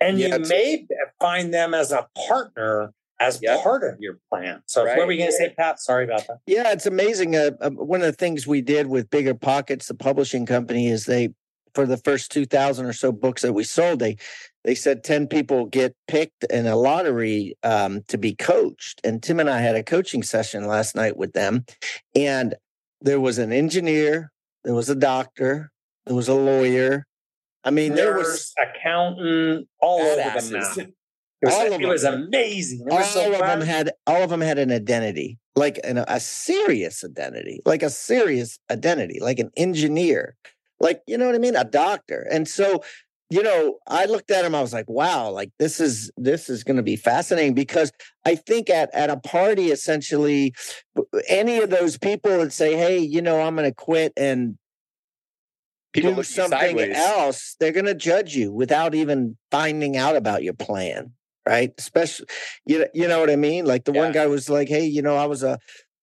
and 0.00 0.18
yeah, 0.18 0.36
you 0.36 0.44
may 0.48 0.86
find 1.20 1.52
them 1.52 1.74
as 1.74 1.92
a 1.92 2.08
partner 2.28 2.92
as 3.20 3.40
yep. 3.42 3.62
part 3.62 3.84
of 3.84 4.00
your 4.00 4.18
plan. 4.28 4.62
So 4.66 4.84
right. 4.84 4.96
what 4.96 5.06
were 5.06 5.12
you 5.12 5.18
going 5.18 5.30
to 5.30 5.36
say, 5.36 5.54
Pat? 5.56 5.80
Sorry 5.80 6.04
about 6.04 6.26
that. 6.28 6.38
Yeah, 6.46 6.70
it's 6.72 6.86
amazing. 6.86 7.36
Uh, 7.36 7.50
uh, 7.60 7.70
one 7.70 8.00
of 8.00 8.06
the 8.06 8.12
things 8.12 8.46
we 8.46 8.60
did 8.60 8.86
with 8.86 9.10
BiggerPockets, 9.10 9.86
the 9.86 9.94
publishing 9.94 10.46
company, 10.46 10.88
is 10.88 11.06
they 11.06 11.30
for 11.74 11.86
the 11.86 11.96
first 11.96 12.30
two 12.30 12.46
thousand 12.46 12.86
or 12.86 12.92
so 12.92 13.12
books 13.12 13.42
that 13.42 13.52
we 13.52 13.64
sold, 13.64 14.00
they 14.00 14.16
they 14.64 14.74
said 14.74 15.04
ten 15.04 15.26
people 15.26 15.66
get 15.66 15.94
picked 16.06 16.44
in 16.44 16.66
a 16.66 16.76
lottery 16.76 17.56
um, 17.62 18.02
to 18.08 18.18
be 18.18 18.34
coached. 18.34 19.00
And 19.04 19.22
Tim 19.22 19.40
and 19.40 19.50
I 19.50 19.60
had 19.60 19.76
a 19.76 19.82
coaching 19.82 20.22
session 20.22 20.66
last 20.66 20.96
night 20.96 21.16
with 21.16 21.32
them, 21.32 21.64
and 22.14 22.54
there 23.00 23.20
was 23.20 23.38
an 23.38 23.52
engineer, 23.52 24.32
there 24.64 24.74
was 24.74 24.88
a 24.88 24.94
doctor, 24.94 25.70
there 26.06 26.16
was 26.16 26.28
a 26.28 26.34
lawyer. 26.34 27.06
I 27.64 27.70
mean, 27.70 27.90
Nurse, 27.90 27.98
there 27.98 28.16
was 28.16 28.54
accountant, 28.58 29.68
all 29.80 30.00
over 30.00 30.40
the 30.40 30.74
them. 30.76 30.94
It 31.40 31.46
was, 31.46 31.54
all 31.54 31.72
of 31.72 31.80
it 31.80 31.86
was 31.86 32.04
amazing. 32.04 32.80
It 32.86 32.92
all 32.92 32.98
was 32.98 33.10
so 33.10 33.32
of 33.32 33.38
them 33.38 33.60
had 33.60 33.92
all 34.08 34.22
of 34.22 34.30
them 34.30 34.40
had 34.40 34.58
an 34.58 34.72
identity, 34.72 35.38
like 35.54 35.78
an, 35.84 35.98
a 35.98 36.18
serious 36.18 37.04
identity, 37.04 37.60
like 37.64 37.84
a 37.84 37.90
serious 37.90 38.58
identity, 38.70 39.20
like 39.20 39.38
an 39.38 39.50
engineer, 39.56 40.34
like 40.80 41.00
you 41.06 41.16
know 41.16 41.26
what 41.26 41.36
I 41.36 41.38
mean, 41.38 41.54
a 41.54 41.64
doctor. 41.64 42.26
And 42.28 42.48
so, 42.48 42.82
you 43.30 43.44
know, 43.44 43.78
I 43.86 44.06
looked 44.06 44.32
at 44.32 44.44
him. 44.44 44.56
I 44.56 44.60
was 44.60 44.72
like, 44.72 44.90
wow, 44.90 45.30
like 45.30 45.52
this 45.60 45.78
is 45.78 46.10
this 46.16 46.48
is 46.48 46.64
going 46.64 46.76
to 46.76 46.82
be 46.82 46.96
fascinating 46.96 47.54
because 47.54 47.92
I 48.26 48.34
think 48.34 48.68
at 48.68 48.92
at 48.92 49.08
a 49.08 49.16
party, 49.18 49.70
essentially, 49.70 50.54
any 51.28 51.58
of 51.58 51.70
those 51.70 51.98
people 51.98 52.36
that 52.38 52.52
say, 52.52 52.76
hey, 52.76 52.98
you 52.98 53.22
know, 53.22 53.40
I'm 53.42 53.54
going 53.54 53.70
to 53.70 53.74
quit 53.74 54.12
and 54.16 54.58
People 55.92 56.14
do 56.14 56.22
something 56.22 56.78
else, 56.92 57.56
they're 57.58 57.72
going 57.72 57.86
to 57.86 57.94
judge 57.94 58.36
you 58.36 58.52
without 58.52 58.94
even 58.94 59.38
finding 59.50 59.96
out 59.96 60.16
about 60.16 60.42
your 60.42 60.52
plan 60.52 61.14
right? 61.48 61.72
Especially, 61.78 62.26
you 62.66 62.86
you 62.92 63.08
know 63.08 63.20
what 63.20 63.30
I 63.30 63.36
mean. 63.36 63.64
Like 63.64 63.84
the 63.84 63.92
yeah. 63.92 64.02
one 64.02 64.12
guy 64.12 64.26
was 64.26 64.50
like, 64.50 64.68
"Hey, 64.68 64.86
you 64.86 65.02
know, 65.02 65.16
I 65.16 65.26
was 65.26 65.42
a." 65.42 65.58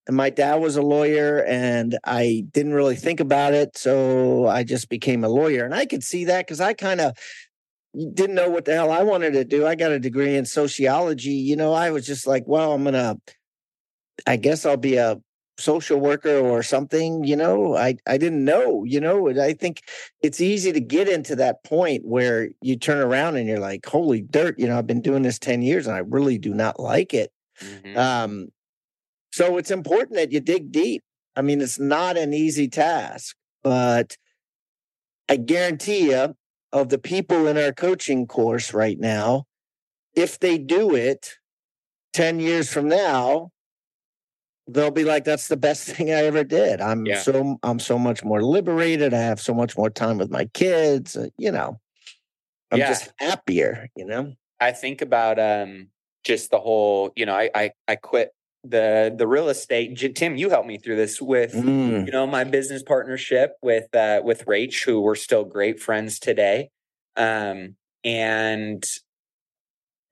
my 0.08 0.30
dad 0.30 0.58
was 0.58 0.76
a 0.76 0.84
lawyer 0.84 1.43
and 1.46 1.98
I 2.04 2.46
didn't 2.52 2.74
really 2.74 2.96
think 2.96 3.20
about 3.20 3.56
it. 3.56 3.76
So 3.76 4.46
I 4.46 4.64
just 4.64 4.88
became 4.88 5.24
a 5.24 5.30
lawyer. 5.30 5.66
And 5.66 5.74
I 5.74 5.88
could 5.88 6.04
see 6.04 6.26
that 6.26 6.46
because 6.46 6.62
I 6.62 6.74
kind 6.74 7.02
of 7.02 7.18
didn't 8.14 8.36
know 8.36 8.50
what 8.52 8.66
the 8.66 8.74
hell 8.74 8.91
I 8.91 9.02
wanted 9.02 9.34
to 9.34 9.43
do. 9.43 9.66
I 9.66 9.74
got 9.74 9.91
a 9.91 10.00
degree 10.00 10.36
in 10.36 10.46
sociology. 10.46 11.32
You 11.32 11.56
know, 11.56 11.74
I 11.74 11.89
was 11.89 12.06
just 12.06 12.28
like, 12.28 12.43
well, 12.46 12.74
I'm 12.74 12.84
going 12.84 12.93
to, 12.93 13.18
I 14.28 14.38
guess 14.38 14.64
I'll 14.64 14.78
be 14.78 14.98
a 14.98 15.20
social 15.58 15.99
worker 15.99 16.38
or 16.38 16.62
something 16.62 17.24
you 17.24 17.36
know 17.36 17.76
i 17.78 17.95
i 18.08 18.18
didn't 18.18 18.43
know 18.43 18.84
you 18.84 18.99
know 18.99 19.30
i 19.41 19.53
think 19.53 19.84
it's 20.22 20.41
easy 20.41 20.72
to 20.72 20.82
get 20.82 21.08
into 21.08 21.36
that 21.36 21.64
point 21.64 22.03
where 22.06 22.49
you 22.62 22.76
turn 22.76 22.97
around 22.97 23.38
and 23.38 23.47
you're 23.47 23.60
like 23.60 23.86
holy 23.86 24.22
dirt 24.22 24.60
you 24.60 24.68
know 24.68 24.78
i've 24.78 24.88
been 24.88 25.01
doing 25.01 25.22
this 25.22 25.39
10 25.39 25.62
years 25.62 25.88
and 25.88 25.95
i 25.95 25.99
really 25.99 26.38
do 26.38 26.53
not 26.53 26.78
like 26.80 27.14
it 27.14 27.32
mm-hmm. 27.62 27.97
um 27.97 28.47
so 29.32 29.58
it's 29.58 29.72
important 29.72 30.16
that 30.16 30.32
you 30.32 30.41
dig 30.41 30.72
deep 30.74 31.03
i 31.38 31.41
mean 31.41 31.62
it's 31.62 31.80
not 31.80 32.18
an 32.18 32.34
easy 32.34 32.68
task 32.68 33.36
but 33.64 34.18
i 35.30 35.38
guarantee 35.38 36.12
you 36.12 36.36
of 36.74 36.89
the 36.89 36.99
people 36.99 37.47
in 37.47 37.58
our 37.58 37.72
coaching 37.72 38.28
course 38.28 38.74
right 38.74 38.99
now 38.99 39.45
if 40.16 40.38
they 40.39 40.58
do 40.58 40.95
it 40.95 41.36
10 42.12 42.41
years 42.41 42.70
from 42.70 42.89
now 42.89 43.51
they'll 44.68 44.91
be 44.91 45.03
like 45.03 45.24
that's 45.24 45.47
the 45.47 45.57
best 45.57 45.88
thing 45.89 46.09
i 46.09 46.24
ever 46.24 46.43
did 46.43 46.82
i'm 46.82 47.05
yeah. 47.05 47.20
so 47.20 47.57
i'm 47.63 47.80
so 47.80 47.97
much 47.97 48.24
more 48.24 48.43
liberated 48.43 49.13
i 49.13 49.20
have 49.20 49.39
so 49.39 49.53
much 49.53 49.78
more 49.78 49.89
time 49.89 50.18
with 50.18 50.30
my 50.30 50.45
kids 50.53 51.16
uh, 51.16 51.28
you 51.38 51.51
know 51.51 51.80
i'm 52.72 52.80
yeah. 52.80 52.88
just 52.88 53.11
happier 53.20 53.89
you 53.95 54.05
know 54.05 54.34
i 54.59 54.72
think 54.72 55.01
about 55.01 55.39
um 55.39 55.88
just 56.24 56.51
the 56.51 56.59
whole 56.59 57.11
you 57.16 57.26
know 57.26 57.36
i 57.36 57.49
i, 57.53 57.72
I 57.88 57.95
quit 57.95 58.32
the 58.63 59.13
the 59.16 59.28
real 59.28 59.49
estate 59.49 59.95
tim 60.16 60.36
you 60.36 60.49
helped 60.49 60.68
me 60.68 60.78
through 60.78 60.95
this 60.95 61.22
with 61.22 61.53
mm. 61.53 62.05
you 62.05 62.11
know 62.11 62.26
my 62.26 62.43
business 62.43 62.82
partnership 62.82 63.53
with 63.61 63.93
uh 63.93 64.22
with 64.24 64.45
rach 64.45 64.84
who 64.84 65.01
we're 65.01 65.16
still 65.16 65.45
great 65.45 65.80
friends 65.80 66.18
today 66.18 66.72
um 67.16 67.76
and 68.03 68.84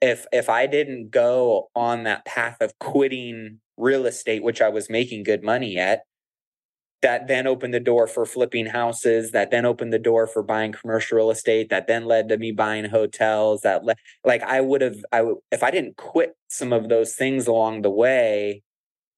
if 0.01 0.28
if 0.32 0.49
i 0.49 0.68
didn't 0.68 1.10
go 1.10 1.70
on 1.76 2.04
that 2.04 2.26
path 2.26 2.58
of 2.62 2.78
quitting 2.78 3.60
real 3.78 4.06
estate, 4.06 4.44
which 4.44 4.62
I 4.62 4.70
was 4.70 4.90
making 4.90 5.24
good 5.24 5.44
money 5.44 5.78
at, 5.78 6.04
that 7.04 7.28
then 7.28 7.46
opened 7.46 7.74
the 7.74 7.80
door 7.80 8.08
for 8.08 8.26
flipping 8.26 8.66
houses, 8.66 9.32
that 9.32 9.52
then 9.52 9.66
opened 9.66 9.94
the 9.94 10.00
door 10.00 10.26
for 10.26 10.42
buying 10.42 10.72
commercial 10.72 11.18
real 11.18 11.30
estate, 11.30 11.70
that 11.70 11.86
then 11.86 12.06
led 12.06 12.30
to 12.30 12.38
me 12.38 12.52
buying 12.52 12.86
hotels. 12.86 13.62
That 13.62 13.84
le- 13.84 13.96
like 14.24 14.42
I 14.42 14.62
would 14.62 14.82
have, 14.82 14.96
I 15.12 15.18
w- 15.18 15.42
if 15.52 15.62
I 15.62 15.70
didn't 15.70 15.98
quit 15.98 16.36
some 16.48 16.74
of 16.74 16.90
those 16.90 17.14
things 17.14 17.46
along 17.46 17.82
the 17.84 17.92
way, 17.92 18.64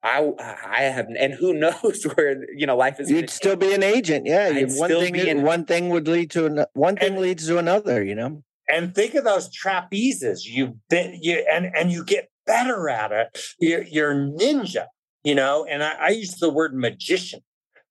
I 0.03 0.31
I 0.39 0.83
have, 0.83 1.07
and 1.17 1.33
who 1.33 1.53
knows 1.65 2.03
where 2.15 2.43
you 2.53 2.65
know 2.65 2.75
life 2.75 2.99
is. 2.99 3.09
You'd 3.09 3.29
still 3.29 3.55
be 3.55 3.73
an 3.73 3.83
agent, 3.83 4.25
yeah. 4.25 4.49
one 4.65 4.89
thing, 4.89 5.15
in, 5.15 5.43
one 5.43 5.65
thing 5.65 5.89
would 5.89 6.07
lead 6.07 6.31
to 6.31 6.45
an, 6.47 6.65
one 6.73 6.97
thing 6.97 7.13
and, 7.13 7.21
leads 7.21 7.47
to 7.47 7.57
another, 7.57 8.03
you 8.03 8.15
know. 8.15 8.43
And 8.67 8.95
think 8.95 9.13
of 9.13 9.23
those 9.23 9.49
trapezes 9.55 10.39
you've 10.43 10.73
been, 10.89 11.19
you 11.21 11.45
and 11.51 11.67
and 11.75 11.91
you 11.91 12.03
get 12.03 12.29
better 12.45 12.89
at 12.89 13.11
it. 13.11 13.39
You're, 13.59 13.83
you're 13.83 14.15
ninja, 14.15 14.85
you 15.23 15.35
know, 15.35 15.65
and 15.65 15.83
I, 15.83 15.91
I 15.99 16.09
use 16.09 16.35
the 16.35 16.49
word 16.49 16.75
magician 16.75 17.41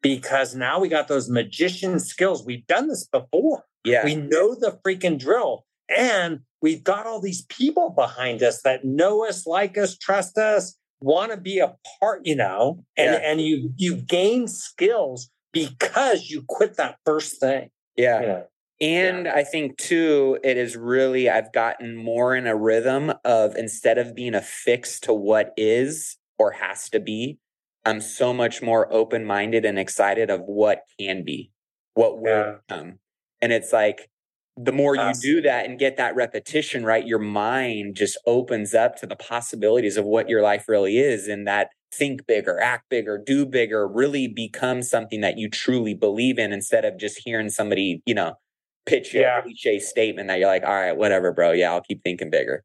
because 0.02 0.54
now 0.54 0.80
we 0.80 0.88
got 0.88 1.08
those 1.08 1.30
magician 1.30 1.98
skills. 1.98 2.44
We've 2.44 2.66
done 2.66 2.88
this 2.88 3.06
before. 3.06 3.64
Yeah. 3.84 4.04
We 4.04 4.14
know 4.16 4.54
the 4.54 4.78
freaking 4.84 5.18
drill. 5.18 5.64
And 5.94 6.40
we've 6.62 6.82
got 6.82 7.06
all 7.06 7.20
these 7.20 7.42
people 7.46 7.90
behind 7.90 8.42
us 8.42 8.62
that 8.62 8.84
know 8.84 9.26
us, 9.26 9.46
like 9.46 9.76
us, 9.76 9.98
trust 9.98 10.38
us, 10.38 10.76
want 11.00 11.30
to 11.30 11.36
be 11.36 11.58
a 11.58 11.74
part, 12.00 12.22
you 12.24 12.36
know, 12.36 12.84
and, 12.96 13.12
yeah. 13.12 13.30
and 13.30 13.40
you 13.40 13.70
you 13.76 13.96
gain 13.96 14.48
skills 14.48 15.30
because 15.52 16.30
you 16.30 16.42
quit 16.48 16.76
that 16.76 16.96
first 17.04 17.38
thing. 17.38 17.68
Yeah. 17.96 18.20
You 18.20 18.26
know? 18.26 18.46
And 18.84 19.24
yeah. 19.24 19.34
I 19.34 19.44
think 19.44 19.78
too, 19.78 20.38
it 20.44 20.58
is 20.58 20.76
really, 20.76 21.30
I've 21.30 21.52
gotten 21.54 21.96
more 21.96 22.36
in 22.36 22.46
a 22.46 22.54
rhythm 22.54 23.14
of 23.24 23.56
instead 23.56 23.96
of 23.96 24.14
being 24.14 24.34
a 24.34 24.42
fix 24.42 25.00
to 25.00 25.14
what 25.14 25.52
is 25.56 26.18
or 26.38 26.50
has 26.50 26.90
to 26.90 27.00
be, 27.00 27.38
I'm 27.86 28.02
so 28.02 28.34
much 28.34 28.60
more 28.60 28.92
open 28.92 29.24
minded 29.24 29.64
and 29.64 29.78
excited 29.78 30.28
of 30.28 30.42
what 30.42 30.82
can 31.00 31.24
be, 31.24 31.50
what 31.94 32.20
will 32.20 32.28
yeah. 32.28 32.54
come. 32.68 32.98
And 33.40 33.52
it's 33.52 33.72
like, 33.72 34.10
the 34.56 34.72
more 34.72 34.94
you 34.94 35.12
do 35.20 35.40
that 35.40 35.64
and 35.64 35.78
get 35.78 35.96
that 35.96 36.14
repetition 36.14 36.84
right, 36.84 37.06
your 37.06 37.18
mind 37.18 37.96
just 37.96 38.18
opens 38.26 38.74
up 38.74 38.96
to 38.96 39.06
the 39.06 39.16
possibilities 39.16 39.96
of 39.96 40.04
what 40.04 40.28
your 40.28 40.42
life 40.42 40.68
really 40.68 40.98
is. 40.98 41.26
And 41.26 41.48
that 41.48 41.70
think 41.92 42.26
bigger, 42.26 42.60
act 42.60 42.88
bigger, 42.90 43.18
do 43.24 43.46
bigger 43.46 43.88
really 43.88 44.28
becomes 44.28 44.90
something 44.90 45.22
that 45.22 45.38
you 45.38 45.48
truly 45.48 45.94
believe 45.94 46.38
in 46.38 46.52
instead 46.52 46.84
of 46.84 46.98
just 46.98 47.20
hearing 47.24 47.48
somebody, 47.48 48.02
you 48.06 48.14
know, 48.14 48.34
pitch 48.86 49.14
you 49.14 49.20
yeah. 49.20 49.38
a 49.38 49.42
cliche 49.42 49.78
statement 49.78 50.28
that 50.28 50.38
you're 50.38 50.48
like, 50.48 50.64
all 50.64 50.74
right, 50.74 50.96
whatever, 50.96 51.32
bro. 51.32 51.52
Yeah, 51.52 51.72
I'll 51.72 51.80
keep 51.80 52.02
thinking 52.02 52.30
bigger. 52.30 52.64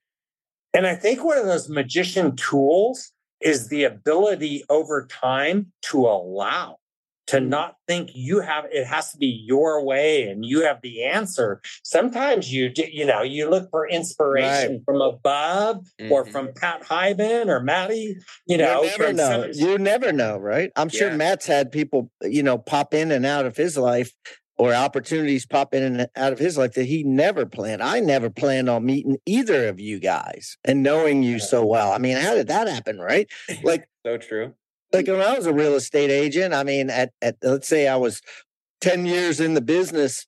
And 0.74 0.86
I 0.86 0.96
think 0.96 1.24
one 1.24 1.38
of 1.38 1.46
those 1.46 1.70
magician 1.70 2.36
tools 2.36 3.12
is 3.42 3.70
the 3.70 3.86
ability 3.86 4.64
over 4.70 5.08
time 5.08 5.72
to 5.84 6.06
allow 6.06 6.78
to 7.30 7.38
mm-hmm. 7.38 7.50
not 7.50 7.76
think 7.88 8.10
you 8.14 8.40
have 8.40 8.66
it 8.72 8.86
has 8.86 9.12
to 9.12 9.18
be 9.18 9.28
your 9.28 9.84
way 9.84 10.28
and 10.28 10.46
you 10.46 10.64
have 10.66 10.80
the 10.82 11.04
answer 11.04 11.62
sometimes 11.84 12.52
you 12.52 12.70
do, 12.70 12.84
you 12.92 13.06
know 13.06 13.22
you 13.22 13.50
look 13.50 13.70
for 13.70 13.88
inspiration 13.88 14.72
right. 14.72 14.82
from 14.86 15.02
above 15.02 15.78
mm-hmm. 16.00 16.12
or 16.12 16.26
from 16.26 16.50
pat 16.56 16.84
hiban 16.84 17.48
or 17.48 17.62
matty 17.62 18.18
you 18.48 18.58
know 18.58 18.84
you 18.84 18.90
never 18.98 19.14
know 19.14 19.52
some, 19.52 19.70
you 19.70 19.78
never 19.78 20.12
know 20.12 20.38
right 20.38 20.72
i'm 20.76 20.90
sure 20.90 21.10
yeah. 21.10 21.18
matt's 21.18 21.46
had 21.46 21.72
people 21.72 22.12
you 22.24 22.44
know 22.44 22.58
pop 22.58 22.94
in 22.94 23.12
and 23.12 23.26
out 23.26 23.46
of 23.46 23.56
his 23.56 23.78
life 23.78 24.12
or 24.60 24.76
opportunities 24.76 25.46
pop 25.46 25.74
in 25.74 25.84
and 25.84 26.10
out 26.18 26.34
of 26.34 26.38
his 26.38 26.58
life 26.58 26.74
that 26.74 26.84
he 26.84 27.02
never 27.02 27.46
planned. 27.46 27.82
I 27.82 28.02
never 28.02 28.30
planned 28.30 28.70
on 28.70 28.86
meeting 28.86 29.18
either 29.26 29.70
of 29.70 29.80
you 29.80 30.00
guys 30.00 30.58
and 30.66 30.84
knowing 30.84 31.24
you 31.24 31.40
so 31.40 31.66
well. 31.66 31.94
I 31.94 31.98
mean, 31.98 32.18
how 32.18 32.36
did 32.36 32.50
that 32.50 32.68
happen, 32.68 33.00
right? 33.00 33.28
Like 33.64 33.88
so 34.06 34.18
true. 34.18 34.54
Like 34.92 35.08
when 35.08 35.22
I 35.22 35.36
was 35.36 35.46
a 35.46 35.54
real 35.54 35.76
estate 35.76 36.10
agent, 36.10 36.54
I 36.54 36.64
mean, 36.64 36.90
at 36.90 37.12
at 37.22 37.38
let's 37.42 37.68
say 37.68 37.88
I 37.88 37.96
was 37.96 38.22
10 38.82 39.06
years 39.06 39.40
in 39.40 39.54
the 39.54 39.62
business, 39.62 40.26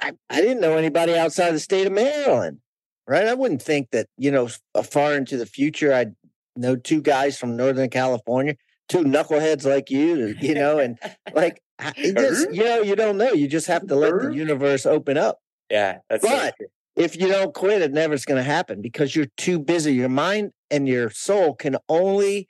I, 0.00 0.12
I 0.30 0.40
didn't 0.40 0.60
know 0.60 0.76
anybody 0.76 1.16
outside 1.16 1.52
the 1.52 1.60
state 1.60 1.86
of 1.86 1.92
Maryland. 1.92 2.58
Right. 3.06 3.26
I 3.26 3.34
wouldn't 3.34 3.62
think 3.62 3.90
that, 3.90 4.06
you 4.16 4.30
know, 4.30 4.48
uh, 4.74 4.82
far 4.82 5.14
into 5.14 5.36
the 5.36 5.46
future 5.46 5.92
I'd 5.92 6.14
know 6.56 6.76
two 6.76 7.02
guys 7.02 7.38
from 7.38 7.56
Northern 7.56 7.90
California 7.90 8.56
two 8.92 9.04
knuckleheads 9.04 9.64
like 9.64 9.90
you, 9.90 10.34
you 10.40 10.54
know, 10.54 10.78
and 10.78 10.98
like 11.34 11.62
just, 11.96 12.52
you 12.52 12.64
know, 12.64 12.80
you 12.82 12.96
don't 12.96 13.16
know. 13.16 13.32
You 13.32 13.48
just 13.48 13.66
have 13.66 13.86
to 13.88 13.94
let 13.94 14.20
the 14.20 14.34
universe 14.34 14.86
open 14.86 15.16
up. 15.16 15.38
Yeah, 15.70 15.98
that's 16.08 16.24
but 16.24 16.54
so 16.58 16.66
if 16.96 17.18
you 17.18 17.28
don't 17.28 17.54
quit, 17.54 17.82
it 17.82 17.92
never's 17.92 18.24
going 18.24 18.42
to 18.42 18.42
happen 18.42 18.82
because 18.82 19.16
you're 19.16 19.26
too 19.36 19.58
busy. 19.58 19.94
Your 19.94 20.08
mind 20.08 20.52
and 20.70 20.86
your 20.86 21.10
soul 21.10 21.54
can 21.54 21.76
only 21.88 22.48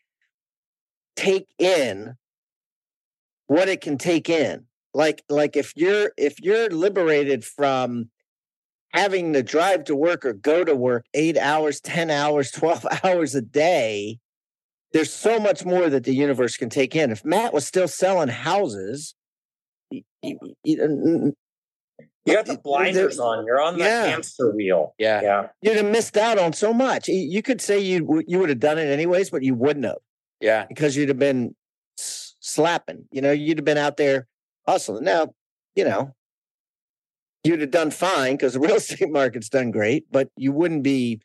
take 1.16 1.46
in 1.58 2.16
what 3.46 3.68
it 3.68 3.80
can 3.80 3.98
take 3.98 4.28
in. 4.28 4.64
Like 4.94 5.22
like 5.28 5.56
if 5.56 5.72
you're 5.76 6.12
if 6.16 6.40
you're 6.40 6.68
liberated 6.68 7.44
from 7.44 8.10
having 8.92 9.32
to 9.32 9.42
drive 9.42 9.84
to 9.84 9.96
work 9.96 10.24
or 10.24 10.34
go 10.34 10.64
to 10.64 10.74
work 10.74 11.06
8 11.14 11.38
hours, 11.38 11.80
10 11.80 12.10
hours, 12.10 12.50
12 12.52 12.86
hours 13.04 13.34
a 13.34 13.42
day, 13.42 14.18
there's 14.92 15.12
so 15.12 15.38
much 15.38 15.64
more 15.64 15.88
that 15.88 16.04
the 16.04 16.14
universe 16.14 16.56
can 16.56 16.68
take 16.68 16.94
in. 16.94 17.10
If 17.10 17.24
Matt 17.24 17.54
was 17.54 17.66
still 17.66 17.88
selling 17.88 18.28
houses, 18.28 19.14
Mm, 19.92 20.04
mm, 20.24 20.54
mm. 20.66 21.32
you 22.24 22.34
got 22.34 22.46
the 22.46 22.58
blinders 22.58 23.18
on. 23.18 23.44
You're 23.44 23.60
on 23.60 23.78
the 23.78 23.84
yeah. 23.84 24.06
hamster 24.06 24.50
wheel. 24.54 24.94
Yeah, 24.98 25.20
yeah. 25.22 25.48
You'd 25.60 25.76
have 25.76 25.90
missed 25.90 26.16
out 26.16 26.38
on 26.38 26.52
so 26.52 26.72
much. 26.72 27.08
You 27.08 27.42
could 27.42 27.60
say 27.60 27.78
you 27.78 28.22
you 28.26 28.38
would 28.38 28.48
have 28.48 28.60
done 28.60 28.78
it 28.78 28.86
anyways, 28.86 29.30
but 29.30 29.42
you 29.42 29.54
wouldn't 29.54 29.84
have. 29.84 29.98
Yeah, 30.40 30.66
because 30.66 30.96
you'd 30.96 31.08
have 31.08 31.18
been 31.18 31.54
slapping. 31.96 33.04
You 33.10 33.22
know, 33.22 33.32
you'd 33.32 33.58
have 33.58 33.64
been 33.64 33.78
out 33.78 33.96
there 33.96 34.26
hustling. 34.66 35.04
Now, 35.04 35.34
you 35.74 35.84
know, 35.84 36.14
you'd 37.44 37.60
have 37.60 37.70
done 37.70 37.90
fine 37.90 38.34
because 38.34 38.54
the 38.54 38.60
real 38.66 38.76
estate 38.76 39.10
market's 39.10 39.48
done 39.48 39.70
great, 39.70 40.04
but 40.10 40.28
you 40.36 40.52
wouldn't 40.52 40.82
be 40.82 41.20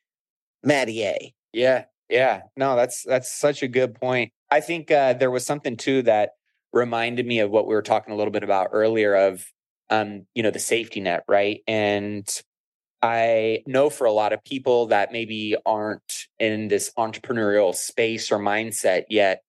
Matty 0.63 1.03
A. 1.03 1.34
Yeah, 1.53 1.86
yeah. 2.09 2.41
No, 2.55 2.76
that's 2.76 3.03
that's 3.03 3.32
such 3.32 3.63
a 3.63 3.68
good 3.68 3.95
point. 3.95 4.32
I 4.49 4.61
think 4.61 4.91
uh, 4.91 5.13
there 5.13 5.32
was 5.32 5.45
something 5.45 5.78
too 5.78 6.03
that 6.03 6.32
reminded 6.74 7.26
me 7.26 7.39
of 7.39 7.49
what 7.49 7.68
we 7.68 7.76
were 7.76 7.82
talking 7.82 8.13
a 8.13 8.18
little 8.18 8.32
bit 8.32 8.43
about 8.43 8.70
earlier 8.72 9.15
of 9.15 9.45
um, 9.89 10.26
you 10.36 10.43
know, 10.43 10.51
the 10.51 10.59
safety 10.59 10.99
net, 10.99 11.24
right? 11.28 11.61
And 11.68 12.28
I 13.01 13.63
know 13.68 13.89
for 13.89 14.05
a 14.05 14.11
lot 14.11 14.34
of 14.34 14.43
people 14.43 14.88
that 14.88 15.11
maybe 15.11 15.55
aren't 15.65 16.28
in 16.39 16.68
this 16.68 16.91
entrepreneurial 16.97 17.74
space 17.74 18.32
or 18.32 18.39
mindset 18.39 19.03
yet, 19.09 19.41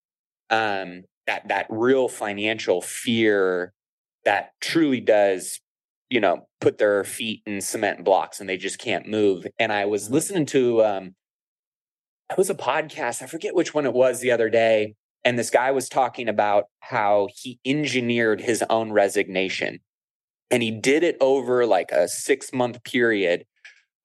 um, 0.50 1.04
that 1.26 1.48
that 1.48 1.66
real 1.68 2.08
financial 2.08 2.80
fear 2.80 3.72
that 4.24 4.52
truly 4.60 5.00
does, 5.00 5.60
you 6.10 6.20
know, 6.20 6.46
put 6.60 6.78
their 6.78 7.04
feet 7.04 7.42
in 7.46 7.60
cement 7.60 8.04
blocks 8.04 8.40
and 8.40 8.48
they 8.48 8.56
just 8.56 8.78
can't 8.78 9.08
move. 9.08 9.46
And 9.58 9.72
I 9.72 9.86
was 9.86 10.04
mm-hmm. 10.04 10.14
listening 10.14 10.46
to 10.46 10.84
um, 10.84 11.14
it 12.30 12.38
was 12.38 12.50
a 12.50 12.54
podcast, 12.54 13.22
I 13.22 13.26
forget 13.26 13.54
which 13.54 13.74
one 13.74 13.86
it 13.86 13.94
was 13.94 14.20
the 14.20 14.30
other 14.30 14.50
day, 14.50 14.94
and 15.24 15.38
this 15.38 15.50
guy 15.50 15.70
was 15.70 15.88
talking 15.88 16.28
about 16.28 16.64
how 16.80 17.28
he 17.34 17.58
engineered 17.64 18.40
his 18.40 18.64
own 18.70 18.92
resignation. 18.92 19.80
And 20.50 20.62
he 20.62 20.70
did 20.70 21.02
it 21.02 21.16
over 21.20 21.66
like 21.66 21.90
a 21.90 22.08
six 22.08 22.52
month 22.52 22.82
period. 22.84 23.44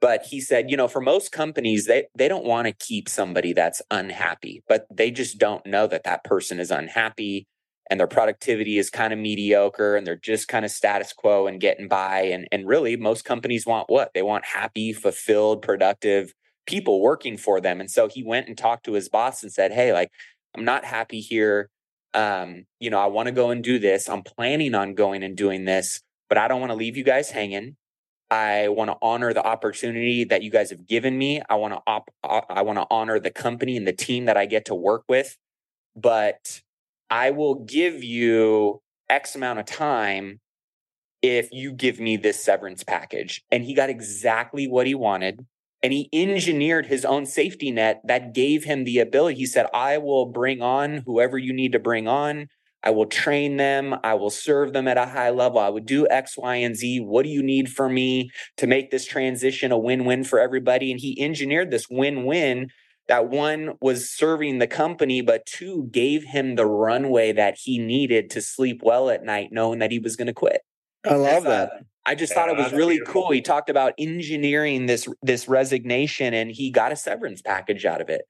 But 0.01 0.25
he 0.25 0.41
said, 0.41 0.69
you 0.69 0.75
know, 0.75 0.89
for 0.89 0.99
most 0.99 1.31
companies, 1.31 1.85
they, 1.85 2.07
they 2.17 2.27
don't 2.27 2.43
want 2.43 2.67
to 2.67 2.73
keep 2.73 3.07
somebody 3.07 3.53
that's 3.53 3.81
unhappy, 3.89 4.61
but 4.67 4.85
they 4.93 5.11
just 5.11 5.37
don't 5.37 5.65
know 5.65 5.87
that 5.87 6.03
that 6.03 6.25
person 6.25 6.59
is 6.59 6.71
unhappy 6.71 7.47
and 7.89 8.01
their 8.01 8.07
productivity 8.07 8.77
is 8.77 8.89
kind 8.89 9.13
of 9.13 9.19
mediocre 9.19 9.95
and 9.95 10.05
they're 10.05 10.17
just 10.17 10.49
kind 10.49 10.65
of 10.65 10.71
status 10.71 11.13
quo 11.13 11.47
and 11.47 11.61
getting 11.61 11.87
by. 11.87 12.23
And, 12.23 12.49
and 12.51 12.67
really, 12.67 12.97
most 12.97 13.23
companies 13.23 13.65
want 13.65 13.89
what? 13.89 14.11
They 14.13 14.23
want 14.23 14.43
happy, 14.43 14.91
fulfilled, 14.91 15.61
productive 15.61 16.33
people 16.65 17.01
working 17.01 17.37
for 17.37 17.59
them. 17.59 17.79
And 17.79 17.89
so 17.89 18.07
he 18.07 18.23
went 18.23 18.47
and 18.47 18.57
talked 18.57 18.85
to 18.85 18.93
his 18.93 19.09
boss 19.09 19.43
and 19.43 19.51
said, 19.51 19.71
Hey, 19.71 19.93
like, 19.93 20.09
I'm 20.55 20.65
not 20.65 20.85
happy 20.85 21.19
here. 21.19 21.69
Um, 22.13 22.65
you 22.79 22.89
know, 22.89 22.99
I 22.99 23.07
want 23.07 23.27
to 23.27 23.31
go 23.31 23.49
and 23.49 23.63
do 23.63 23.79
this. 23.79 24.07
I'm 24.07 24.21
planning 24.23 24.75
on 24.75 24.93
going 24.93 25.23
and 25.23 25.35
doing 25.35 25.65
this, 25.65 26.01
but 26.29 26.37
I 26.37 26.47
don't 26.47 26.59
want 26.59 26.71
to 26.71 26.75
leave 26.75 26.95
you 26.95 27.03
guys 27.03 27.31
hanging. 27.31 27.75
I 28.29 28.67
want 28.69 28.89
to 28.89 28.97
honor 29.01 29.33
the 29.33 29.45
opportunity 29.45 30.23
that 30.25 30.41
you 30.43 30.49
guys 30.49 30.69
have 30.71 30.87
given 30.87 31.17
me. 31.17 31.41
I 31.49 31.55
want 31.55 31.73
to 31.73 31.81
op- 31.85 32.11
uh, 32.23 32.41
I 32.49 32.61
want 32.63 32.79
to 32.79 32.87
honor 32.89 33.19
the 33.19 33.31
company 33.31 33.77
and 33.77 33.87
the 33.87 33.93
team 33.93 34.25
that 34.25 34.37
I 34.37 34.45
get 34.45 34.65
to 34.65 34.75
work 34.75 35.03
with, 35.07 35.37
but 35.95 36.61
I 37.09 37.31
will 37.31 37.55
give 37.55 38.03
you 38.03 38.81
X 39.09 39.35
amount 39.35 39.59
of 39.59 39.65
time 39.65 40.39
if 41.21 41.49
you 41.51 41.71
give 41.71 41.99
me 41.99 42.17
this 42.17 42.43
severance 42.43 42.83
package. 42.83 43.43
And 43.51 43.63
he 43.63 43.73
got 43.75 43.89
exactly 43.89 44.67
what 44.67 44.87
he 44.87 44.95
wanted 44.95 45.45
and 45.83 45.91
he 45.91 46.09
engineered 46.13 46.85
his 46.85 47.03
own 47.03 47.25
safety 47.25 47.69
net 47.69 48.01
that 48.05 48.33
gave 48.33 48.63
him 48.63 48.85
the 48.85 48.99
ability. 48.99 49.37
He 49.37 49.45
said, 49.45 49.67
I 49.73 49.97
will 49.97 50.25
bring 50.25 50.61
on 50.61 51.03
whoever 51.05 51.37
you 51.37 51.51
need 51.51 51.73
to 51.73 51.79
bring 51.79 52.07
on. 52.07 52.47
I 52.85 52.91
will 52.91 53.05
train 53.05 53.57
them. 53.57 53.95
I 54.03 54.13
will 54.13 54.29
serve 54.29 54.73
them 54.73 54.87
at 54.87 54.97
a 54.97 55.05
high 55.05 55.29
level. 55.29 55.59
I 55.59 55.69
would 55.69 55.85
do 55.85 56.07
X, 56.09 56.37
Y, 56.37 56.55
and 56.55 56.75
Z. 56.75 57.01
What 57.01 57.23
do 57.23 57.29
you 57.29 57.43
need 57.43 57.69
for 57.69 57.89
me 57.89 58.31
to 58.57 58.67
make 58.67 58.91
this 58.91 59.05
transition 59.05 59.71
a 59.71 59.77
win 59.77 60.05
win 60.05 60.23
for 60.23 60.39
everybody? 60.39 60.89
And 60.91 60.99
he 60.99 61.21
engineered 61.21 61.69
this 61.69 61.87
win 61.89 62.23
win 62.25 62.69
that 63.07 63.29
one 63.29 63.73
was 63.81 64.09
serving 64.09 64.59
the 64.59 64.67
company, 64.67 65.21
but 65.21 65.45
two 65.45 65.89
gave 65.91 66.23
him 66.23 66.55
the 66.55 66.65
runway 66.65 67.33
that 67.33 67.57
he 67.61 67.77
needed 67.77 68.29
to 68.31 68.41
sleep 68.41 68.81
well 68.83 69.09
at 69.09 69.23
night, 69.23 69.49
knowing 69.51 69.79
that 69.79 69.91
he 69.91 69.99
was 69.99 70.15
going 70.15 70.27
to 70.27 70.33
quit. 70.33 70.61
I 71.05 71.15
love 71.15 71.43
that. 71.43 71.71
I 72.05 72.15
just 72.15 72.31
yeah, 72.31 72.35
thought 72.35 72.49
it 72.49 72.57
was 72.57 72.73
really 72.73 72.95
beautiful. 72.95 73.23
cool. 73.23 73.31
He 73.31 73.41
talked 73.41 73.69
about 73.69 73.93
engineering 73.97 74.85
this 74.85 75.07
this 75.21 75.47
resignation 75.47 76.33
and 76.33 76.51
he 76.51 76.69
got 76.69 76.91
a 76.91 76.95
severance 76.95 77.41
package 77.41 77.85
out 77.85 78.01
of 78.01 78.09
it. 78.09 78.23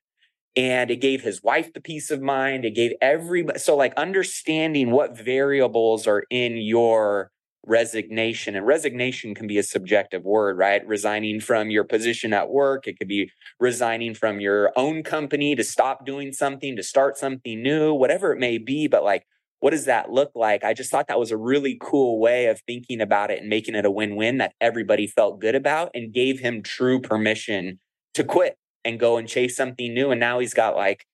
And 0.55 0.91
it 0.91 0.97
gave 0.97 1.23
his 1.23 1.41
wife 1.41 1.73
the 1.73 1.81
peace 1.81 2.11
of 2.11 2.21
mind. 2.21 2.63
It 2.65 2.75
gave 2.75 2.91
everybody 3.01 3.57
so 3.57 3.75
like 3.75 3.93
understanding 3.95 4.91
what 4.91 5.17
variables 5.17 6.05
are 6.05 6.23
in 6.29 6.57
your 6.57 7.31
resignation 7.65 8.55
and 8.55 8.65
resignation 8.65 9.33
can 9.33 9.47
be 9.47 9.57
a 9.57 9.63
subjective 9.63 10.23
word 10.23 10.57
right 10.57 10.85
resigning 10.85 11.39
from 11.39 11.69
your 11.69 11.85
position 11.85 12.33
at 12.33 12.49
work 12.49 12.87
it 12.87 12.99
could 12.99 13.07
be 13.07 13.31
resigning 13.57 14.13
from 14.13 14.41
your 14.41 14.73
own 14.75 15.01
company 15.01 15.55
to 15.55 15.63
stop 15.63 16.05
doing 16.05 16.33
something 16.33 16.75
to 16.75 16.83
start 16.83 17.17
something 17.17 17.63
new 17.63 17.93
whatever 17.93 18.33
it 18.33 18.39
may 18.39 18.57
be 18.57 18.85
but 18.85 19.01
like 19.01 19.25
what 19.63 19.69
does 19.69 19.85
that 19.85 20.11
look 20.11 20.33
like? 20.35 20.65
I 20.65 20.73
just 20.73 20.91
thought 20.91 21.07
that 21.07 21.17
was 21.17 21.31
a 21.31 21.37
really 21.37 21.77
cool 21.79 22.19
way 22.19 22.47
of 22.47 22.59
thinking 22.67 22.99
about 22.99 23.31
it 23.31 23.39
and 23.39 23.47
making 23.47 23.75
it 23.75 23.85
a 23.85 23.89
win 23.89 24.17
win 24.17 24.39
that 24.39 24.51
everybody 24.59 25.07
felt 25.07 25.39
good 25.39 25.55
about 25.55 25.89
and 25.93 26.13
gave 26.13 26.41
him 26.41 26.61
true 26.61 26.99
permission 26.99 27.79
to 28.15 28.25
quit 28.25 28.57
and 28.83 28.99
go 28.99 29.15
and 29.15 29.25
chase 29.25 29.55
something 29.55 29.93
new. 29.93 30.11
And 30.11 30.19
now 30.19 30.39
he's 30.39 30.53
got 30.53 30.75
like, 30.75 31.05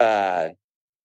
uh, 0.00 0.48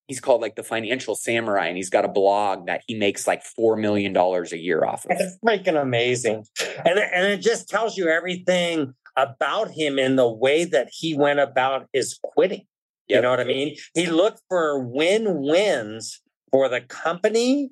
he's 0.08 0.20
called 0.20 0.42
like 0.42 0.56
the 0.56 0.64
financial 0.64 1.14
samurai 1.14 1.68
and 1.68 1.78
he's 1.78 1.92
got 1.92 2.04
a 2.04 2.08
blog 2.08 2.66
that 2.66 2.82
he 2.88 2.96
makes 2.96 3.28
like 3.28 3.44
$4 3.44 3.80
million 3.80 4.18
a 4.18 4.56
year 4.56 4.84
off 4.84 5.06
of. 5.06 5.12
It's 5.20 5.38
freaking 5.46 5.80
amazing. 5.80 6.46
And, 6.84 6.98
and 6.98 7.28
it 7.28 7.42
just 7.42 7.70
tells 7.70 7.96
you 7.96 8.08
everything 8.08 8.96
about 9.16 9.70
him 9.70 10.00
in 10.00 10.16
the 10.16 10.28
way 10.28 10.66
that 10.66 10.90
he 10.92 11.16
went 11.16 11.42
about 11.42 11.90
his 11.94 12.18
quitting. 12.24 12.66
Yep. 13.08 13.18
You 13.18 13.22
know 13.22 13.30
what 13.30 13.40
I 13.40 13.44
mean? 13.44 13.76
He 13.94 14.08
looked 14.08 14.42
for 14.50 14.80
win 14.80 15.44
wins 15.44 16.22
for 16.52 16.70
the 16.70 16.82
company 16.82 17.72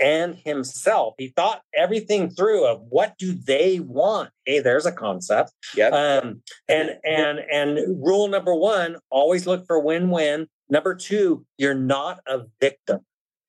and 0.00 0.34
himself. 0.34 1.14
He 1.18 1.28
thought 1.28 1.62
everything 1.74 2.30
through 2.30 2.66
of 2.66 2.80
what 2.88 3.18
do 3.18 3.32
they 3.32 3.80
want. 3.80 4.30
Hey, 4.46 4.60
there's 4.60 4.86
a 4.86 4.92
concept. 4.92 5.52
Yep. 5.76 5.92
Um, 5.92 6.42
and 6.68 6.98
and 7.04 7.40
and 7.52 8.02
rule 8.02 8.28
number 8.28 8.54
one: 8.54 8.96
always 9.10 9.46
look 9.46 9.66
for 9.66 9.78
win-win. 9.78 10.48
Number 10.70 10.94
two: 10.94 11.44
you're 11.58 11.74
not 11.74 12.20
a 12.26 12.40
victim. 12.60 13.00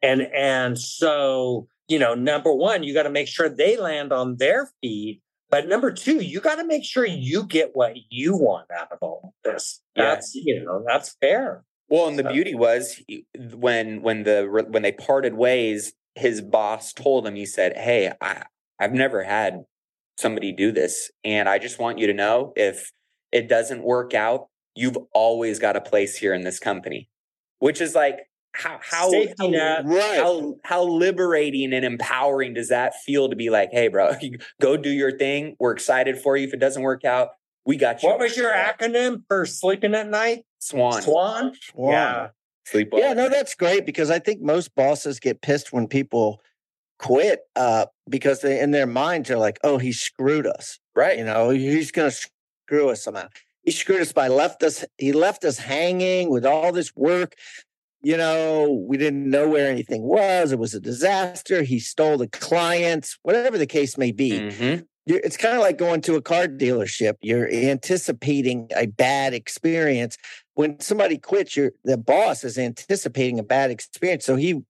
And 0.02 0.24
and 0.34 0.78
so 0.78 1.68
you 1.88 2.00
know, 2.00 2.16
number 2.16 2.54
one, 2.54 2.84
you 2.84 2.94
got 2.94 3.04
to 3.04 3.10
make 3.10 3.28
sure 3.28 3.50
they 3.50 3.78
land 3.78 4.14
on 4.14 4.38
their 4.38 4.70
feet. 4.82 5.22
But 5.50 5.68
number 5.68 5.92
two, 5.92 6.22
you 6.22 6.40
got 6.40 6.56
to 6.56 6.66
make 6.66 6.86
sure 6.86 7.06
you 7.06 7.44
get 7.44 7.72
what 7.74 7.98
you 8.10 8.38
want 8.38 8.72
out 8.72 8.92
of 8.92 9.00
all 9.02 9.34
of 9.46 9.52
this. 9.52 9.82
That's 9.96 10.34
yeah. 10.34 10.42
you 10.46 10.64
know, 10.64 10.84
that's 10.88 11.16
fair. 11.20 11.64
Well, 11.92 12.08
and 12.08 12.18
the 12.18 12.28
uh, 12.28 12.32
beauty 12.32 12.56
was 12.56 13.04
when 13.36 14.02
when 14.02 14.24
the 14.24 14.66
when 14.70 14.82
they 14.82 14.94
parted 14.94 15.34
ways, 15.34 15.94
his 16.16 16.42
boss 16.42 16.94
told 16.94 17.28
him. 17.28 17.36
He 17.36 17.46
said, 17.46 17.78
"Hey, 17.78 18.14
I 18.22 18.44
I've 18.80 18.94
never 18.94 19.24
had 19.24 19.66
somebody 20.18 20.54
do 20.54 20.72
this, 20.72 21.12
and 21.26 21.50
I 21.50 21.60
just 21.60 21.80
want 21.80 22.00
you 22.00 22.08
to 22.08 22.14
know 22.14 22.54
if 22.56 22.94
it 23.34 23.50
doesn't 23.50 23.84
work 23.84 24.14
out, 24.14 24.48
you've 24.74 24.98
always 25.14 25.60
got 25.60 25.76
a 25.76 25.82
place 25.82 26.16
here 26.16 26.34
in 26.34 26.44
this 26.44 26.60
company." 26.60 27.10
Which 27.60 27.82
is 27.82 27.94
like 27.94 28.20
how 28.54 28.80
how 28.82 29.12
how, 29.38 29.50
right. 29.84 30.18
how 30.18 30.56
how 30.64 30.84
liberating 30.84 31.74
and 31.74 31.84
empowering 31.84 32.54
does 32.54 32.70
that 32.70 32.94
feel 33.06 33.30
to 33.30 33.36
be 33.36 33.50
like, 33.50 33.70
"Hey, 33.74 33.90
bro, 33.90 34.14
go 34.62 34.78
do 34.78 34.90
your 34.90 35.18
thing. 35.18 35.58
We're 35.60 35.74
excited 35.74 36.18
for 36.20 36.38
you. 36.38 36.48
If 36.48 36.54
it 36.54 36.60
doesn't 36.62 36.84
work 36.84 37.04
out, 37.04 37.32
we 37.66 37.76
got 37.76 38.02
you." 38.02 38.08
What 38.08 38.20
was 38.20 38.38
your 38.38 38.52
acronym 38.54 39.24
for 39.28 39.46
sleeping 39.46 39.94
at 39.94 40.08
night? 40.08 40.46
Swan. 40.62 41.02
Swan? 41.02 41.54
Swan. 41.60 41.92
Yeah. 41.92 42.28
Sleep 42.66 42.90
well. 42.92 43.02
Yeah, 43.02 43.14
no, 43.14 43.28
that's 43.28 43.56
great 43.56 43.86
because 43.86 44.12
I 44.12 44.20
think 44.20 44.42
most 44.42 44.74
bosses 44.76 45.20
get 45.20 45.42
pissed 45.42 45.74
when 45.74 45.88
people 45.88 46.42
quit 47.00 47.42
uh, 47.56 47.88
because 48.08 48.42
they 48.42 48.60
in 48.60 48.72
their 48.72 48.86
minds 48.86 49.28
they're 49.28 49.38
like, 49.38 49.60
oh, 49.64 49.80
he 49.80 49.92
screwed 49.92 50.46
us. 50.46 50.80
Right. 50.96 51.18
You 51.18 51.26
know, 51.26 51.50
he's 51.50 51.92
gonna 51.92 52.12
screw 52.12 52.90
us 52.90 53.04
somehow. 53.04 53.28
He 53.64 53.72
screwed 53.72 54.02
us 54.02 54.14
by 54.14 54.28
left 54.28 54.64
us, 54.64 54.86
he 54.98 55.12
left 55.12 55.44
us 55.44 55.58
hanging 55.58 56.30
with 56.30 56.46
all 56.46 56.72
this 56.72 56.96
work. 56.96 57.36
You 58.02 58.18
know, 58.18 58.84
we 58.88 58.98
didn't 58.98 59.30
know 59.30 59.48
where 59.48 59.70
anything 59.70 60.04
was. 60.04 60.52
It 60.52 60.60
was 60.60 60.74
a 60.74 60.80
disaster. 60.80 61.62
He 61.64 61.80
stole 61.80 62.18
the 62.18 62.28
clients, 62.28 63.18
whatever 63.24 63.58
the 63.58 63.68
case 63.68 63.98
may 63.98 64.12
be. 64.12 64.32
Mhm. 64.32 64.86
You're, 65.06 65.20
it's 65.20 65.38
kind 65.38 65.56
of 65.56 65.62
like 65.62 65.78
going 65.78 66.02
to 66.02 66.16
a 66.16 66.22
car 66.22 66.48
dealership. 66.48 67.16
You're 67.22 67.50
anticipating 67.52 68.70
a 68.76 68.86
bad 68.88 69.34
experience. 69.34 70.18
When 70.54 70.80
somebody 70.80 71.18
quits, 71.18 71.56
you're, 71.56 71.72
the 71.84 71.98
boss 71.98 72.44
is 72.44 72.58
anticipating 72.58 73.40
a 73.40 73.44
bad 73.44 73.72
experience. 73.72 74.26
So 74.26 74.36
he 74.36 74.62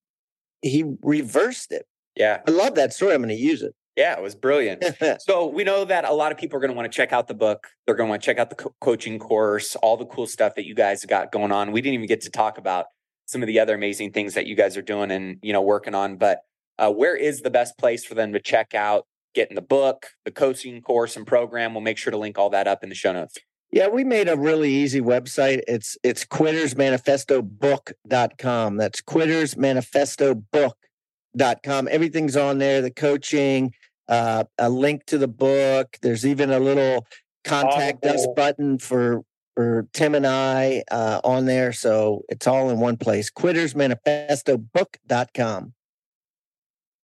he 0.61 0.83
reversed 1.01 1.71
it. 1.71 1.85
Yeah. 2.15 2.41
I 2.47 2.51
love 2.51 2.75
that 2.75 2.93
story. 2.93 3.13
I'm 3.13 3.21
going 3.21 3.35
to 3.35 3.41
use 3.41 3.61
it. 3.61 3.73
Yeah. 3.95 4.15
It 4.15 4.21
was 4.21 4.35
brilliant. 4.35 4.83
So 5.21 5.47
we 5.47 5.63
know 5.63 5.85
that 5.85 6.05
a 6.05 6.13
lot 6.13 6.31
of 6.31 6.37
people 6.37 6.57
are 6.57 6.59
going 6.59 6.71
to 6.71 6.77
want 6.77 6.91
to 6.91 6.95
check 6.95 7.11
out 7.11 7.27
the 7.27 7.33
book. 7.33 7.67
They're 7.85 7.95
going 7.95 8.07
to 8.07 8.09
want 8.11 8.21
to 8.21 8.25
check 8.25 8.37
out 8.37 8.49
the 8.49 8.55
co- 8.55 8.75
coaching 8.79 9.19
course, 9.19 9.75
all 9.77 9.97
the 9.97 10.05
cool 10.05 10.27
stuff 10.27 10.55
that 10.55 10.65
you 10.65 10.75
guys 10.75 11.03
got 11.05 11.31
going 11.31 11.51
on. 11.51 11.71
We 11.71 11.81
didn't 11.81 11.95
even 11.95 12.07
get 12.07 12.21
to 12.21 12.29
talk 12.29 12.57
about 12.57 12.85
some 13.31 13.41
of 13.41 13.47
the 13.47 13.59
other 13.59 13.75
amazing 13.75 14.11
things 14.11 14.33
that 14.33 14.45
you 14.45 14.55
guys 14.55 14.75
are 14.75 14.81
doing 14.81 15.11
and 15.11 15.37
you 15.41 15.53
know 15.53 15.61
working 15.61 15.95
on. 15.95 16.17
But 16.17 16.41
uh, 16.77 16.91
where 16.91 17.15
is 17.15 17.39
the 17.41 17.49
best 17.49 17.77
place 17.77 18.03
for 18.03 18.15
them 18.15 18.33
to 18.33 18.39
check 18.39 18.75
out 18.75 19.07
getting 19.33 19.55
the 19.55 19.61
book, 19.61 20.07
the 20.25 20.31
coaching 20.31 20.81
course 20.81 21.15
and 21.15 21.25
program? 21.25 21.73
We'll 21.73 21.79
make 21.81 21.97
sure 21.97 22.11
to 22.11 22.17
link 22.17 22.37
all 22.37 22.49
that 22.49 22.67
up 22.67 22.83
in 22.83 22.89
the 22.89 22.95
show 22.95 23.13
notes. 23.13 23.37
Yeah, 23.71 23.87
we 23.87 24.03
made 24.03 24.27
a 24.27 24.35
really 24.35 24.69
easy 24.69 24.99
website. 24.99 25.61
It's 25.67 25.97
it's 26.03 26.25
quittersmanifestobook.com. 26.25 28.77
That's 28.77 29.01
quittersmanifestobook.com. 29.01 31.87
Everything's 31.89 32.35
on 32.35 32.57
there, 32.57 32.81
the 32.81 32.91
coaching, 32.91 33.73
uh, 34.09 34.43
a 34.57 34.69
link 34.69 35.05
to 35.05 35.17
the 35.17 35.29
book. 35.29 35.97
There's 36.01 36.25
even 36.25 36.51
a 36.51 36.59
little 36.59 37.07
contact 37.45 38.05
us 38.05 38.27
button 38.35 38.77
for 38.77 39.23
for 39.55 39.87
Tim 39.93 40.15
and 40.15 40.25
I 40.27 40.83
uh, 40.91 41.21
on 41.23 41.45
there. 41.45 41.71
So 41.73 42.23
it's 42.29 42.47
all 42.47 42.69
in 42.69 42.79
one 42.79 42.97
place. 42.97 43.29
Quittersmanifestobook.com. 43.31 45.73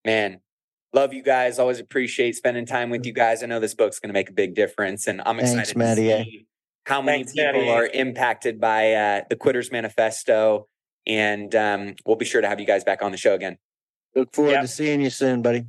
Man, 0.06 0.40
love 0.94 1.14
you 1.14 1.24
guys. 1.24 1.60
Always 1.60 1.80
appreciate 1.80 2.36
spending 2.36 2.66
time 2.66 2.90
with 2.90 3.06
you 3.06 3.14
guys. 3.14 3.44
I 3.44 3.46
know 3.48 3.60
this 3.60 3.74
book's 3.76 4.00
going 4.00 4.10
to 4.10 4.14
make 4.14 4.30
a 4.30 4.34
big 4.34 4.56
difference, 4.56 5.08
and 5.08 5.22
I'm 5.26 5.38
Thanks, 5.38 5.52
excited 5.52 5.78
Matty. 5.78 6.08
to 6.08 6.24
see 6.24 6.46
how 6.86 7.02
many 7.02 7.24
Thanks, 7.26 7.34
people 7.34 7.66
Matty. 7.66 7.70
are 7.70 7.88
impacted 7.88 8.62
by 8.62 8.94
uh, 8.94 9.22
the 9.30 9.36
Quitters 9.36 9.72
Manifesto. 9.72 10.68
And 11.06 11.54
um, 11.56 11.96
we'll 12.06 12.18
be 12.18 12.26
sure 12.26 12.42
to 12.42 12.48
have 12.50 12.60
you 12.60 12.66
guys 12.66 12.84
back 12.84 13.02
on 13.02 13.12
the 13.12 13.18
show 13.18 13.34
again. 13.34 13.58
Look 14.16 14.34
forward 14.34 14.52
Yep. 14.52 14.62
to 14.62 14.68
seeing 14.68 15.02
you 15.02 15.10
soon, 15.10 15.42
buddy. 15.42 15.64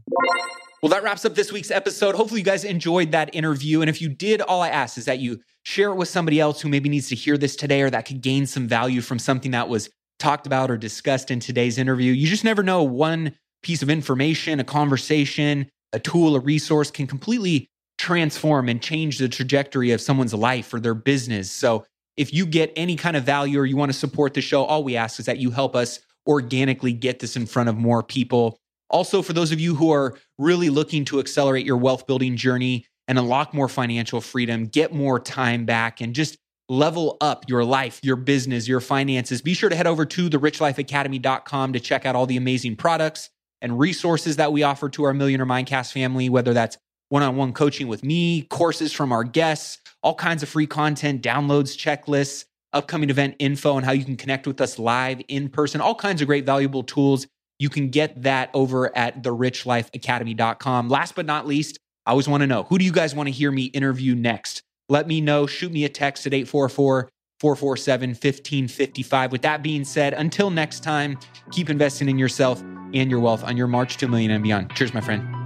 Well, 0.83 0.91
that 0.91 1.03
wraps 1.03 1.24
up 1.24 1.35
this 1.35 1.51
week's 1.51 1.72
episode. 1.72 2.14
Hopefully, 2.14 2.41
you 2.41 2.45
guys 2.45 2.62
enjoyed 2.62 3.11
that 3.11 3.35
interview. 3.35 3.81
And 3.81 3.91
if 3.91 4.01
you 4.01 4.09
did, 4.09 4.41
all 4.41 4.62
I 4.62 4.68
ask 4.68 4.97
is 4.97 5.07
that 5.07 5.18
you 5.18 5.41
share 5.64 5.91
it 5.91 5.97
with 5.97 6.09
somebody 6.09 6.39
else 6.39 6.61
who 6.61 6.68
maybe 6.68 6.89
needs 6.89 7.09
to 7.09 7.16
hear 7.16 7.37
this 7.37 7.57
today 7.57 7.83
or 7.83 7.91
that 7.91 8.07
could 8.07 8.20
gain 8.20 8.47
some 8.47 8.68
value 8.68 9.01
from 9.01 9.18
something 9.18 9.51
that 9.51 9.68
was 9.68 9.91
talked 10.20 10.47
about 10.47 10.70
or 10.70 10.76
discussed 10.76 11.33
in 11.33 11.41
today's 11.41 11.79
interview. 11.79 12.12
You 12.12 12.29
just 12.29 12.45
never 12.45 12.62
know. 12.62 12.85
One 12.85 13.35
piece 13.62 13.83
of 13.83 13.91
information, 13.91 14.61
a 14.61 14.64
conversation, 14.64 15.68
a 15.93 15.99
tool, 15.99 16.37
a 16.37 16.41
resource 16.41 16.93
can 16.93 17.09
completely 17.09 17.68
transform 17.99 18.68
and 18.68 18.81
change 18.81 19.18
the 19.18 19.29
trajectory 19.29 19.91
of 19.91 20.01
someone's 20.01 20.35
life 20.35 20.72
or 20.72 20.79
their 20.79 20.95
business. 20.95 21.51
So, 21.51 21.85
if 22.16 22.33
you 22.33 22.47
get 22.47 22.72
any 22.74 22.97
kind 22.97 23.16
of 23.16 23.24
value 23.24 23.61
or 23.61 23.66
you 23.66 23.76
want 23.76 23.93
to 23.93 23.99
support 23.99 24.35
the 24.35 24.41
show, 24.41 24.64
all 24.64 24.83
we 24.83 24.97
ask 24.97 25.20
is 25.20 25.26
that 25.26 25.39
you 25.39 25.53
help 25.53 25.76
us 25.76 26.01
organically 26.26 26.93
get 26.93 27.20
this 27.20 27.37
in 27.37 27.47
front 27.47 27.68
of 27.68 27.76
more 27.76 28.03
people. 28.03 28.59
Also, 28.91 29.22
for 29.22 29.32
those 29.32 29.53
of 29.53 29.61
you 29.61 29.74
who 29.74 29.91
are 29.93 30.16
really 30.39 30.70
looking 30.70 31.05
to 31.07 31.20
accelerate 31.20 31.66
your 31.66 31.76
wealth 31.76 32.07
building 32.07 32.36
journey 32.36 32.86
and 33.07 33.18
unlock 33.18 33.53
more 33.55 33.68
financial 33.68 34.20
freedom, 34.20 34.66
get 34.66 34.93
more 34.93 35.18
time 35.18 35.64
back, 35.64 36.01
and 36.01 36.14
just 36.14 36.39
level 36.68 37.16
up 37.20 37.49
your 37.49 37.64
life, 37.64 38.01
your 38.03 38.16
business, 38.16 38.68
your 38.68 38.80
finances, 38.80 39.41
be 39.41 39.55
sure 39.55 39.70
to 39.70 39.76
head 39.76 39.86
over 39.86 40.05
to 40.05 40.28
therichlifeacademy.com 40.28 41.72
to 41.72 41.80
check 41.80 42.05
out 42.05 42.14
all 42.14 42.26
the 42.26 42.36
amazing 42.36 42.76
products 42.76 43.30
and 43.61 43.78
resources 43.78 44.36
that 44.36 44.53
we 44.53 44.62
offer 44.62 44.89
to 44.91 45.05
our 45.05 45.14
Millionaire 45.14 45.47
Mindcast 45.47 45.93
family, 45.93 46.28
whether 46.28 46.53
that's 46.53 46.76
one 47.09 47.22
on 47.22 47.36
one 47.36 47.53
coaching 47.53 47.89
with 47.89 48.05
me, 48.05 48.43
courses 48.43 48.93
from 48.93 49.12
our 49.12 49.24
guests, 49.24 49.78
all 50.03 50.14
kinds 50.14 50.43
of 50.43 50.49
free 50.49 50.66
content, 50.66 51.22
downloads, 51.22 51.76
checklists, 51.76 52.45
upcoming 52.72 53.11
event 53.11 53.34
info, 53.39 53.76
and 53.76 53.86
how 53.86 53.93
you 53.93 54.05
can 54.05 54.16
connect 54.16 54.47
with 54.47 54.61
us 54.61 54.78
live 54.78 55.20
in 55.28 55.49
person, 55.49 55.80
all 55.80 55.95
kinds 55.95 56.20
of 56.20 56.28
great 56.28 56.45
valuable 56.45 56.82
tools. 56.82 57.26
You 57.59 57.68
can 57.68 57.90
get 57.90 58.22
that 58.22 58.50
over 58.54 58.96
at 58.96 59.22
therichlifeacademy.com. 59.22 60.88
Last 60.88 61.14
but 61.14 61.26
not 61.26 61.46
least, 61.46 61.78
I 62.06 62.11
always 62.12 62.28
want 62.28 62.42
to 62.42 62.46
know 62.46 62.62
who 62.64 62.78
do 62.78 62.84
you 62.84 62.92
guys 62.92 63.14
want 63.14 63.26
to 63.26 63.32
hear 63.32 63.50
me 63.50 63.64
interview 63.64 64.14
next? 64.14 64.62
Let 64.88 65.06
me 65.06 65.20
know. 65.20 65.46
Shoot 65.46 65.72
me 65.72 65.84
a 65.84 65.88
text 65.88 66.26
at 66.26 66.32
844 66.32 67.11
447 67.40 68.11
1555. 68.11 69.32
With 69.32 69.42
that 69.42 69.62
being 69.62 69.84
said, 69.84 70.14
until 70.14 70.50
next 70.50 70.82
time, 70.82 71.18
keep 71.52 71.68
investing 71.68 72.09
in 72.09 72.18
yourself 72.18 72.62
and 72.94 73.11
your 73.11 73.20
wealth 73.20 73.44
on 73.44 73.56
your 73.56 73.66
march 73.66 73.96
to 73.98 74.06
a 74.06 74.09
million 74.09 74.30
and 74.30 74.42
beyond. 74.42 74.74
Cheers, 74.74 74.94
my 74.94 75.00
friend. 75.00 75.38